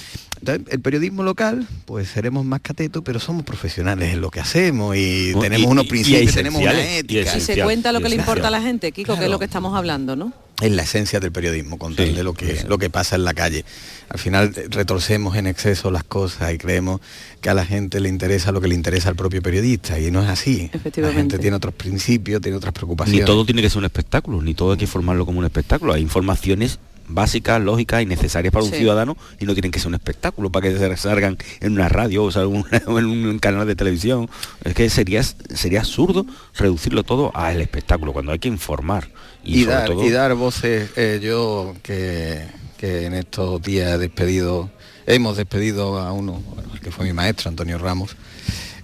Entonces, 0.43 0.73
el 0.73 0.81
periodismo 0.81 1.23
local, 1.23 1.65
pues 1.85 2.09
seremos 2.09 2.43
más 2.43 2.59
catetos, 2.59 3.01
pero 3.05 3.17
somos 3.19 3.43
profesionales 3.45 4.13
en 4.13 4.19
lo 4.19 4.29
que 4.29 4.41
hacemos 4.41 4.93
y 4.97 5.31
tenemos 5.39 5.67
y- 5.69 5.71
unos 5.71 5.83
y- 5.85 5.87
y 5.87 5.89
principios, 5.89 6.33
tenemos 6.35 6.61
una 6.61 6.97
ética. 6.97 7.37
Y 7.37 7.39
se 7.39 7.61
cuenta 7.63 7.93
lo 7.93 7.99
que 8.01 8.09
le 8.09 8.15
Claro. 8.15 8.31
importa 8.31 8.47
a 8.49 8.51
la 8.51 8.61
gente, 8.61 8.91
Kiko, 8.91 9.07
que 9.07 9.13
es 9.13 9.17
Claro. 9.19 9.31
lo 9.31 9.39
que 9.39 9.45
estamos 9.45 9.73
hablando, 9.75 10.17
¿no? 10.17 10.33
Es 10.61 10.71
la 10.71 10.83
esencia 10.83 11.19
del 11.21 11.31
periodismo, 11.31 11.77
contar 11.79 12.07
de 12.07 12.23
lo 12.23 12.33
que, 12.33 12.63
lo 12.67 12.77
que 12.77 12.89
pasa 12.89 13.15
en 13.15 13.23
la 13.23 13.33
calle. 13.33 13.63
Al 14.09 14.19
final 14.19 14.53
eh, 14.55 14.67
retorcemos 14.69 15.35
en 15.37 15.47
exceso 15.47 15.91
las 15.91 16.03
cosas 16.03 16.53
y 16.53 16.57
creemos 16.57 16.99
que 17.41 17.49
a 17.49 17.53
la 17.53 17.65
gente 17.65 17.99
le 18.01 18.09
interesa 18.09 18.51
lo 18.51 18.59
que 18.61 18.67
le 18.67 18.75
interesa 18.75 19.09
al 19.09 19.15
propio 19.15 19.41
periodista 19.41 19.97
y 19.99 20.11
no 20.11 20.21
es 20.21 20.29
así. 20.29 20.69
La 20.97 21.11
gente 21.13 21.39
tiene 21.39 21.55
otros 21.55 21.73
principios, 21.73 22.41
tiene 22.41 22.57
otras 22.57 22.71
Ni 22.73 22.75
preocupaciones. 22.75 23.25
todo 23.25 23.45
tiene 23.45 23.61
que 23.61 23.69
ser 23.69 23.79
un 23.79 23.85
espectáculo, 23.85 24.41
ni 24.41 24.53
todo 24.53 24.73
hay 24.73 24.77
que 24.77 24.87
formarlo 24.87 25.25
como 25.25 25.39
un 25.39 25.45
espectáculo. 25.45 25.93
Hay 25.93 26.01
informaciones 26.01 26.79
básicas, 27.07 27.61
lógicas 27.61 28.01
y 28.01 28.05
necesarias 28.05 28.51
para 28.53 28.65
un 28.65 28.71
Sí. 28.71 28.77
ciudadano 28.77 29.17
y 29.39 29.45
no 29.45 29.53
tienen 29.53 29.71
que 29.71 29.79
ser 29.79 29.89
un 29.89 29.95
espectáculo 29.95 30.51
para 30.51 30.69
que 30.69 30.77
se 30.77 30.97
salgan 30.97 31.37
en 31.59 31.73
una 31.73 31.89
radio 31.89 32.23
o 32.23 32.31
salgan 32.31 32.55
en 32.55 32.65
una- 32.69 32.81
o 32.87 32.99
en 32.99 33.05
un 33.05 33.39
canal 33.39 33.67
de 33.67 33.75
televisión. 33.75 34.29
Es 34.63 34.73
que 34.73 34.89
sería, 34.89 35.21
sería 35.23 35.79
absurdo 35.81 36.25
reducirlo 36.55 37.03
todo 37.03 37.31
al 37.35 37.61
espectáculo, 37.61 38.13
cuando 38.13 38.31
hay 38.31 38.39
que 38.39 38.47
informar. 38.47 39.09
Y, 39.43 39.61
y, 39.61 39.65
dar, 39.65 39.85
todo- 39.87 40.03
y 40.05 40.09
dar 40.09 40.33
voces. 40.35 40.89
eh, 40.95 41.19
yo 41.21 41.75
que, 41.83 42.45
que 42.77 43.05
en 43.05 43.13
estos 43.13 43.61
días 43.61 43.93
he 43.93 43.97
despedido, 43.97 44.69
hemos 45.05 45.35
despedido 45.37 45.99
a 45.99 46.11
uno, 46.13 46.41
que 46.81 46.91
fue 46.91 47.05
mi 47.05 47.13
maestro, 47.13 47.49
Antonio 47.49 47.77
Ramos, 47.77 48.15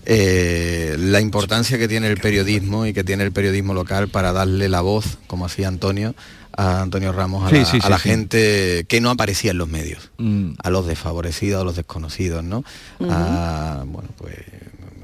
eh, 0.05 0.95
la 0.97 1.21
importancia 1.21 1.77
que 1.77 1.87
tiene 1.87 2.07
el 2.07 2.17
periodismo 2.17 2.85
y 2.85 2.93
que 2.93 3.03
tiene 3.03 3.23
el 3.23 3.31
periodismo 3.31 3.73
local 3.73 4.07
para 4.07 4.31
darle 4.33 4.67
la 4.69 4.81
voz, 4.81 5.17
como 5.27 5.45
hacía 5.45 5.67
Antonio, 5.67 6.15
a 6.55 6.81
Antonio 6.81 7.11
Ramos, 7.11 7.45
a 7.45 7.49
Sí, 7.49 7.55
la, 7.59 7.65
sí, 7.65 7.77
a 7.77 7.81
sí, 7.81 7.89
la 7.89 7.97
sí. 7.99 8.09
gente 8.09 8.85
que 8.87 9.01
no 9.01 9.09
aparecía 9.09 9.51
en 9.51 9.57
los 9.57 9.69
medios, 9.69 10.11
Mm. 10.17 10.51
a 10.61 10.69
los 10.69 10.85
desfavorecidos, 10.87 11.61
a 11.61 11.63
los 11.63 11.75
desconocidos, 11.75 12.43
¿no? 12.43 12.63
A, 13.09 13.83
bueno, 13.85 14.09
pues 14.17 14.35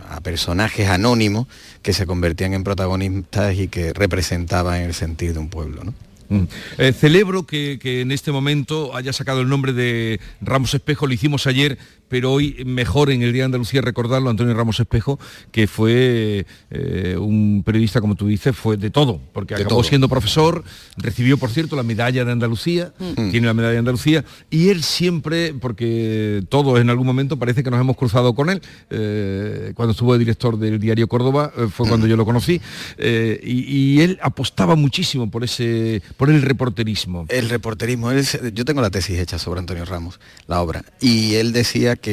a 0.10 0.22
personajes 0.22 0.88
anónimos 0.90 1.48
que 1.82 1.92
se 1.94 2.06
convertían 2.06 2.54
en 2.54 2.64
protagonistas 2.64 3.56
y 3.56 3.68
que 3.68 3.92
representaban 3.94 4.82
el 4.82 4.94
sentir 4.94 5.34
de 5.34 5.40
un 5.40 5.50
pueblo, 5.50 5.84
¿no? 5.84 5.94
Mm. 6.28 6.48
Eh, 6.80 6.92
celebro 6.94 7.46
que, 7.46 7.78
que 7.80 8.02
en 8.02 8.12
este 8.12 8.32
momento 8.32 8.96
haya 8.96 9.14
sacado 9.14 9.42
el 9.42 9.48
nombre 9.50 9.74
de 9.74 10.20
Ramos 10.42 10.74
Espejo, 10.74 11.06
lo 11.06 11.14
hicimos 11.14 11.46
ayer, 11.46 11.78
pero 12.16 12.32
hoy 12.32 12.64
mejor 12.66 13.12
en 13.12 13.24
el 13.24 13.34
Día 13.34 13.42
de 13.42 13.48
Andalucía 13.48 13.82
recordarlo, 13.82 14.30
Antonio 14.30 14.54
Ramos 14.54 14.80
Espejo, 14.80 15.20
que 15.52 15.68
fue 15.68 16.46
eh, 16.72 17.18
un 17.20 17.62
periodista, 17.66 18.00
como 18.00 18.16
tú 18.16 18.26
dices, 18.28 18.56
fue 18.56 18.78
de 18.78 18.90
todo, 18.90 19.20
porque 19.34 19.54
De 19.54 19.64
acabó 19.64 19.82
todo. 19.82 19.84
siendo 19.90 20.08
profesor, 20.08 20.64
recibió, 20.96 21.38
por 21.38 21.50
cierto, 21.50 21.76
la 21.76 21.84
medalla 21.84 22.24
de 22.24 22.32
Andalucía, 22.32 22.94
Mm. 23.00 23.32
tiene 23.32 23.48
la 23.48 23.54
medalla 23.54 23.74
de 23.74 23.80
Andalucía, 23.80 24.24
y 24.50 24.70
él 24.70 24.82
siempre, 24.82 25.54
porque 25.56 26.42
todos 26.48 26.80
en 26.80 26.90
algún 26.90 27.06
momento 27.06 27.38
parece 27.38 27.64
que 27.64 27.70
nos 27.70 27.82
hemos 27.82 27.98
cruzado 27.98 28.34
con 28.34 28.50
él, 28.50 28.62
eh, 28.92 29.74
cuando 29.76 29.92
estuvo 29.92 30.14
de 30.14 30.20
director 30.20 30.58
del 30.58 30.80
diario 30.80 31.10
Córdoba, 31.10 31.52
eh, 31.58 31.68
fue 31.70 31.86
cuando 31.86 32.08
yo 32.08 32.16
lo 32.16 32.24
conocí, 32.24 32.62
eh, 32.98 33.42
y, 33.44 33.98
y 33.98 34.02
él 34.04 34.20
apostaba 34.22 34.76
muchísimo 34.78 35.30
por 35.30 35.44
ese, 35.44 36.02
por 36.16 36.30
el 36.30 36.42
reporterismo. 36.44 37.26
El 37.28 37.50
reporterismo, 37.50 38.10
él 38.12 38.26
yo 38.54 38.64
tengo 38.64 38.80
la 38.80 38.90
tesis 38.90 39.20
hecha 39.20 39.38
sobre 39.38 39.60
Antonio 39.60 39.84
Ramos, 39.84 40.22
la 40.48 40.62
obra, 40.62 40.86
y 41.02 41.36
él 41.36 41.52
decía 41.52 41.98
que 41.98 42.05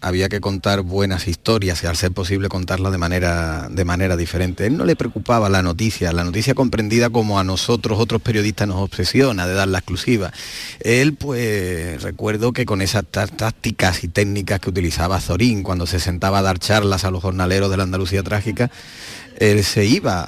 había 0.00 0.28
que 0.28 0.40
contar 0.40 0.82
buenas 0.82 1.28
historias 1.28 1.82
y 1.82 1.86
al 1.86 1.96
ser 1.96 2.12
posible 2.12 2.48
contarlas 2.48 2.92
de 2.92 2.98
manera, 2.98 3.68
de 3.70 3.84
manera 3.84 4.16
diferente. 4.16 4.66
Él 4.66 4.76
no 4.76 4.84
le 4.84 4.96
preocupaba 4.96 5.48
la 5.48 5.62
noticia, 5.62 6.12
la 6.12 6.24
noticia 6.24 6.54
comprendida 6.54 7.10
como 7.10 7.38
a 7.38 7.44
nosotros 7.44 7.98
otros 7.98 8.22
periodistas 8.22 8.68
nos 8.68 8.78
obsesiona 8.78 9.46
de 9.46 9.54
dar 9.54 9.68
la 9.68 9.78
exclusiva. 9.78 10.32
Él 10.80 11.14
pues 11.14 12.02
recuerdo 12.02 12.52
que 12.52 12.66
con 12.66 12.82
esas 12.82 13.04
tá- 13.04 13.26
tácticas 13.26 14.04
y 14.04 14.08
técnicas 14.08 14.60
que 14.60 14.70
utilizaba 14.70 15.20
Zorín 15.20 15.62
cuando 15.62 15.86
se 15.86 16.00
sentaba 16.00 16.38
a 16.38 16.42
dar 16.42 16.58
charlas 16.58 17.04
a 17.04 17.10
los 17.10 17.22
jornaleros 17.22 17.70
de 17.70 17.76
la 17.76 17.82
Andalucía 17.82 18.22
trágica, 18.22 18.70
él 19.38 19.64
se 19.64 19.86
iba 19.86 20.24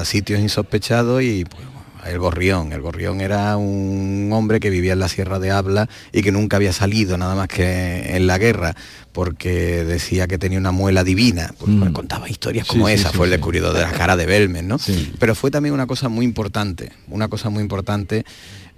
a 0.00 0.04
sitios 0.04 0.40
insospechados 0.40 1.22
y 1.22 1.44
pues, 1.44 1.62
el 2.08 2.18
gorrión. 2.18 2.72
El 2.72 2.80
gorrión 2.80 3.20
era 3.20 3.56
un 3.56 4.30
hombre 4.32 4.60
que 4.60 4.70
vivía 4.70 4.92
en 4.94 5.00
la 5.00 5.08
Sierra 5.08 5.38
de 5.38 5.50
Habla 5.50 5.88
y 6.12 6.22
que 6.22 6.32
nunca 6.32 6.56
había 6.56 6.72
salido 6.72 7.16
nada 7.18 7.34
más 7.34 7.48
que 7.48 8.16
en 8.16 8.26
la 8.26 8.38
guerra 8.38 8.74
porque 9.12 9.84
decía 9.84 10.26
que 10.26 10.36
tenía 10.38 10.58
una 10.58 10.72
muela 10.72 11.02
divina. 11.02 11.54
Pues, 11.58 11.72
pues, 11.78 11.90
contaba 11.92 12.28
historias 12.28 12.66
como 12.66 12.86
Mm. 12.86 12.88
Sí, 12.88 12.94
esa, 12.94 13.10
sí, 13.10 13.16
fue 13.16 13.26
el 13.26 13.30
descubridor 13.32 13.74
de 13.74 13.80
la 13.80 13.92
cara 13.92 14.16
de 14.16 14.26
Belmes, 14.26 14.62
¿no? 14.64 14.78
Pero 15.18 15.34
fue 15.34 15.50
también 15.50 15.74
una 15.74 15.86
cosa 15.86 16.08
muy 16.08 16.24
importante, 16.24 16.92
una 17.08 17.28
cosa 17.28 17.48
muy 17.50 17.62
importante. 17.62 18.24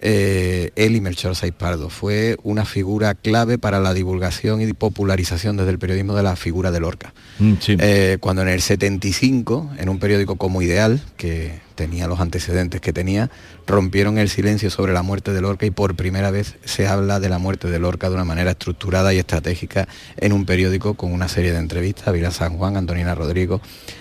eh, 0.01 0.71
él 0.77 0.95
y 0.95 1.01
Melchor 1.01 1.35
Saiz 1.35 1.53
Pardo 1.53 1.91
fue 1.91 2.37
una 2.45 2.65
figura 2.65 3.17
clave 3.17 3.59
para 3.59 3.81
la 3.81 3.95
divulgación 3.95 4.61
y 4.63 4.73
popularización 4.73 5.57
desde 5.57 5.71
el 5.73 5.81
periodismo 5.81 6.15
de 6.15 6.23
la 6.23 6.37
figura 6.37 6.71
de 6.71 6.79
Lorca. 6.79 7.13
Mm. 7.41 7.55
Eh, 7.67 8.19
cuando 8.21 8.43
en 8.43 8.49
el 8.49 8.63
75, 8.63 9.73
en 9.77 9.89
un 9.89 9.99
periódico 9.99 10.37
como 10.37 10.63
Ideal, 10.63 11.01
que 11.17 11.61
tenía 11.79 12.09
los 12.09 12.19
antecedentes 12.19 12.81
que 12.81 12.93
tenía, 12.93 13.31
rompieron 13.69 14.19
el 14.19 14.29
silencio 14.29 14.71
sobre 14.71 14.93
la 14.93 15.03
muerte 15.03 15.33
de 15.33 15.41
Lorca 15.41 15.67
y 15.67 15.71
por 15.71 15.95
primera 15.95 16.31
vez 16.31 16.57
se 16.65 16.89
habla 16.89 17.21
de 17.21 17.29
la 17.29 17.39
muerte 17.39 17.69
de 17.69 17.79
Lorca 17.79 18.09
de 18.09 18.15
una 18.15 18.25
manera 18.25 18.53
estructurada 18.53 19.15
y 19.15 19.19
estratégica 19.19 19.87
en 20.17 20.33
un 20.33 20.47
periódico 20.47 20.95
con 20.95 21.13
una 21.13 21.29
serie 21.29 21.53
de 21.53 21.59
entrevistas, 21.59 22.09
a 22.09 22.13
Vila 22.13 22.31
San 22.31 22.57
Juan, 22.57 22.77
Antonina 22.77 23.15
Rodrigo, 23.15 23.61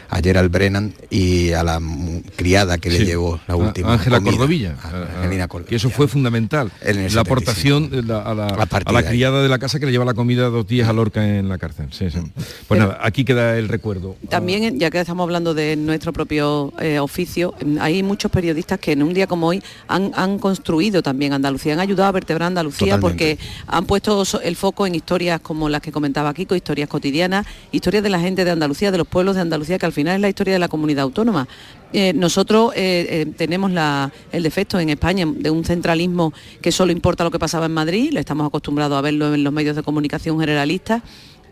ayer 0.09 0.37
al 0.37 0.49
Brennan 0.49 0.93
y 1.09 1.51
a 1.51 1.63
la 1.63 1.81
criada 2.35 2.77
que 2.77 2.89
le 2.89 3.05
llevó 3.05 3.39
la 3.47 3.55
última. 3.55 3.93
Ángela 3.93 4.21
Cordovilla. 4.21 4.75
Que 5.67 5.75
eso 5.75 5.89
fue 5.89 6.07
fundamental. 6.07 6.71
la 6.81 7.21
aportación 7.21 7.91
a, 8.09 8.33
la, 8.33 9.03
criada 9.03 9.43
de 9.43 9.49
la 9.49 9.59
casa 9.59 9.79
que 9.79 9.85
le 9.85 9.91
lleva 9.91 10.05
la 10.05 10.13
comida 10.13 10.49
dos 10.49 10.65
días 10.67 10.87
a 10.87 10.93
Lorca 10.93 11.27
en 11.27 11.49
la 11.49 11.57
cárcel. 11.57 11.87
Pues 12.67 12.79
nada, 12.79 12.99
aquí 13.01 13.25
queda 13.25 13.57
el 13.57 13.67
recuerdo. 13.67 14.15
También, 14.29 14.79
ya 14.79 14.89
que 14.89 14.99
estamos 14.99 15.23
hablando 15.23 15.53
de 15.53 15.75
nuestro 15.75 16.13
propio 16.13 16.73
eh, 16.79 16.99
oficio, 16.99 17.53
hay 17.79 18.03
muchos 18.03 18.31
periodistas 18.31 18.79
que 18.79 18.93
en 18.93 19.03
un 19.03 19.13
día 19.13 19.27
como 19.27 19.47
hoy 19.47 19.56
han, 19.87 20.39
construido 20.39 21.01
también 21.01 21.33
Andalucía, 21.33 21.73
han 21.73 21.79
ayudado 21.79 22.09
a 22.09 22.11
vertebrar 22.11 22.47
Andalucía 22.47 22.99
porque 22.99 23.37
han 23.67 23.85
puesto 23.85 24.23
el 24.43 24.55
foco 24.55 24.85
en 24.85 24.95
historias 24.95 25.39
como 25.41 25.69
las 25.69 25.81
que 25.81 25.91
comentaba 25.91 26.33
Kiko, 26.33 26.55
historias 26.55 26.89
cotidianas, 26.89 27.45
historias 27.71 28.03
de 28.03 28.09
la 28.09 28.19
gente 28.19 28.45
de 28.45 28.51
Andalucía, 28.51 28.91
de 28.91 28.97
los 28.97 29.07
pueblos 29.07 29.35
de 29.35 29.41
Andalucía, 29.41 29.77
que 29.77 29.85
al 29.85 29.93
final 29.93 30.15
es 30.15 30.21
la 30.21 30.29
historia 30.29 30.53
de 30.53 30.59
la 30.59 30.67
comunidad 30.67 31.03
autónoma. 31.03 31.47
Eh, 31.93 32.13
nosotros 32.13 32.73
eh, 32.75 33.07
eh, 33.09 33.33
tenemos 33.37 33.71
el 34.31 34.43
defecto 34.43 34.79
en 34.79 34.89
España 34.89 35.25
de 35.25 35.49
un 35.49 35.63
centralismo 35.63 36.33
que 36.61 36.71
solo 36.71 36.91
importa 36.91 37.23
lo 37.23 37.31
que 37.31 37.39
pasaba 37.39 37.67
en 37.67 37.73
Madrid, 37.73 38.11
le 38.11 38.19
estamos 38.19 38.45
acostumbrados 38.45 38.97
a 38.97 39.01
verlo 39.01 39.33
en 39.33 39.43
los 39.43 39.53
medios 39.53 39.75
de 39.75 39.83
comunicación 39.83 40.39
generalistas 40.39 41.01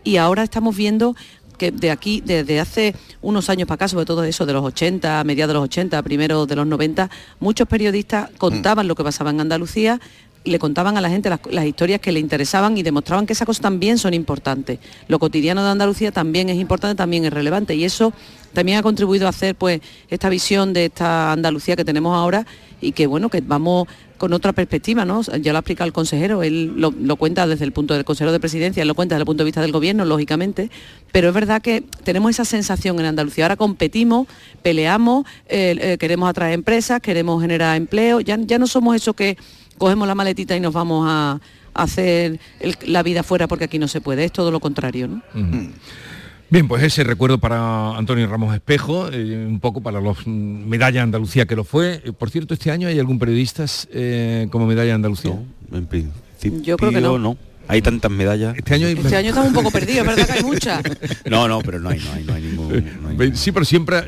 y 0.04 0.18
ahora 0.18 0.42
estamos 0.42 0.76
viendo 0.76 1.16
que 1.56 1.70
de 1.70 1.90
aquí, 1.90 2.22
desde 2.24 2.60
hace 2.60 2.94
unos 3.22 3.50
años 3.50 3.66
para 3.66 3.76
acá, 3.76 3.88
sobre 3.88 4.04
todo 4.04 4.24
eso 4.24 4.46
de 4.46 4.52
los 4.52 4.64
80, 4.64 5.24
mediados 5.24 5.48
de 5.48 5.54
los 5.54 5.64
80, 5.64 6.02
primeros 6.02 6.46
de 6.48 6.56
los 6.56 6.66
90, 6.66 7.10
muchos 7.40 7.66
periodistas 7.66 8.30
contaban 8.38 8.88
lo 8.88 8.94
que 8.94 9.04
pasaba 9.04 9.30
en 9.30 9.40
Andalucía, 9.40 10.00
le 10.46 10.58
contaban 10.58 10.96
a 10.96 11.00
la 11.00 11.10
gente 11.10 11.28
las, 11.28 11.66
historias 11.66 12.00
que 12.00 12.12
le 12.12 12.20
interesaban 12.20 12.78
y 12.78 12.82
demostraban 12.82 13.26
que 13.26 13.32
esas 13.32 13.46
cosas 13.46 13.62
también 13.62 13.98
son 13.98 14.14
importantes. 14.14 14.78
Lo 15.08 15.18
cotidiano 15.18 15.64
de 15.64 15.70
Andalucía 15.70 16.12
también 16.12 16.48
es 16.48 16.56
importante, 16.56 16.94
también 16.94 17.24
es 17.24 17.32
relevante 17.32 17.74
y 17.74 17.84
eso 17.84 18.12
también 18.52 18.78
ha 18.78 18.82
contribuido 18.82 19.26
a 19.26 19.30
hacer 19.30 19.54
pues 19.54 19.80
esta 20.08 20.28
visión 20.28 20.72
de 20.72 20.86
esta 20.86 21.32
Andalucía 21.32 21.76
que 21.76 21.84
tenemos 21.84 22.16
ahora 22.16 22.46
y 22.80 22.92
que 22.92 23.06
bueno, 23.06 23.28
que 23.28 23.40
vamos 23.40 23.88
con 24.18 24.32
otra 24.32 24.52
perspectiva, 24.52 25.04
¿no? 25.04 25.22
Ya 25.22 25.52
lo 25.52 25.58
ha 25.58 25.60
explicado 25.60 25.86
el 25.86 25.92
consejero, 25.92 26.42
él 26.42 26.74
lo, 26.76 27.16
cuenta 27.16 27.46
desde 27.46 27.64
el 27.64 27.72
punto 27.72 27.94
del 27.94 28.04
consejero 28.04 28.32
de 28.32 28.40
presidencia, 28.40 28.82
él 28.82 28.88
lo 28.88 28.94
cuenta 28.94 29.14
desde 29.14 29.22
el 29.22 29.26
punto 29.26 29.42
de 29.42 29.46
vista 29.46 29.60
del 29.60 29.72
gobierno, 29.72 30.04
lógicamente, 30.04 30.70
pero 31.12 31.28
es 31.28 31.34
verdad 31.34 31.62
que 31.62 31.82
tenemos 32.04 32.30
esa 32.30 32.44
sensación 32.44 32.98
en 33.00 33.06
Andalucía. 33.06 33.44
Ahora 33.44 33.56
competimos, 33.56 34.26
peleamos, 34.62 35.26
eh, 35.48 35.76
eh, 35.80 35.96
queremos 35.98 36.28
atraer 36.28 36.54
empresas, 36.54 37.00
queremos 37.00 37.40
generar 37.40 37.76
empleo, 37.76 38.20
ya, 38.20 38.38
ya 38.38 38.58
no 38.58 38.66
somos 38.66 38.96
eso 38.96 39.14
que 39.14 39.36
cogemos 39.78 40.08
la 40.08 40.14
maletita 40.14 40.56
y 40.56 40.60
nos 40.60 40.72
vamos 40.72 41.06
a, 41.08 41.40
hacer 41.74 42.40
la 42.86 43.02
vida 43.02 43.22
fuera 43.22 43.48
porque 43.48 43.64
aquí 43.64 43.78
no 43.78 43.86
se 43.86 44.00
puede, 44.00 44.24
es 44.24 44.32
todo 44.32 44.50
lo 44.50 44.60
contrario. 44.60 45.08
¿no? 45.08 45.22
Bien, 46.48 46.68
pues 46.68 46.82
ese 46.84 47.02
recuerdo 47.02 47.38
para 47.38 47.96
Antonio 47.96 48.28
Ramos 48.28 48.54
Espejo, 48.54 49.08
eh, 49.12 49.46
un 49.48 49.58
poco 49.58 49.80
para 49.80 50.00
los 50.00 50.26
mm, 50.26 50.68
medalla 50.68 51.02
Andalucía 51.02 51.46
que 51.46 51.56
lo 51.56 51.64
fue. 51.64 52.00
Eh, 52.04 52.12
por 52.12 52.30
cierto, 52.30 52.54
este 52.54 52.70
año 52.70 52.86
hay 52.86 53.00
algún 53.00 53.18
periodista 53.18 53.64
eh, 53.90 54.46
como 54.50 54.66
medalla 54.66 54.94
Andalucía. 54.94 55.36
en 55.72 55.86
principio 55.86 56.62
Yo 56.62 56.76
creo 56.76 56.92
que 56.92 57.00
no. 57.00 57.36
Hay 57.68 57.82
tantas 57.82 58.10
medallas. 58.10 58.56
Este 58.56 58.74
año, 58.74 58.86
este 58.86 59.16
año 59.16 59.30
estamos 59.30 59.48
un 59.48 59.54
poco 59.54 59.70
perdidos, 59.70 60.06
¿verdad 60.06 60.26
que 60.26 60.32
hay 60.32 60.44
muchas? 60.44 60.82
No, 61.26 61.48
no, 61.48 61.60
pero 61.60 61.80
no 61.80 61.88
hay, 61.88 61.98
no 61.98 62.12
hay, 62.12 62.24
no 62.24 62.34
hay 62.34 62.42
ningún... 62.42 63.36
Sí, 63.36 63.50
pero 63.50 63.64
siempre, 63.64 64.02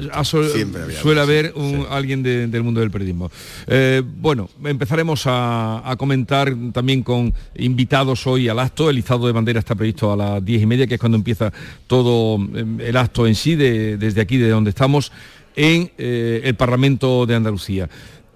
suele 1.01 1.21
haber 1.21 1.53
un, 1.57 1.87
alguien 1.91 2.23
del 2.23 2.63
mundo 2.63 2.81
del 2.81 2.91
periodismo. 2.91 3.31
Eh, 3.67 4.03
bueno, 4.05 4.49
empezaremos 4.65 5.23
a, 5.27 5.95
comentar 5.99 6.55
también 6.73 7.03
con 7.03 7.35
invitados 7.57 8.27
hoy 8.27 8.49
al 8.49 8.59
acto. 8.59 8.91
El 8.91 8.99
izado 8.99 9.27
de 9.27 9.33
bandera 9.33 9.59
está 9.59 9.75
previsto 9.75 10.13
a 10.13 10.17
las 10.17 10.45
diez 10.45 10.63
y 10.63 10.67
media, 10.67 10.87
que 10.87 10.95
es 10.95 11.01
cuando 11.01 11.17
empieza 11.17 11.53
todo 11.87 12.37
em, 12.37 12.81
el 12.81 12.97
acto 12.97 13.27
en 13.27 13.35
sí, 13.35 13.57
desde 13.57 14.21
aquí, 14.21 14.37
de 14.37 14.51
donde 14.51 14.71
estamos, 14.71 15.11
en 15.57 15.91
eh, 15.99 16.43
el 16.45 16.55
Parlamento 16.55 17.27
de 17.27 17.35
Andalucía. 17.35 17.89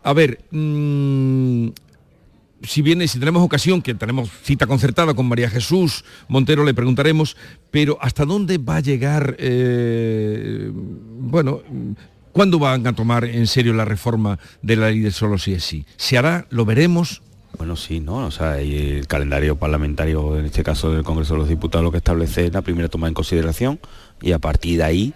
A 0.02 0.12
ver, 0.12 0.40
mm, 0.50 1.68
si 2.62 2.82
viene, 2.82 3.08
si 3.08 3.18
tenemos 3.18 3.42
ocasión, 3.42 3.82
que 3.82 3.94
tenemos 3.94 4.30
cita 4.42 4.66
concertada 4.66 5.14
con 5.14 5.26
María 5.26 5.50
Jesús 5.50 6.04
Montero, 6.28 6.64
le 6.64 6.74
preguntaremos, 6.74 7.36
pero 7.70 7.98
¿hasta 8.00 8.24
dónde 8.24 8.58
va 8.58 8.76
a 8.76 8.80
llegar, 8.80 9.36
eh, 9.38 10.70
bueno, 10.72 11.62
cuándo 12.32 12.58
van 12.58 12.86
a 12.86 12.94
tomar 12.94 13.24
en 13.24 13.46
serio 13.46 13.72
la 13.74 13.84
reforma 13.84 14.38
de 14.62 14.76
la 14.76 14.90
ley 14.90 15.00
de 15.00 15.10
solo 15.10 15.38
si 15.38 15.54
es 15.54 15.64
sí? 15.64 15.84
¿Se 15.96 16.18
hará? 16.18 16.46
¿Lo 16.50 16.64
veremos? 16.64 17.22
Bueno, 17.58 17.76
sí, 17.76 18.00
¿no? 18.00 18.26
O 18.26 18.30
sea, 18.30 18.60
el 18.60 19.06
calendario 19.06 19.56
parlamentario, 19.56 20.38
en 20.38 20.46
este 20.46 20.62
caso 20.62 20.90
del 20.90 21.04
Congreso 21.04 21.34
de 21.34 21.40
los 21.40 21.48
Diputados, 21.48 21.84
lo 21.84 21.90
que 21.90 21.98
establece 21.98 22.50
la 22.50 22.62
primera 22.62 22.88
toma 22.88 23.08
en 23.08 23.14
consideración 23.14 23.78
y 24.22 24.32
a 24.32 24.38
partir 24.38 24.78
de 24.78 24.84
ahí 24.84 25.14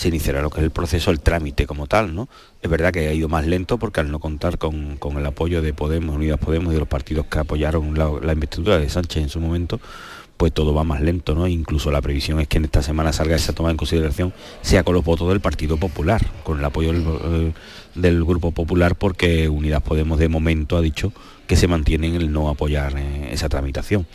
se 0.00 0.08
iniciará 0.08 0.40
lo 0.40 0.48
que 0.48 0.60
es 0.60 0.64
el 0.64 0.70
proceso, 0.70 1.10
el 1.10 1.20
trámite 1.20 1.66
como 1.66 1.86
tal, 1.86 2.14
¿no? 2.14 2.26
Es 2.62 2.70
verdad 2.70 2.90
que 2.90 3.08
ha 3.08 3.12
ido 3.12 3.28
más 3.28 3.46
lento 3.46 3.76
porque 3.76 4.00
al 4.00 4.10
no 4.10 4.18
contar 4.18 4.56
con, 4.56 4.98
el 5.14 5.26
apoyo 5.26 5.60
de 5.60 5.74
Podemos, 5.74 6.16
Unidas 6.16 6.38
Podemos 6.38 6.70
y 6.70 6.74
de 6.74 6.78
los 6.78 6.88
partidos 6.88 7.26
que 7.26 7.38
apoyaron 7.38 7.98
la, 7.98 8.32
investidura 8.32 8.78
de 8.78 8.88
Sánchez 8.88 9.24
en 9.24 9.28
su 9.28 9.40
momento, 9.40 9.78
pues 10.38 10.54
todo 10.54 10.72
va 10.72 10.84
más 10.84 11.02
lento, 11.02 11.34
¿no? 11.34 11.46
Incluso 11.46 11.90
la 11.90 12.00
previsión 12.00 12.40
es 12.40 12.48
que 12.48 12.56
en 12.56 12.64
esta 12.64 12.82
semana 12.82 13.12
salga 13.12 13.36
esa 13.36 13.52
toma 13.52 13.70
en 13.70 13.76
consideración, 13.76 14.32
sea 14.62 14.84
con 14.84 14.94
los 14.94 15.04
votos 15.04 15.28
del 15.28 15.40
Partido 15.40 15.76
Popular, 15.76 16.24
con 16.44 16.60
el 16.60 16.64
apoyo 16.64 16.94
del, 16.94 17.52
eh, 18.02 18.24
Grupo 18.24 18.52
Popular, 18.52 18.96
porque 18.96 19.50
Unidas 19.50 19.82
Podemos 19.82 20.18
de 20.18 20.30
momento 20.30 20.78
ha 20.78 20.80
dicho 20.80 21.12
que 21.46 21.56
se 21.56 21.68
mantiene 21.68 22.06
en 22.06 22.14
el 22.14 22.32
no 22.32 22.48
apoyar 22.48 22.94
eh, 22.96 23.28
esa 23.32 23.50
tramitación. 23.50 24.06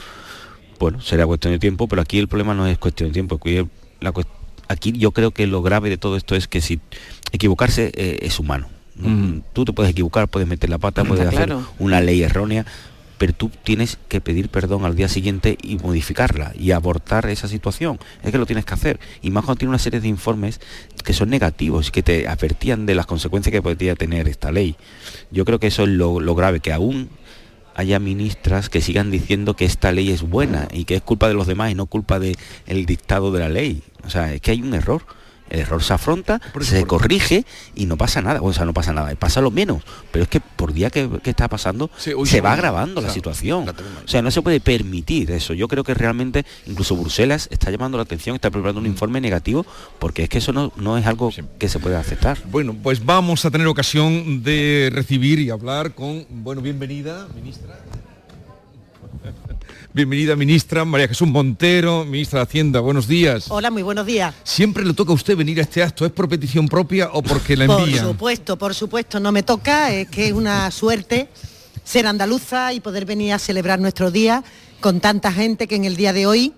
Bueno, 0.80 1.00
será 1.00 1.28
cuestión 1.28 1.54
de 1.54 1.60
tiempo, 1.60 1.88
pero 1.88 2.02
aquí 2.02 2.18
el 2.18 2.28
problema 2.28 2.56
no 2.56 2.66
es 2.66 2.80
cuestión 2.80 3.10
de 3.10 3.14
tiempo, 3.14 3.36
aquí 3.36 3.68
la 4.00 4.12
cuestión 4.12 4.45
aquí 4.68 4.92
yo 4.92 5.12
creo 5.12 5.32
que 5.32 5.48
lo 5.48 5.62
grave 5.62 5.90
de 5.90 5.98
todo 5.98 6.18
esto 6.18 6.36
es 6.36 6.48
que 6.48 6.62
si 6.62 6.80
equivocarse 7.32 7.92
eh, 7.96 8.20
es 8.22 8.40
humano. 8.40 8.68
Tú 9.52 9.66
te 9.66 9.74
puedes 9.74 9.92
equivocar, 9.92 10.30
puedes 10.30 10.48
meter 10.48 10.70
la 10.70 10.78
pata, 10.78 11.04
puedes 11.04 11.28
hacer 11.28 11.54
una 11.80 12.00
ley 12.00 12.24
errónea, 12.24 12.66
pero 13.18 13.34
tú 13.34 13.52
tienes 13.64 13.98
que 14.08 14.22
pedir 14.22 14.48
perdón 14.48 14.86
al 14.86 14.96
día 14.96 15.10
siguiente 15.10 15.58
y 15.62 15.78
modificarla 15.78 16.54
y 16.58 16.72
abortar 16.72 17.30
esa 17.30 17.50
situación. 17.50 18.00
Es 18.24 18.32
que 18.32 18.38
lo 18.38 18.46
tienes 18.46 18.64
que 18.64 18.74
hacer. 18.74 19.00
Y 19.22 19.32
más 19.32 19.44
cuando 19.44 19.60
tiene 19.60 19.70
una 19.70 19.80
serie 19.80 20.00
de 20.00 20.08
informes 20.08 20.62
que 21.04 21.12
son 21.12 21.30
negativos 21.30 21.90
y 21.90 21.92
que 21.92 22.04
te 22.04 22.28
advertían 22.28 22.86
de 22.86 22.96
las 22.96 23.06
consecuencias 23.06 23.52
que 23.52 23.62
podría 23.62 23.96
tener 23.96 24.30
esta 24.30 24.54
ley. 24.54 24.78
Yo 25.30 25.44
creo 25.44 25.60
que 25.60 25.68
eso 25.68 25.84
es 25.84 25.90
lo, 25.90 26.22
lo 26.22 26.34
grave, 26.34 26.62
que 26.62 26.72
aún 26.72 27.10
haya 27.76 28.00
ministras 28.00 28.70
que 28.70 28.82
sigan 28.82 29.12
diciendo 29.12 29.56
que 29.56 29.66
esta 29.66 29.92
ley 29.92 30.10
es 30.10 30.24
buena 30.24 30.68
y 30.72 30.86
que 30.86 30.96
es 30.96 31.02
culpa 31.02 31.28
de 31.28 31.34
los 31.34 31.46
demás 31.46 31.72
y 31.72 31.76
no 31.76 31.86
culpa 31.86 32.20
del 32.20 32.38
dictado 32.86 33.32
de 33.32 33.40
la 33.40 33.50
ley. 33.50 33.84
O 34.06 34.10
sea, 34.10 34.34
es 34.34 34.42
que 34.42 34.52
hay 34.52 34.62
un 34.62 34.74
error. 34.74 35.04
El 35.50 35.60
error 35.60 35.84
se 35.84 35.94
afronta, 35.94 36.42
se 36.62 36.86
corrige 36.86 37.46
y 37.76 37.86
no 37.86 37.98
pasa 37.98 38.22
nada. 38.22 38.42
O 38.42 38.52
sea, 38.54 38.66
no 38.66 38.74
pasa 38.74 38.94
nada, 38.94 39.14
pasa 39.16 39.42
lo 39.42 39.52
menos. 39.52 39.84
Pero 40.12 40.24
es 40.24 40.30
que 40.30 40.40
por 40.40 40.74
día 40.74 40.90
que, 40.90 41.10
está 41.26 41.48
pasando, 41.48 41.90
se 41.98 42.42
va 42.42 42.54
agravando 42.54 43.02
la 43.02 43.10
situación. 43.10 43.70
o 43.70 44.08
sea, 44.08 44.22
no 44.22 44.32
se 44.32 44.42
puede 44.42 44.60
permitir 44.60 45.32
eso. 45.32 45.54
Yo 45.54 45.68
creo 45.68 45.84
que 45.84 45.94
realmente, 45.94 46.46
incluso 46.66 46.96
Bruselas 46.96 47.48
está 47.52 47.70
llamando 47.72 47.98
la 47.98 48.04
atención, 48.04 48.36
está 48.36 48.50
preparando 48.50 48.80
un 48.80 48.88
mm. 48.88 48.92
informe 48.92 49.22
negativo, 49.22 49.66
porque 50.00 50.24
es 50.24 50.30
que 50.30 50.40
eso 50.40 50.54
no, 50.54 50.72
no 50.78 50.98
es 50.98 51.06
algo 51.06 51.32
que 51.60 51.70
se 51.70 51.80
puede 51.80 51.96
aceptar. 51.96 52.38
Bueno, 52.50 52.76
pues 52.82 53.06
vamos 53.06 53.46
a 53.46 53.52
tener 53.52 53.68
ocasión 53.68 54.44
de 54.44 54.90
recibir 54.92 55.40
y 55.40 55.50
hablar 55.50 55.94
con, 55.94 56.26
bueno, 56.30 56.62
bienvenida, 56.62 57.28
ministra. 57.36 57.76
Bienvenida, 59.96 60.36
ministra 60.36 60.84
María 60.84 61.08
Jesús 61.08 61.26
Montero, 61.26 62.04
ministra 62.04 62.40
de 62.40 62.44
Hacienda. 62.44 62.82
Buenos 62.82 63.08
días. 63.08 63.46
Hola, 63.48 63.72
muy 63.72 63.82
buenos 63.82 64.06
días. 64.06 64.36
¿Siempre 64.44 64.84
le 64.84 64.94
toca 64.94 65.14
a 65.14 65.16
usted 65.16 65.38
venir 65.38 65.58
a 65.60 65.62
este 65.62 65.82
acto? 65.82 66.06
¿Es 66.06 66.12
por 66.12 66.28
petición 66.28 66.68
propia 66.68 67.12
o 67.14 67.24
porque 67.24 67.56
la 67.56 67.64
envía? 67.64 68.02
Por 68.02 68.12
supuesto, 68.12 68.58
por 68.58 68.76
supuesto, 68.76 69.22
no 69.22 69.32
me 69.32 69.42
toca, 69.42 69.94
es 69.94 70.10
que 70.10 70.28
es 70.28 70.34
una 70.34 70.70
suerte 70.72 71.30
ser 71.86 72.08
andaluza 72.08 72.74
y 72.74 72.82
poder 72.82 73.06
venir 73.06 73.32
a 73.32 73.40
celebrar 73.40 73.80
nuestro 73.80 74.12
día 74.12 74.44
con 74.82 75.00
tanta 75.00 75.32
gente 75.32 75.66
que 75.66 75.78
en 75.78 75.86
el 75.86 75.96
día 75.96 76.12
de 76.12 76.28
hoy 76.28 76.52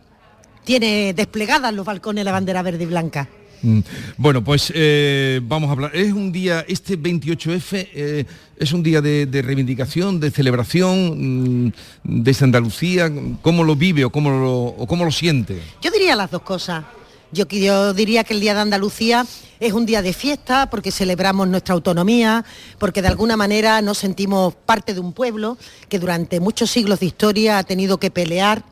tiene 0.64 1.14
desplegadas 1.14 1.72
los 1.76 1.86
balcones 1.86 2.26
la 2.26 2.32
bandera 2.32 2.64
verde 2.64 2.86
y 2.86 2.88
blanca. 2.88 3.30
Mm. 3.62 3.80
Bueno, 4.18 4.44
pues 4.44 4.72
eh, 4.76 5.40
vamos 5.44 5.70
a 5.70 5.74
hablar. 5.74 5.96
Es 5.96 6.14
un 6.14 6.32
día, 6.32 6.66
este 6.68 6.98
28F 6.98 7.88
eh, 7.94 8.26
es 8.58 8.72
un 8.72 8.84
día 8.84 9.02
de, 9.02 9.42
reivindicación, 9.42 10.20
de 10.20 10.32
celebración 10.32 11.66
mm, 11.66 11.74
de 12.04 12.38
Andalucía. 12.42 13.12
¿Cómo 13.42 13.64
lo 13.64 13.76
vive 13.76 14.06
o 14.06 14.10
cómo 14.10 14.30
lo, 14.30 15.12
siente? 15.12 15.62
Yo 15.82 15.92
diría 15.92 16.16
las 16.16 16.32
dos 16.32 16.42
cosas. 16.42 16.86
Yo, 17.32 17.46
yo, 17.48 17.94
diría 17.94 18.24
que 18.24 18.34
el 18.34 18.40
Día 18.40 18.54
de 18.54 18.62
Andalucía 18.62 19.26
es 19.60 19.74
un 19.74 19.86
día 19.86 20.02
de 20.02 20.14
fiesta 20.14 20.70
porque 20.70 20.92
celebramos 20.92 21.48
nuestra 21.48 21.74
autonomía, 21.74 22.46
porque 22.80 23.02
de 23.02 23.10
alguna 23.10 23.36
manera 23.36 23.82
nos 23.82 23.98
sentimos 23.98 24.56
parte 24.56 24.94
de 24.94 25.02
un 25.02 25.12
pueblo 25.12 25.58
que 25.90 26.00
durante 26.00 26.40
muchos 26.40 26.72
siglos 26.72 27.02
de 27.02 27.08
historia 27.08 27.58
ha 27.58 27.64
tenido 27.64 27.98
que 27.98 28.12
pelear 28.12 28.64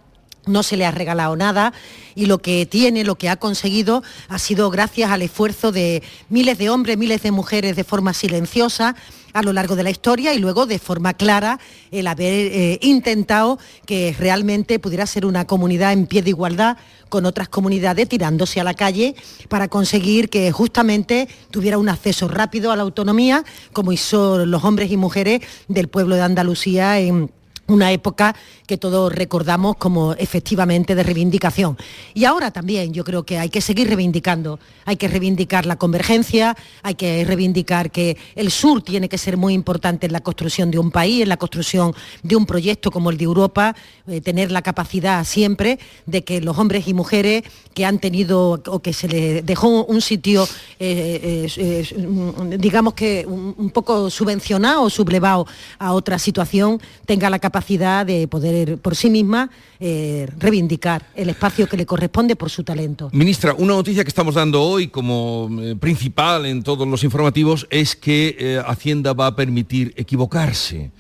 no 0.47 0.63
se 0.63 0.77
le 0.77 0.85
ha 0.85 0.91
regalado 0.91 1.35
nada 1.35 1.73
y 2.15 2.25
lo 2.27 2.39
que 2.39 2.65
tiene, 2.65 3.03
lo 3.03 3.15
que 3.15 3.29
ha 3.29 3.35
conseguido, 3.35 4.03
ha 4.29 4.39
sido 4.39 4.69
gracias 4.69 5.11
al 5.11 5.21
esfuerzo 5.21 5.71
de 5.71 6.01
miles 6.29 6.57
de 6.57 6.69
hombres, 6.69 6.97
miles 6.97 7.21
de 7.23 7.31
mujeres 7.31 7.75
de 7.75 7.83
forma 7.83 8.13
silenciosa 8.13 8.95
a 9.33 9.43
lo 9.43 9.51
largo 9.51 9.75
de 9.75 9.83
la 9.83 9.89
historia 9.89 10.33
y 10.33 10.39
luego 10.39 10.65
de 10.65 10.79
forma 10.79 11.13
clara 11.13 11.59
el 11.91 12.07
haber 12.07 12.33
eh, 12.33 12.79
intentado 12.81 13.59
que 13.85 14.15
realmente 14.17 14.79
pudiera 14.79 15.05
ser 15.05 15.25
una 15.25 15.45
comunidad 15.45 15.91
en 15.91 16.07
pie 16.07 16.21
de 16.21 16.29
igualdad 16.29 16.77
con 17.09 17.25
otras 17.25 17.49
comunidades 17.49 18.07
tirándose 18.07 18.61
a 18.61 18.63
la 18.63 18.73
calle 18.73 19.13
para 19.49 19.67
conseguir 19.67 20.29
que 20.29 20.51
justamente 20.53 21.27
tuviera 21.51 21.77
un 21.77 21.89
acceso 21.89 22.29
rápido 22.29 22.71
a 22.71 22.77
la 22.77 22.83
autonomía 22.83 23.43
como 23.73 23.91
hizo 23.91 24.45
los 24.45 24.63
hombres 24.63 24.89
y 24.89 24.95
mujeres 24.95 25.41
del 25.67 25.89
pueblo 25.89 26.15
de 26.15 26.21
Andalucía 26.21 26.99
en 26.99 27.29
una 27.67 27.91
época 27.91 28.35
que 28.67 28.77
todos 28.77 29.13
recordamos 29.13 29.75
como 29.77 30.13
efectivamente 30.13 30.95
de 30.95 31.03
reivindicación. 31.03 31.77
Y 32.13 32.25
ahora 32.25 32.51
también 32.51 32.93
yo 32.93 33.03
creo 33.03 33.23
que 33.23 33.37
hay 33.37 33.49
que 33.49 33.61
seguir 33.61 33.87
reivindicando, 33.87 34.59
hay 34.85 34.97
que 34.97 35.07
reivindicar 35.07 35.65
la 35.65 35.77
convergencia, 35.77 36.55
hay 36.83 36.95
que 36.95 37.23
reivindicar 37.25 37.91
que 37.91 38.17
el 38.35 38.51
sur 38.51 38.81
tiene 38.83 39.09
que 39.09 39.17
ser 39.17 39.37
muy 39.37 39.53
importante 39.53 40.05
en 40.05 40.13
la 40.13 40.21
construcción 40.21 40.71
de 40.71 40.79
un 40.79 40.91
país, 40.91 41.23
en 41.23 41.29
la 41.29 41.37
construcción 41.37 41.93
de 42.23 42.35
un 42.35 42.45
proyecto 42.45 42.91
como 42.91 43.09
el 43.09 43.17
de 43.17 43.23
Europa, 43.23 43.75
eh, 44.07 44.21
tener 44.21 44.51
la 44.51 44.61
capacidad 44.61 45.23
siempre 45.25 45.79
de 46.05 46.23
que 46.23 46.41
los 46.41 46.57
hombres 46.57 46.87
y 46.87 46.93
mujeres 46.93 47.43
que 47.73 47.85
han 47.85 47.99
tenido 47.99 48.61
o 48.67 48.79
que 48.79 48.93
se 48.93 49.07
les 49.07 49.45
dejó 49.45 49.85
un 49.85 50.01
sitio, 50.01 50.47
eh, 50.79 51.47
eh, 51.57 52.57
digamos 52.57 52.93
que 52.93 53.25
un, 53.27 53.53
un 53.57 53.69
poco 53.71 54.09
subvencionado 54.09 54.83
o 54.83 54.89
sublevado 54.89 55.47
a 55.79 55.93
otra 55.93 56.19
situación, 56.19 56.79
tenga 57.05 57.29
la 57.29 57.39
capacidad 57.39 57.54
capacidad 57.55 58.05
de 58.05 58.27
poder 58.27 58.77
por 58.79 58.97
sí 58.97 59.09
misma 59.09 59.49
eh, 59.79 60.27
reivindicar 60.37 61.07
el 61.15 61.29
espacio 61.29 61.67
que 61.69 61.77
le 61.77 61.85
corresponde 61.85 62.35
por 62.35 62.49
su 62.49 62.65
talento. 62.65 63.09
Ministra, 63.13 63.53
una 63.53 63.75
noticia 63.75 64.03
que 64.03 64.09
estamos 64.09 64.35
dando 64.35 64.61
hoy 64.61 64.89
como 64.89 65.49
eh, 65.61 65.73
principal 65.77 66.45
en 66.47 66.63
todos 66.63 66.85
los 66.85 67.05
informativos 67.05 67.65
es 67.69 67.95
que 67.95 68.35
eh, 68.37 68.61
Hacienda 68.67 69.13
va 69.13 69.27
a 69.27 69.35
permitir 69.37 69.93
equivocarse. 69.95 70.91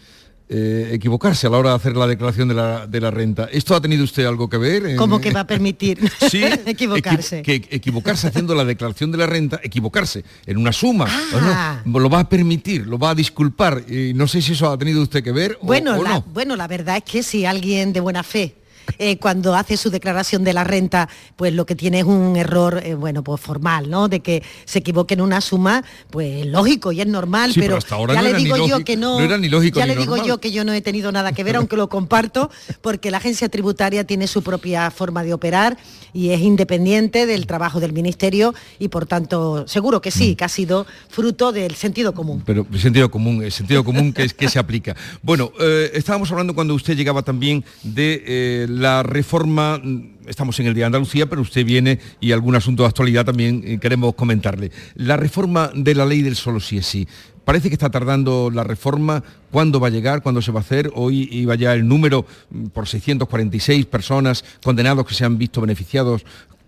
Eh, 0.47 0.89
equivocarse 0.93 1.47
a 1.47 1.49
la 1.49 1.57
hora 1.57 1.69
de 1.71 1.75
hacer 1.77 1.97
la 1.97 2.05
declaración 2.05 2.47
de 2.47 2.53
la, 2.53 2.85
de 2.85 3.01
la 3.01 3.09
renta. 3.09 3.49
¿Esto 3.51 3.73
ha 3.75 3.81
tenido 3.81 4.03
usted 4.03 4.25
algo 4.27 4.47
que 4.47 4.57
ver? 4.57 4.85
en- 4.85 4.95
¿Cómo 4.95 5.19
que 5.19 5.31
va 5.31 5.39
a 5.39 5.47
permitir 5.47 5.99
Sí, 6.29 6.43
equivocarse? 6.67 7.41
equi- 7.41 7.61
que 7.67 7.75
equivocarse 7.77 8.27
haciendo 8.27 8.53
la 8.53 8.63
declaración 8.63 9.11
de 9.11 9.17
la 9.17 9.25
renta, 9.25 9.59
equivocarse 9.63 10.23
en 10.45 10.57
una 10.57 10.71
suma, 10.71 11.05
¿o 11.33 11.41
no? 11.41 11.47
Ah. 11.51 11.81
lo 11.83 12.09
va 12.11 12.19
a 12.19 12.29
permitir, 12.29 12.85
lo 12.85 12.99
va 12.99 13.09
a 13.09 13.15
disculpar. 13.15 13.85
Y 13.89 14.13
no 14.13 14.27
sé 14.27 14.39
si 14.39 14.51
eso 14.53 14.69
ha 14.69 14.77
tenido 14.77 15.01
usted 15.01 15.23
que 15.23 15.31
ver 15.31 15.57
o- 15.61 15.65
Bueno, 15.65 15.97
o, 15.99 16.03
la, 16.03 16.09
no. 16.11 16.21
bueno, 16.31 16.55
la 16.55 16.67
verdad 16.67 16.97
es 16.97 17.03
que 17.11 17.23
si 17.23 17.43
alguien 17.47 17.91
de 17.91 17.99
buena 18.01 18.21
fe 18.21 18.53
eh, 18.99 19.17
cuando 19.17 19.55
hace 19.55 19.77
su 19.77 19.89
declaración 19.89 20.43
de 20.43 20.53
la 20.53 20.63
renta, 20.63 21.09
pues 21.35 21.53
lo 21.53 21.65
que 21.65 21.75
tiene 21.75 21.99
es 21.99 22.05
un 22.05 22.35
error, 22.35 22.81
eh, 22.83 22.93
bueno, 22.95 23.23
pues 23.23 23.41
formal, 23.41 23.89
¿no? 23.89 24.07
De 24.07 24.19
que 24.21 24.43
se 24.65 24.79
equivoque 24.79 25.13
en 25.15 25.21
una 25.21 25.41
suma, 25.41 25.83
pues 26.09 26.45
lógico 26.45 26.91
y 26.91 27.01
es 27.01 27.07
normal, 27.07 27.53
Sí, 27.53 27.59
pero, 27.59 27.67
pero 27.75 27.77
hasta 27.77 27.95
ahora 27.95 28.13
ya 28.15 28.21
no 28.21 28.27
le 28.29 28.37
digo 28.37 28.55
yo 28.57 28.67
lógico- 28.67 28.85
que 28.85 28.97
no, 28.97 29.19
no 29.19 29.25
era 29.25 29.37
ni 29.37 29.49
lógico 29.49 29.79
ya 29.79 29.85
ni 29.85 29.93
le 29.95 30.01
digo 30.01 30.17
yo 30.25 30.39
que 30.39 30.51
yo 30.51 30.63
no 30.63 30.73
he 30.73 30.81
tenido 30.81 31.11
nada 31.11 31.31
que 31.31 31.43
ver, 31.43 31.55
aunque 31.55 31.75
lo 31.77 31.89
comparto, 31.89 32.49
porque 32.81 33.11
la 33.11 33.17
agencia 33.17 33.49
tributaria 33.49 34.03
tiene 34.05 34.27
su 34.27 34.41
propia 34.43 34.91
forma 34.91 35.23
de 35.23 35.33
operar 35.33 35.77
y 36.13 36.29
es 36.29 36.41
independiente 36.41 37.25
del 37.25 37.45
trabajo 37.47 37.79
del 37.79 37.93
ministerio 37.93 38.53
y 38.79 38.87
por 38.87 39.05
tanto 39.05 39.67
seguro 39.67 40.01
que 40.01 40.09
Mm. 40.09 40.13
sí, 40.13 40.35
que 40.35 40.43
ha 40.45 40.49
sido 40.49 40.85
fruto 41.09 41.51
del 41.51 41.75
sentido 41.75 42.13
común. 42.13 42.43
Pero 42.45 42.65
el 42.71 42.79
sentido 42.79 43.09
común, 43.11 43.43
el 43.43 43.51
sentido 43.51 43.83
común 43.83 44.13
que, 44.13 44.23
es, 44.23 44.33
que 44.33 44.47
se 44.49 44.59
aplica. 44.59 44.95
Bueno, 45.21 45.51
eh, 45.59 45.91
estábamos 45.93 46.31
hablando 46.31 46.53
cuando 46.55 46.73
usted 46.73 46.95
llegaba 46.95 47.21
también 47.21 47.63
de 47.83 48.23
eh, 48.25 48.67
la 48.75 49.03
reforma, 49.03 49.79
mm, 49.81 50.27
estamos 50.27 50.59
en 50.59 50.67
el 50.67 50.73
Día 50.73 50.83
de 50.83 50.87
Andalucía, 50.87 51.27
pero 51.27 51.41
usted 51.41 51.65
viene 51.65 51.99
y 52.19 52.31
algún 52.31 52.55
asunto 52.55 52.83
de 52.83 52.89
actualidad 52.89 53.25
también 53.25 53.63
eh, 53.65 53.79
queremos 53.79 54.15
comentarle. 54.15 54.71
La 54.95 55.17
reforma 55.17 55.71
de 55.73 55.95
la 55.95 56.05
ley 56.05 56.21
del 56.21 56.35
solo 56.35 56.59
sí 56.59 56.77
es 56.77 56.85
sí. 56.85 57.07
Parece 57.45 57.69
que 57.69 57.75
está 57.75 57.89
tardando 57.91 58.49
la 58.51 58.63
reforma. 58.63 59.23
¿Cuándo 59.51 59.79
va 59.79 59.87
a 59.87 59.91
llegar? 59.91 60.23
¿Cuándo 60.23 60.41
se 60.41 60.51
va 60.51 60.59
a 60.59 60.63
hacer? 60.63 60.91
Hoy 60.95 61.29
iba 61.31 61.55
ya 61.55 61.73
el 61.73 61.87
número 61.87 62.25
mm, 62.49 62.67
por 62.67 62.87
646 62.87 63.85
personas 63.85 64.43
condenados 64.63 65.05
que 65.05 65.13
se 65.13 65.25
han 65.25 65.37
visto 65.37 65.61
beneficiados 65.61 66.25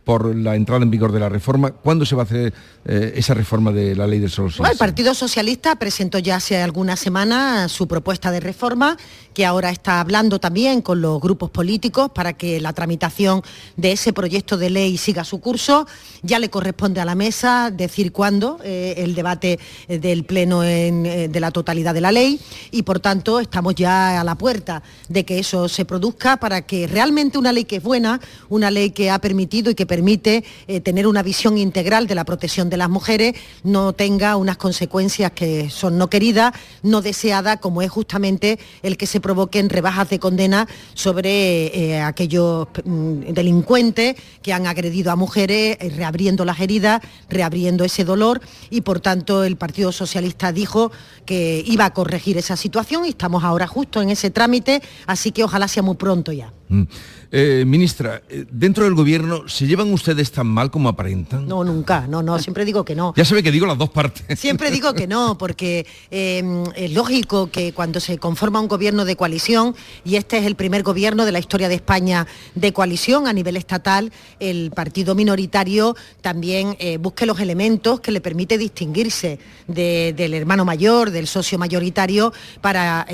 por 0.07 0.33
la 0.33 0.55
entrada 0.55 0.83
en 0.83 0.89
vigor 0.89 1.11
de 1.11 1.19
la 1.19 1.27
reforma. 1.27 1.71
¿Cuándo 1.71 2.05
se 2.05 2.15
va 2.15 2.21
a 2.21 2.25
hacer 2.25 2.53
eh, 2.85 3.11
esa 3.17 3.33
reforma 3.33 3.73
de 3.73 3.93
la 3.93 4.07
ley 4.07 4.19
del 4.19 4.29
solo 4.29 4.49
sí 4.49 4.59
Bueno, 4.59 4.71
el? 4.71 4.77
Partido 4.77 5.13
Socialista 5.13 5.75
presentó 5.75 6.17
ya 6.17 6.37
hace 6.37 6.61
algunas 6.61 6.97
semanas 6.97 7.69
su 7.73 7.89
propuesta 7.89 8.31
de 8.31 8.39
reforma, 8.39 8.95
que 9.33 9.45
ahora 9.45 9.69
está 9.69 9.99
hablando 9.99 10.39
también 10.39 10.81
con 10.81 11.01
los 11.01 11.19
grupos 11.19 11.49
políticos 11.49 12.09
para 12.15 12.31
que 12.31 12.61
la 12.61 12.71
tramitación 12.71 13.41
de 13.75 13.91
ese 13.91 14.13
proyecto 14.13 14.55
de 14.55 14.69
ley 14.69 14.95
siga 14.97 15.25
su 15.25 15.41
curso. 15.41 15.85
Ya 16.23 16.39
le 16.39 16.49
corresponde 16.49 17.01
a 17.01 17.05
la 17.05 17.15
mesa 17.15 17.69
decir 17.69 18.13
cuándo 18.13 18.59
eh, 18.63 18.93
el 18.99 19.13
debate 19.13 19.59
eh, 19.89 19.99
del 19.99 20.23
Pleno 20.23 20.63
en, 20.63 21.05
eh, 21.05 21.27
de 21.27 21.39
la 21.41 21.51
totalidad 21.51 21.93
de 21.93 21.99
la 21.99 22.13
ley 22.13 22.39
y, 22.71 22.83
por 22.83 23.01
tanto, 23.01 23.41
estamos 23.41 23.75
ya 23.75 24.21
a 24.21 24.23
la 24.23 24.35
puerta 24.35 24.83
de 25.09 25.25
que 25.25 25.39
eso 25.39 25.67
se 25.67 25.83
produzca 25.83 26.37
para 26.37 26.61
que 26.61 26.87
realmente 26.87 27.37
una 27.37 27.51
ley 27.51 27.65
que 27.65 27.75
es 27.75 27.83
buena, 27.83 28.21
una 28.47 28.71
ley 28.71 28.91
que 28.91 29.11
ha 29.11 29.19
permitido 29.19 29.69
y 29.69 29.75
que 29.75 29.85
permite 29.85 29.96
eh, 29.97 30.81
tener 30.81 31.07
una 31.07 31.23
visión 31.23 31.57
integral 31.57 32.07
de 32.07 32.15
la 32.15 32.23
protección 32.23 32.69
de 32.69 32.77
las 32.77 32.89
mujeres, 32.89 33.35
no 33.63 33.93
tenga 33.93 34.35
unas 34.35 34.57
consecuencias 34.57 35.31
que 35.31 35.69
son 35.69 35.97
no 35.97 36.09
queridas, 36.09 36.53
no 36.83 37.01
deseadas, 37.01 37.59
como 37.59 37.81
es 37.81 37.89
justamente 37.89 38.59
el 38.83 38.97
que 38.97 39.07
se 39.07 39.19
provoquen 39.19 39.69
rebajas 39.69 40.09
de 40.09 40.19
condena 40.19 40.67
sobre 40.93 41.67
eh, 41.67 42.01
aquellos 42.01 42.67
mm, 42.83 43.33
delincuentes 43.33 44.15
que 44.41 44.53
han 44.53 44.67
agredido 44.67 45.11
a 45.11 45.15
mujeres, 45.15 45.77
eh, 45.79 45.91
reabriendo 45.95 46.45
las 46.45 46.59
heridas, 46.59 47.01
reabriendo 47.29 47.83
ese 47.83 48.03
dolor 48.03 48.41
y 48.69 48.81
por 48.81 48.99
tanto 48.99 49.43
el 49.43 49.57
Partido 49.57 49.91
Socialista 49.91 50.51
dijo 50.51 50.91
que 51.25 51.63
iba 51.65 51.85
a 51.85 51.93
corregir 51.93 52.37
esa 52.37 52.55
situación 52.55 53.05
y 53.05 53.09
estamos 53.09 53.43
ahora 53.43 53.67
justo 53.67 54.01
en 54.01 54.09
ese 54.09 54.29
trámite, 54.29 54.81
así 55.05 55.31
que 55.31 55.43
ojalá 55.43 55.67
sea 55.67 55.83
muy 55.83 55.95
pronto 55.95 56.31
ya. 56.31 56.53
Mm. 56.69 56.83
Eh, 57.29 57.63
ministra, 57.67 58.21
eh, 58.29 58.45
dentro 58.49 58.85
del 58.85 58.93
gobierno, 58.93 59.49
¿se 59.49 59.67
llevan 59.67 59.91
ustedes 59.91 60.31
tan 60.31 60.47
mal 60.47 60.71
como 60.71 60.87
aparentan? 60.87 61.45
No, 61.45 61.63
nunca, 61.65 62.07
no, 62.07 62.23
no, 62.23 62.39
siempre 62.39 62.63
digo 62.63 62.85
que 62.85 62.95
no. 62.95 63.13
Ya 63.17 63.25
sabe 63.25 63.43
que 63.43 63.51
digo 63.51 63.65
las 63.65 63.77
dos 63.77 63.89
partes. 63.89 64.39
Siempre 64.39 64.71
digo 64.71 64.93
que 64.93 65.07
no, 65.07 65.37
porque 65.37 65.85
eh, 66.09 66.63
es 66.75 66.91
lógico 66.93 67.51
que 67.51 67.73
cuando 67.73 67.99
se 67.99 68.17
conforma 68.17 68.61
un 68.61 68.67
gobierno 68.69 69.03
de 69.03 69.17
coalición, 69.17 69.75
y 70.05 70.15
este 70.15 70.37
es 70.37 70.45
el 70.45 70.55
primer 70.55 70.83
gobierno 70.83 71.25
de 71.25 71.33
la 71.33 71.39
historia 71.39 71.67
de 71.67 71.75
España 71.75 72.27
de 72.55 72.71
coalición 72.71 73.27
a 73.27 73.33
nivel 73.33 73.57
estatal, 73.57 74.11
el 74.39 74.71
partido 74.71 75.13
minoritario 75.13 75.95
también 76.21 76.77
eh, 76.79 76.97
busque 76.97 77.25
los 77.25 77.39
elementos 77.41 77.99
que 77.99 78.11
le 78.11 78.21
permite 78.21 78.57
distinguirse 78.57 79.39
de- 79.67 80.13
del 80.15 80.33
hermano 80.33 80.63
mayor, 80.63 81.11
del 81.11 81.27
socio 81.27 81.57
mayoritario, 81.57 82.31
para 82.61 83.05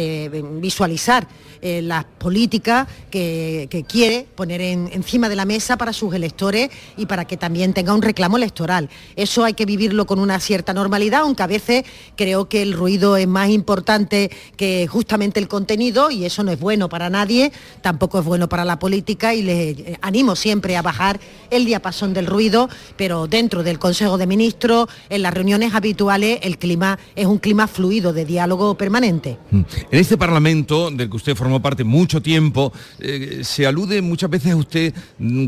visualizar 0.62 1.28
las 1.62 2.04
políticas 2.18 2.88
que, 3.10 3.43
que 3.70 3.84
quiere 3.88 4.26
poner 4.36 4.62
en- 4.62 4.89
encima 4.94 5.30
de 5.30 5.36
la 5.36 5.46
mesa 5.46 5.78
para 5.78 5.94
sus 5.94 6.14
electores 6.14 6.70
y 6.98 7.06
para 7.06 7.26
que 7.26 7.38
también 7.38 7.74
tenga 7.74 7.94
un 7.94 8.02
reclamo 8.02 8.38
electoral. 8.38 8.89
Eso 9.16 9.44
hay 9.44 9.54
que 9.54 9.66
vivirlo 9.66 10.06
con 10.06 10.20
una 10.20 10.39
cierta 10.39 10.74
normalidad, 10.74 11.22
aunque 11.22 11.44
a 11.44 11.48
veces 11.48 11.84
creo 12.16 12.48
que 12.50 12.62
el 12.62 12.74
ruido 12.74 13.18
es 13.18 13.28
más 13.28 13.50
importante 13.50 14.30
que 14.58 14.88
justamente 14.88 15.39
el 15.39 15.48
contenido 15.48 16.12
y 16.12 16.26
eso 16.26 16.44
no 16.44 16.52
es 16.52 16.60
bueno 16.60 16.89
para 16.89 17.10
nadie, 17.10 17.52
tampoco 17.82 18.20
es 18.20 18.26
bueno 18.26 18.48
para 18.50 18.66
la 18.66 18.80
política 18.80 19.34
y 19.34 19.41
les 19.41 19.80
eh, 19.80 19.98
animo 20.02 20.36
siempre 20.36 20.76
a 20.78 20.82
bajar 20.82 21.20
el 21.50 21.66
diapasón 21.66 22.14
del 22.14 22.26
ruido, 22.28 22.70
pero 22.98 23.28
dentro 23.28 23.64
del 23.64 23.80
Consejo 23.80 24.18
de 24.18 24.28
Ministros, 24.28 24.88
en 25.10 25.22
las 25.22 25.34
reuniones 25.34 25.74
habituales, 25.74 26.39
el 26.44 26.58
clima 26.58 26.98
es 27.16 27.26
un 27.26 27.38
clima 27.39 27.68
fluido 27.68 28.14
de 28.14 28.26
diálogo 28.26 28.76
permanente. 28.76 29.38
En 29.52 29.66
este 29.91 30.18
Parlamento, 30.18 30.89
del 30.91 31.10
que 31.10 31.16
usted 31.18 31.36
formó 31.36 31.62
parte 31.62 31.84
mucho 31.84 32.22
tiempo, 32.22 32.72
eh, 33.00 33.33
se 33.42 33.66
alude 33.66 34.02
muchas 34.02 34.30
veces 34.30 34.52
a 34.52 34.56
usted 34.56 34.94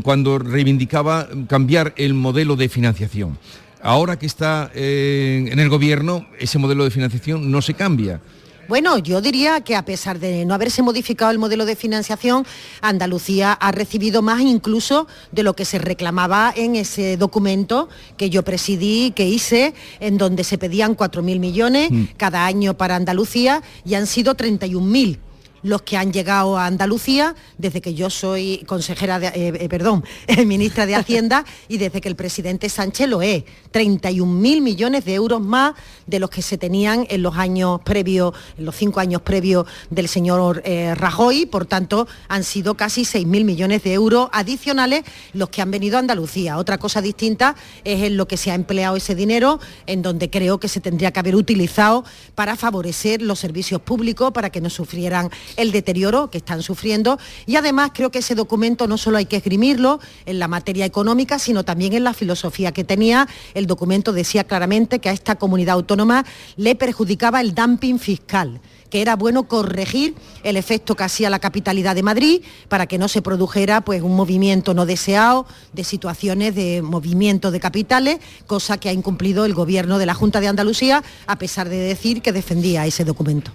cuando 0.02 0.38
reivindicaba 0.38 1.28
cambiar 1.48 1.92
el 1.96 2.14
modelo 2.14 2.56
de 2.56 2.68
financiación. 2.68 3.38
Ahora 3.82 4.18
que 4.18 4.26
está 4.26 4.70
eh, 4.74 5.48
en 5.50 5.58
el 5.60 5.68
gobierno, 5.68 6.26
ese 6.38 6.58
modelo 6.58 6.84
de 6.84 6.90
financiación 6.90 7.50
no 7.50 7.62
se 7.62 7.74
cambia. 7.74 8.20
Bueno, 8.68 8.98
yo 8.98 9.20
diría 9.20 9.60
que 9.60 9.76
a 9.76 9.84
pesar 9.84 10.18
de 10.18 10.44
no 10.44 10.52
haberse 10.52 10.82
modificado 10.82 11.30
el 11.30 11.38
modelo 11.38 11.66
de 11.66 11.76
financiación, 11.76 12.44
Andalucía 12.80 13.52
ha 13.52 13.70
recibido 13.70 14.22
más 14.22 14.40
incluso 14.40 15.06
de 15.30 15.44
lo 15.44 15.54
que 15.54 15.64
se 15.64 15.78
reclamaba 15.78 16.52
en 16.56 16.74
ese 16.74 17.16
documento 17.16 17.88
que 18.16 18.28
yo 18.28 18.42
presidí, 18.42 19.12
que 19.12 19.28
hice, 19.28 19.72
en 20.00 20.18
donde 20.18 20.42
se 20.42 20.58
pedían 20.58 20.96
4.000 20.96 21.38
millones 21.38 21.92
Mm. 21.92 22.04
cada 22.16 22.44
año 22.44 22.76
para 22.76 22.96
Andalucía 22.96 23.62
y 23.84 23.94
han 23.94 24.08
sido 24.08 24.34
31.000 24.34 25.18
los 25.62 25.82
que 25.82 25.96
han 25.96 26.12
llegado 26.12 26.56
a 26.56 26.66
Andalucía 26.66 27.34
desde 27.58 27.80
que 27.80 27.94
yo 27.94 28.10
soy 28.10 28.64
consejera 28.66 29.18
de, 29.18 29.28
eh, 29.28 29.52
eh, 29.60 29.68
perdón, 29.68 30.04
ministra 30.46 30.86
de 30.86 30.94
Hacienda 30.94 31.44
y 31.68 31.78
desde 31.78 32.00
que 32.00 32.08
el 32.08 32.16
presidente 32.16 32.68
Sánchez 32.68 33.08
lo 33.08 33.22
es. 33.22 33.44
31.000 33.72 34.62
millones 34.62 35.04
de 35.04 35.14
euros 35.14 35.40
más 35.40 35.74
de 36.06 36.18
los 36.18 36.30
que 36.30 36.42
se 36.42 36.56
tenían 36.56 37.06
en 37.10 37.22
los 37.22 37.36
años 37.36 37.80
previos, 37.84 38.34
en 38.56 38.64
los 38.64 38.74
cinco 38.76 39.00
años 39.00 39.22
previos 39.22 39.66
del 39.90 40.08
señor 40.08 40.62
eh, 40.64 40.94
Rajoy, 40.94 41.46
por 41.46 41.66
tanto 41.66 42.06
han 42.28 42.44
sido 42.44 42.74
casi 42.74 43.02
6.000 43.02 43.44
millones 43.44 43.82
de 43.82 43.92
euros 43.92 44.28
adicionales 44.32 45.04
los 45.32 45.50
que 45.50 45.62
han 45.62 45.70
venido 45.70 45.96
a 45.96 46.00
Andalucía. 46.00 46.58
Otra 46.58 46.78
cosa 46.78 47.02
distinta 47.02 47.56
es 47.84 48.02
en 48.02 48.16
lo 48.16 48.26
que 48.28 48.36
se 48.36 48.50
ha 48.50 48.54
empleado 48.54 48.96
ese 48.96 49.14
dinero, 49.14 49.60
en 49.86 50.02
donde 50.02 50.30
creo 50.30 50.58
que 50.58 50.68
se 50.68 50.80
tendría 50.80 51.12
que 51.12 51.20
haber 51.20 51.36
utilizado 51.36 52.04
para 52.34 52.56
favorecer 52.56 53.22
los 53.22 53.38
servicios 53.38 53.80
públicos, 53.80 54.32
para 54.32 54.50
que 54.50 54.60
no 54.60 54.70
sufrieran 54.70 55.30
el 55.56 55.72
deterioro 55.72 56.30
que 56.30 56.38
están 56.38 56.62
sufriendo 56.62 57.18
y 57.46 57.56
además 57.56 57.90
creo 57.94 58.10
que 58.10 58.18
ese 58.18 58.34
documento 58.34 58.86
no 58.86 58.98
solo 58.98 59.18
hay 59.18 59.26
que 59.26 59.36
esgrimirlo 59.36 60.00
en 60.26 60.38
la 60.38 60.48
materia 60.48 60.84
económica, 60.84 61.38
sino 61.38 61.64
también 61.64 61.92
en 61.92 62.04
la 62.04 62.14
filosofía 62.14 62.72
que 62.72 62.84
tenía. 62.84 63.28
El 63.54 63.66
documento 63.66 64.12
decía 64.12 64.44
claramente 64.44 64.98
que 64.98 65.08
a 65.08 65.12
esta 65.12 65.36
comunidad 65.36 65.74
autónoma 65.74 66.24
le 66.56 66.74
perjudicaba 66.74 67.40
el 67.40 67.54
dumping 67.54 67.98
fiscal 67.98 68.60
que 68.90 69.02
era 69.02 69.16
bueno 69.16 69.48
corregir 69.48 70.14
el 70.44 70.56
efecto 70.56 70.94
que 70.94 71.04
hacía 71.04 71.30
la 71.30 71.38
capitalidad 71.38 71.94
de 71.94 72.02
Madrid 72.02 72.42
para 72.68 72.86
que 72.86 72.98
no 72.98 73.08
se 73.08 73.22
produjera 73.22 73.80
pues, 73.80 74.02
un 74.02 74.14
movimiento 74.14 74.74
no 74.74 74.86
deseado 74.86 75.46
de 75.72 75.84
situaciones 75.84 76.54
de 76.54 76.82
movimiento 76.82 77.50
de 77.50 77.60
capitales, 77.60 78.18
cosa 78.46 78.78
que 78.78 78.88
ha 78.88 78.92
incumplido 78.92 79.44
el 79.44 79.54
gobierno 79.54 79.98
de 79.98 80.06
la 80.06 80.14
Junta 80.14 80.40
de 80.40 80.48
Andalucía, 80.48 81.02
a 81.26 81.36
pesar 81.36 81.68
de 81.68 81.76
decir 81.76 82.22
que 82.22 82.32
defendía 82.32 82.86
ese 82.86 83.04
documento. 83.04 83.50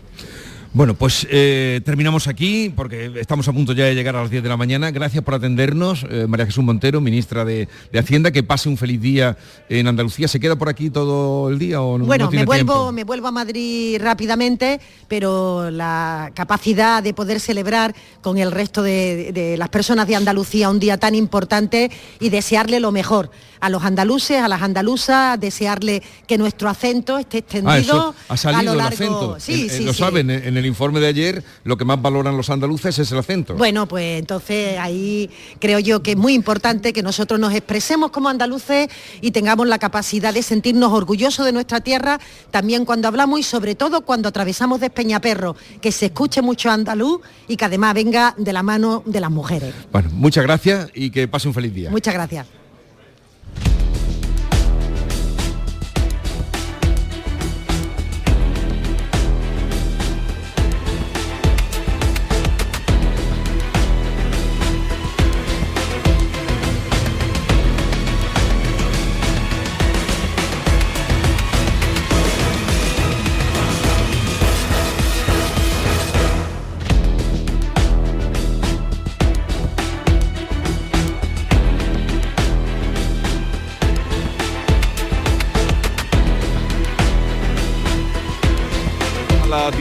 Bueno, 0.74 0.94
pues 0.94 1.28
eh, 1.30 1.82
terminamos 1.84 2.30
aquí 2.30 2.72
porque 2.74 3.12
estamos 3.20 3.46
a 3.50 3.52
punto 3.52 3.74
ya 3.74 3.86
de 3.86 3.94
llegar 3.94 4.16
a 4.16 4.22
las 4.22 4.32
10 4.32 4.42
de 4.42 4.48
la 4.48 4.56
mañana. 4.56 4.90
Gracias 4.92 5.22
por 5.22 5.34
atendernos, 5.34 6.06
eh, 6.10 6.28
María 6.30 6.46
Jesús 6.46 6.64
Montero, 6.64 7.02
ministra 7.02 7.44
de, 7.44 7.68
Hacienda. 7.94 8.32
Que 8.32 8.42
pase 8.42 8.70
un 8.70 8.78
feliz 8.78 9.02
día 9.02 9.38
en 9.68 9.88
Andalucía. 9.88 10.30
¿Se 10.30 10.40
queda 10.40 10.56
por 10.56 10.70
aquí 10.70 10.90
todo 10.90 11.50
el 11.50 11.60
día 11.60 11.82
o 11.82 11.98
no? 11.98 12.06
Bueno, 12.06 12.32
me, 12.32 12.46
vuelvo, 12.46 12.94
me 12.94 13.04
vuelvo 13.04 13.28
a 13.28 13.32
Madrid 13.32 13.98
rápidamente, 14.00 14.80
pero 15.10 15.70
la 15.70 16.32
capacidad 16.34 17.04
de 17.04 17.14
poder 17.14 17.42
celebrar 17.42 17.94
con 18.22 18.38
el 18.38 18.50
resto 18.50 18.82
de 18.82 19.56
las 19.58 19.68
personas 19.68 20.08
de 20.08 20.16
Andalucía 20.16 20.70
un 20.70 20.80
día 20.80 20.98
tan 20.98 21.16
importante 21.16 21.92
y 22.22 22.30
desearle 22.30 22.80
lo 22.80 22.94
mejor 22.94 23.30
a 23.62 23.70
los 23.70 23.84
andaluces, 23.84 24.42
a 24.42 24.48
las 24.48 24.62
andaluzas, 24.62 25.40
desearle 25.40 26.02
que 26.28 26.38
nuestro 26.38 26.68
acento 26.68 27.18
esté 27.20 27.38
ah, 27.38 27.40
extendido 27.40 28.16
ha 28.28 28.38
salido 28.38 28.60
a 28.60 28.64
lo 28.64 28.76
largo. 28.76 29.04
El 29.04 29.10
acento. 29.10 29.40
Sí, 29.40 29.70
sí, 29.70 29.86
lo 29.86 29.94
saben, 29.94 30.30
en 30.30 30.58
el 30.58 30.61
informe 30.66 31.00
de 31.00 31.08
ayer 31.08 31.44
lo 31.64 31.78
que 31.78 31.86
más 31.86 32.02
valoran 32.02 32.38
los 32.38 32.50
andaluces 32.50 32.98
es 33.00 33.12
el 33.12 33.18
acento. 33.18 33.56
Bueno, 33.56 33.88
pues 33.88 34.20
entonces 34.20 34.78
ahí 34.80 35.30
creo 35.60 35.80
yo 35.80 36.04
que 36.04 36.12
es 36.12 36.18
muy 36.18 36.34
importante 36.34 36.94
que 36.94 37.04
nosotros 37.04 37.40
nos 37.40 37.54
expresemos 37.54 38.12
como 38.12 38.30
andaluces 38.30 38.90
y 39.22 39.32
tengamos 39.32 39.68
la 39.68 39.80
capacidad 39.80 40.34
de 40.34 40.44
sentirnos 40.44 40.92
orgullosos 40.92 41.46
de 41.46 41.52
nuestra 41.52 41.82
tierra, 41.82 42.20
también 42.52 42.86
cuando 42.86 43.08
hablamos 43.08 43.40
y 43.40 43.44
sobre 43.44 43.76
todo 43.76 44.02
cuando 44.02 44.30
atravesamos 44.30 44.80
de 44.80 44.90
Peñaperro, 44.90 45.56
que 45.82 45.92
se 45.92 46.08
escuche 46.08 46.42
mucho 46.42 46.70
andaluz 46.70 47.22
y 47.48 47.58
que 47.58 47.66
además 47.66 47.94
venga 47.94 48.36
de 48.38 48.54
la 48.54 48.64
mano 48.64 49.04
de 49.06 49.20
las 49.20 49.32
mujeres. 49.32 49.74
Bueno, 49.92 50.10
muchas 50.14 50.44
gracias 50.44 50.90
y 50.94 51.10
que 51.12 51.28
pase 51.28 51.48
un 51.48 51.54
feliz 51.54 51.74
día. 51.74 51.90
Muchas 51.90 52.14
gracias. 52.14 52.61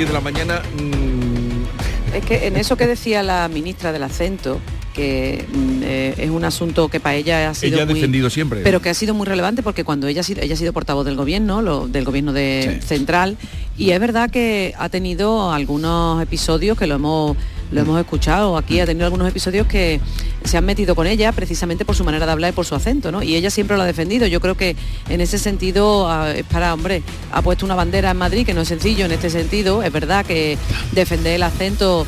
De 0.07 0.13
la 0.13 0.21
mañana. 0.21 0.63
Mm. 0.77 2.17
Es 2.17 2.25
que 2.25 2.47
en 2.47 2.57
eso 2.57 2.77
que 2.77 2.87
decía 2.87 3.23
la 3.23 3.49
ministra 3.49 3.93
del 3.93 4.03
acento, 4.03 4.61
que 4.95 5.45
mm, 5.53 5.83
eh, 5.85 6.15
es 6.19 6.31
un 6.31 6.45
asunto 6.45 6.89
que 6.89 7.01
para 7.01 7.15
ella 7.15 7.51
ha 7.51 7.55
sido 7.55 7.75
ella 7.75 7.85
ha 7.85 7.87
defendido 7.87 8.29
siempre 8.29 8.63
pero 8.63 8.81
que 8.81 8.91
ha 8.91 8.95
sido 8.95 9.15
muy 9.15 9.25
relevante 9.25 9.63
porque 9.63 9.85
cuando 9.85 10.09
ella 10.09 10.23
ha 10.23 10.25
sido, 10.25 10.43
ella 10.43 10.55
ha 10.55 10.57
sido 10.57 10.73
portavoz 10.73 11.07
del 11.07 11.15
gobierno 11.15 11.63
lo, 11.63 11.87
del 11.87 12.05
gobierno 12.05 12.33
de 12.33 12.81
central 12.85 13.37
y 13.79 13.91
es 13.91 14.01
verdad 14.01 14.31
que 14.31 14.75
ha 14.79 14.89
tenido 14.89 15.53
algunos 15.53 16.21
episodios 16.21 16.77
que 16.77 16.89
lo 16.89 16.97
hemos 16.97 17.37
lo 17.71 17.81
hemos 17.81 18.01
escuchado 18.01 18.57
aquí, 18.57 18.81
ha 18.81 18.87
tenido 18.87 19.07
algunos 19.07 19.29
episodios 19.29 19.66
que 19.66 20.01
se 20.45 20.57
han 20.57 20.64
metido 20.64 20.95
con 20.95 21.07
ella 21.07 21.33
precisamente 21.33 21.85
por 21.85 21.95
su 21.95 22.05
manera 22.05 22.27
de 22.27 22.33
hablar 22.33 22.53
y 22.53 22.55
por 22.55 22.66
su 22.66 22.75
acento, 22.75 23.12
¿no? 23.12 23.23
Y 23.23 23.37
ella 23.37 23.51
siempre 23.51 23.77
lo 23.77 23.83
ha 23.83 23.87
defendido. 23.87 24.27
Yo 24.27 24.41
creo 24.41 24.57
que 24.57 24.77
en 25.09 25.21
ese 25.21 25.39
sentido 25.39 26.09
ah, 26.11 26.33
es 26.33 26.45
para, 26.45 26.75
hombre, 26.75 27.03
ha 27.33 27.43
puesto 27.43 27.64
una 27.64 27.75
bandera 27.75 28.11
en 28.11 28.16
Madrid 28.16 28.47
que 28.47 28.55
no 28.55 28.62
es 28.62 28.68
sencillo 28.68 29.05
en 29.05 29.12
este 29.12 29.31
sentido. 29.31 29.83
Es 29.83 29.93
verdad 29.93 30.25
que 30.25 30.59
defender 30.93 31.35
el 31.35 31.43
acento 31.43 32.07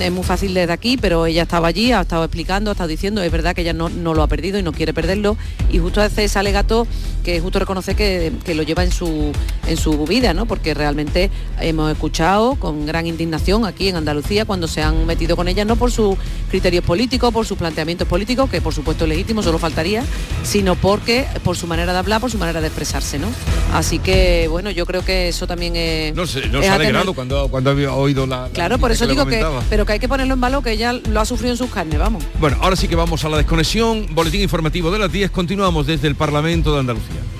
es 0.00 0.12
muy 0.12 0.24
fácil 0.24 0.54
desde 0.54 0.72
aquí, 0.72 0.96
pero 0.96 1.26
ella 1.26 1.42
estaba 1.42 1.68
allí, 1.68 1.92
ha 1.92 2.00
estado 2.00 2.24
explicando, 2.24 2.70
ha 2.70 2.72
estado 2.72 2.88
diciendo, 2.88 3.22
es 3.22 3.30
verdad 3.30 3.54
que 3.54 3.62
ella 3.62 3.72
no, 3.72 3.88
lo 3.88 4.22
ha 4.22 4.26
perdido 4.26 4.58
y 4.58 4.62
no 4.62 4.72
quiere 4.72 4.92
perderlo. 4.92 5.36
Y 5.70 5.78
justo 5.78 6.00
hace 6.00 6.24
ese 6.24 6.38
alegato 6.38 6.86
que 7.24 7.40
justo 7.40 7.58
reconoce 7.58 7.94
que, 7.94 8.32
lo 8.54 8.62
lleva 8.62 8.82
en 8.82 8.90
su, 8.90 9.32
en 9.66 9.76
su 9.76 10.04
vida, 10.06 10.34
¿no? 10.34 10.46
Porque 10.46 10.74
realmente 10.74 11.30
hemos 11.60 11.92
escuchado 11.92 12.56
con 12.56 12.86
gran 12.86 13.06
indignación 13.06 13.66
aquí 13.66 13.88
en 13.88 13.96
Andalucía 13.96 14.44
cuando 14.44 14.66
se 14.66 14.82
han 14.82 15.06
metido 15.06 15.36
con 15.36 15.48
ella, 15.48 15.64
no 15.64 15.76
por 15.76 15.92
sus 15.92 16.16
criterios 16.50 16.84
políticos, 16.84 17.32
por 17.32 17.46
sus 17.46 17.58
planteamientos 17.58 18.08
políticos, 18.08 18.50
que 18.50 18.60
por 18.60 18.74
supuesto 18.74 19.04
es 19.04 19.10
legítimo, 19.10 19.42
solo 19.42 19.58
faltaría, 19.58 20.04
sino 20.42 20.74
porque 20.74 21.26
por 21.44 21.56
su 21.56 21.66
manera 21.66 21.92
de 21.92 21.98
hablar, 21.98 22.20
por 22.20 22.30
su 22.30 22.38
manera 22.38 22.60
de 22.60 22.66
expresarse, 22.66 23.18
¿no? 23.18 23.28
Así 23.74 23.98
que 23.98 24.48
bueno, 24.48 24.70
yo 24.70 24.86
creo 24.86 25.04
que 25.04 25.28
eso 25.28 25.46
también 25.46 25.76
es. 25.76 26.14
No 26.14 26.26
sé, 26.26 26.48
no 26.48 26.62
se 26.62 26.68
ha 26.68 26.74
alegrado 26.74 27.14
cuando, 27.14 27.48
cuando 27.48 27.70
había 27.70 27.92
oído 27.92 28.26
la. 28.26 28.48
Claro, 28.52 28.78
por 28.78 28.90
eso 28.90 29.06
digo 29.06 29.26
que 29.26 29.44
pero 29.68 29.86
que 29.86 29.94
hay 29.94 29.98
que 29.98 30.08
ponerlo 30.08 30.34
en 30.34 30.40
valor, 30.40 30.62
que 30.62 30.72
ella 30.72 30.92
lo 30.92 31.20
ha 31.20 31.24
sufrido 31.24 31.52
en 31.52 31.58
sus 31.58 31.70
carnes, 31.70 31.98
vamos. 31.98 32.24
Bueno, 32.40 32.56
ahora 32.60 32.76
sí 32.76 32.88
que 32.88 32.96
vamos 32.96 33.24
a 33.24 33.28
la 33.28 33.36
desconexión. 33.36 34.06
Boletín 34.14 34.40
informativo 34.40 34.90
de 34.90 34.98
las 34.98 35.12
10. 35.12 35.30
Continuamos 35.30 35.86
desde 35.86 36.08
el 36.08 36.14
Parlamento 36.14 36.72
de 36.72 36.80
Andalucía. 36.80 37.37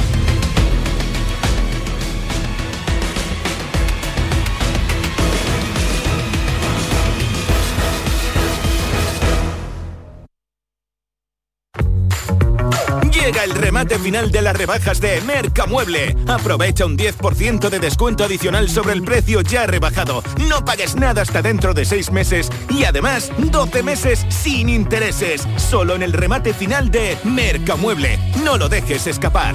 El 13.48 13.54
remate 13.54 13.98
final 13.98 14.30
de 14.30 14.42
las 14.42 14.56
rebajas 14.56 15.00
de 15.00 15.20
Mercamueble. 15.22 16.16
Aprovecha 16.26 16.84
un 16.84 16.96
10% 16.96 17.70
de 17.70 17.78
descuento 17.78 18.24
adicional 18.24 18.68
sobre 18.68 18.92
el 18.92 19.02
precio 19.02 19.40
ya 19.40 19.66
rebajado. 19.66 20.22
No 20.48 20.64
pagues 20.64 20.96
nada 20.96 21.22
hasta 21.22 21.40
dentro 21.42 21.72
de 21.72 21.84
6 21.84 22.12
meses 22.12 22.50
y 22.68 22.84
además 22.84 23.30
12 23.38 23.82
meses 23.82 24.26
sin 24.28 24.68
intereses. 24.68 25.46
Solo 25.56 25.94
en 25.94 26.02
el 26.02 26.12
remate 26.12 26.52
final 26.52 26.90
de 26.90 27.16
Mercamueble. 27.24 28.18
No 28.44 28.58
lo 28.58 28.68
dejes 28.68 29.06
escapar. 29.06 29.54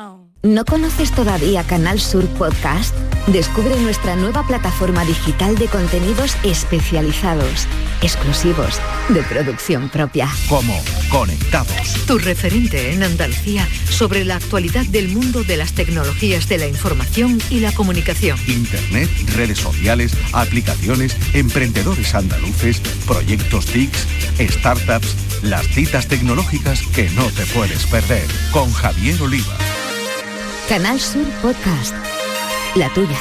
¿No 0.43 0.65
conoces 0.65 1.11
todavía 1.11 1.63
Canal 1.63 1.99
Sur 1.99 2.25
Podcast? 2.29 2.95
Descubre 3.27 3.79
nuestra 3.79 4.15
nueva 4.15 4.41
plataforma 4.47 5.05
digital 5.05 5.55
de 5.55 5.67
contenidos 5.67 6.35
especializados, 6.43 7.67
exclusivos, 8.01 8.79
de 9.09 9.21
producción 9.21 9.87
propia. 9.89 10.27
Como 10.49 10.81
Conectados. 11.11 11.93
Tu 12.07 12.17
referente 12.17 12.91
en 12.91 13.03
Andalucía 13.03 13.67
sobre 13.87 14.25
la 14.25 14.37
actualidad 14.37 14.83
del 14.87 15.09
mundo 15.09 15.43
de 15.43 15.57
las 15.57 15.73
tecnologías 15.73 16.49
de 16.49 16.57
la 16.57 16.67
información 16.67 17.39
y 17.51 17.59
la 17.59 17.71
comunicación. 17.71 18.39
Internet, 18.47 19.11
redes 19.35 19.59
sociales, 19.59 20.17
aplicaciones, 20.33 21.15
emprendedores 21.35 22.15
andaluces, 22.15 22.81
proyectos 23.05 23.67
TICs, 23.67 24.07
startups, 24.39 25.15
las 25.43 25.67
citas 25.67 26.07
tecnológicas 26.07 26.81
que 26.95 27.11
no 27.11 27.27
te 27.27 27.45
puedes 27.45 27.85
perder. 27.85 28.25
Con 28.51 28.73
Javier 28.73 29.21
Oliva. 29.21 29.70
Canal 30.71 31.01
Sur 31.01 31.25
Podcast. 31.41 31.93
La 32.75 32.87
tuya. 32.93 33.17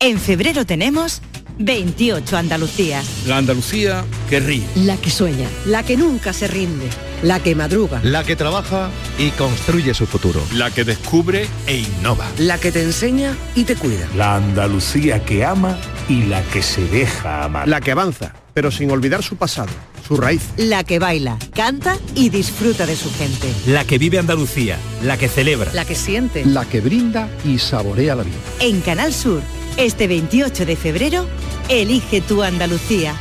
En 0.00 0.18
febrero 0.18 0.66
tenemos 0.66 1.22
28 1.60 2.36
Andalucías. 2.36 3.28
La 3.28 3.36
Andalucía 3.36 4.04
que 4.28 4.40
ríe. 4.40 4.66
La 4.74 4.96
que 4.96 5.08
sueña. 5.08 5.48
La 5.64 5.84
que 5.84 5.96
nunca 5.96 6.32
se 6.32 6.48
rinde. 6.48 6.88
La 7.22 7.38
que 7.38 7.54
madruga. 7.54 8.00
La 8.02 8.24
que 8.24 8.34
trabaja 8.34 8.90
y 9.20 9.30
construye 9.30 9.94
su 9.94 10.04
futuro. 10.04 10.42
La 10.52 10.72
que 10.72 10.82
descubre 10.82 11.46
e 11.68 11.76
innova. 11.76 12.26
La 12.38 12.58
que 12.58 12.72
te 12.72 12.82
enseña 12.82 13.36
y 13.54 13.62
te 13.62 13.76
cuida. 13.76 14.08
La 14.16 14.34
Andalucía 14.34 15.24
que 15.24 15.44
ama 15.44 15.78
y 16.08 16.24
la 16.24 16.42
que 16.42 16.60
se 16.60 16.84
deja 16.88 17.44
amar. 17.44 17.68
La 17.68 17.80
que 17.80 17.92
avanza, 17.92 18.34
pero 18.52 18.72
sin 18.72 18.90
olvidar 18.90 19.22
su 19.22 19.36
pasado, 19.36 19.70
su 20.06 20.16
raíz. 20.16 20.50
La 20.56 20.84
que 20.84 20.98
baila, 20.98 21.38
canta 21.54 21.96
y 22.14 22.28
disfruta 22.28 22.86
de 22.86 22.96
su 22.96 23.12
gente. 23.12 23.48
La 23.66 23.84
que 23.84 23.98
vive 23.98 24.18
Andalucía, 24.18 24.78
la 25.02 25.16
que 25.16 25.28
celebra. 25.28 25.72
La 25.72 25.84
que 25.84 25.94
siente. 25.94 26.44
La 26.44 26.64
que 26.64 26.80
brinda 26.80 27.28
y 27.44 27.58
saborea 27.58 28.14
la 28.14 28.22
vida. 28.22 28.36
En 28.60 28.80
Canal 28.80 29.12
Sur, 29.12 29.42
este 29.76 30.06
28 30.08 30.66
de 30.66 30.76
febrero, 30.76 31.26
elige 31.68 32.20
tu 32.20 32.42
Andalucía. 32.42 33.14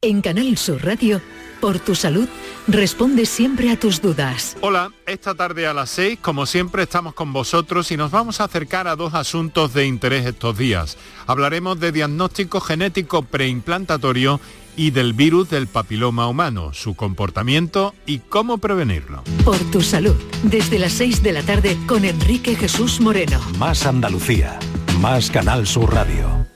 En 0.00 0.20
Canal 0.20 0.58
Sur 0.58 0.84
Radio, 0.84 1.22
por 1.64 1.78
tu 1.78 1.94
salud, 1.94 2.28
responde 2.68 3.24
siempre 3.24 3.70
a 3.70 3.80
tus 3.80 4.02
dudas. 4.02 4.54
Hola, 4.60 4.92
esta 5.06 5.34
tarde 5.34 5.66
a 5.66 5.72
las 5.72 5.88
6, 5.88 6.18
como 6.20 6.44
siempre, 6.44 6.82
estamos 6.82 7.14
con 7.14 7.32
vosotros 7.32 7.90
y 7.90 7.96
nos 7.96 8.10
vamos 8.10 8.38
a 8.42 8.44
acercar 8.44 8.86
a 8.86 8.96
dos 8.96 9.14
asuntos 9.14 9.72
de 9.72 9.86
interés 9.86 10.26
estos 10.26 10.58
días. 10.58 10.98
Hablaremos 11.26 11.80
de 11.80 11.90
diagnóstico 11.90 12.60
genético 12.60 13.22
preimplantatorio 13.22 14.42
y 14.76 14.90
del 14.90 15.14
virus 15.14 15.48
del 15.48 15.66
papiloma 15.66 16.28
humano, 16.28 16.74
su 16.74 16.96
comportamiento 16.96 17.94
y 18.04 18.18
cómo 18.18 18.58
prevenirlo. 18.58 19.24
Por 19.42 19.56
tu 19.70 19.80
salud, 19.80 20.16
desde 20.42 20.78
las 20.78 20.92
6 20.92 21.22
de 21.22 21.32
la 21.32 21.42
tarde 21.42 21.78
con 21.86 22.04
Enrique 22.04 22.56
Jesús 22.56 23.00
Moreno. 23.00 23.40
Más 23.56 23.86
Andalucía, 23.86 24.58
más 25.00 25.30
Canal 25.30 25.66
Sur 25.66 25.94
Radio. 25.94 26.53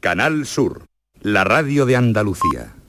Canal 0.00 0.46
Sur, 0.46 0.86
la 1.20 1.44
radio 1.44 1.84
de 1.84 1.94
Andalucía. 1.94 2.79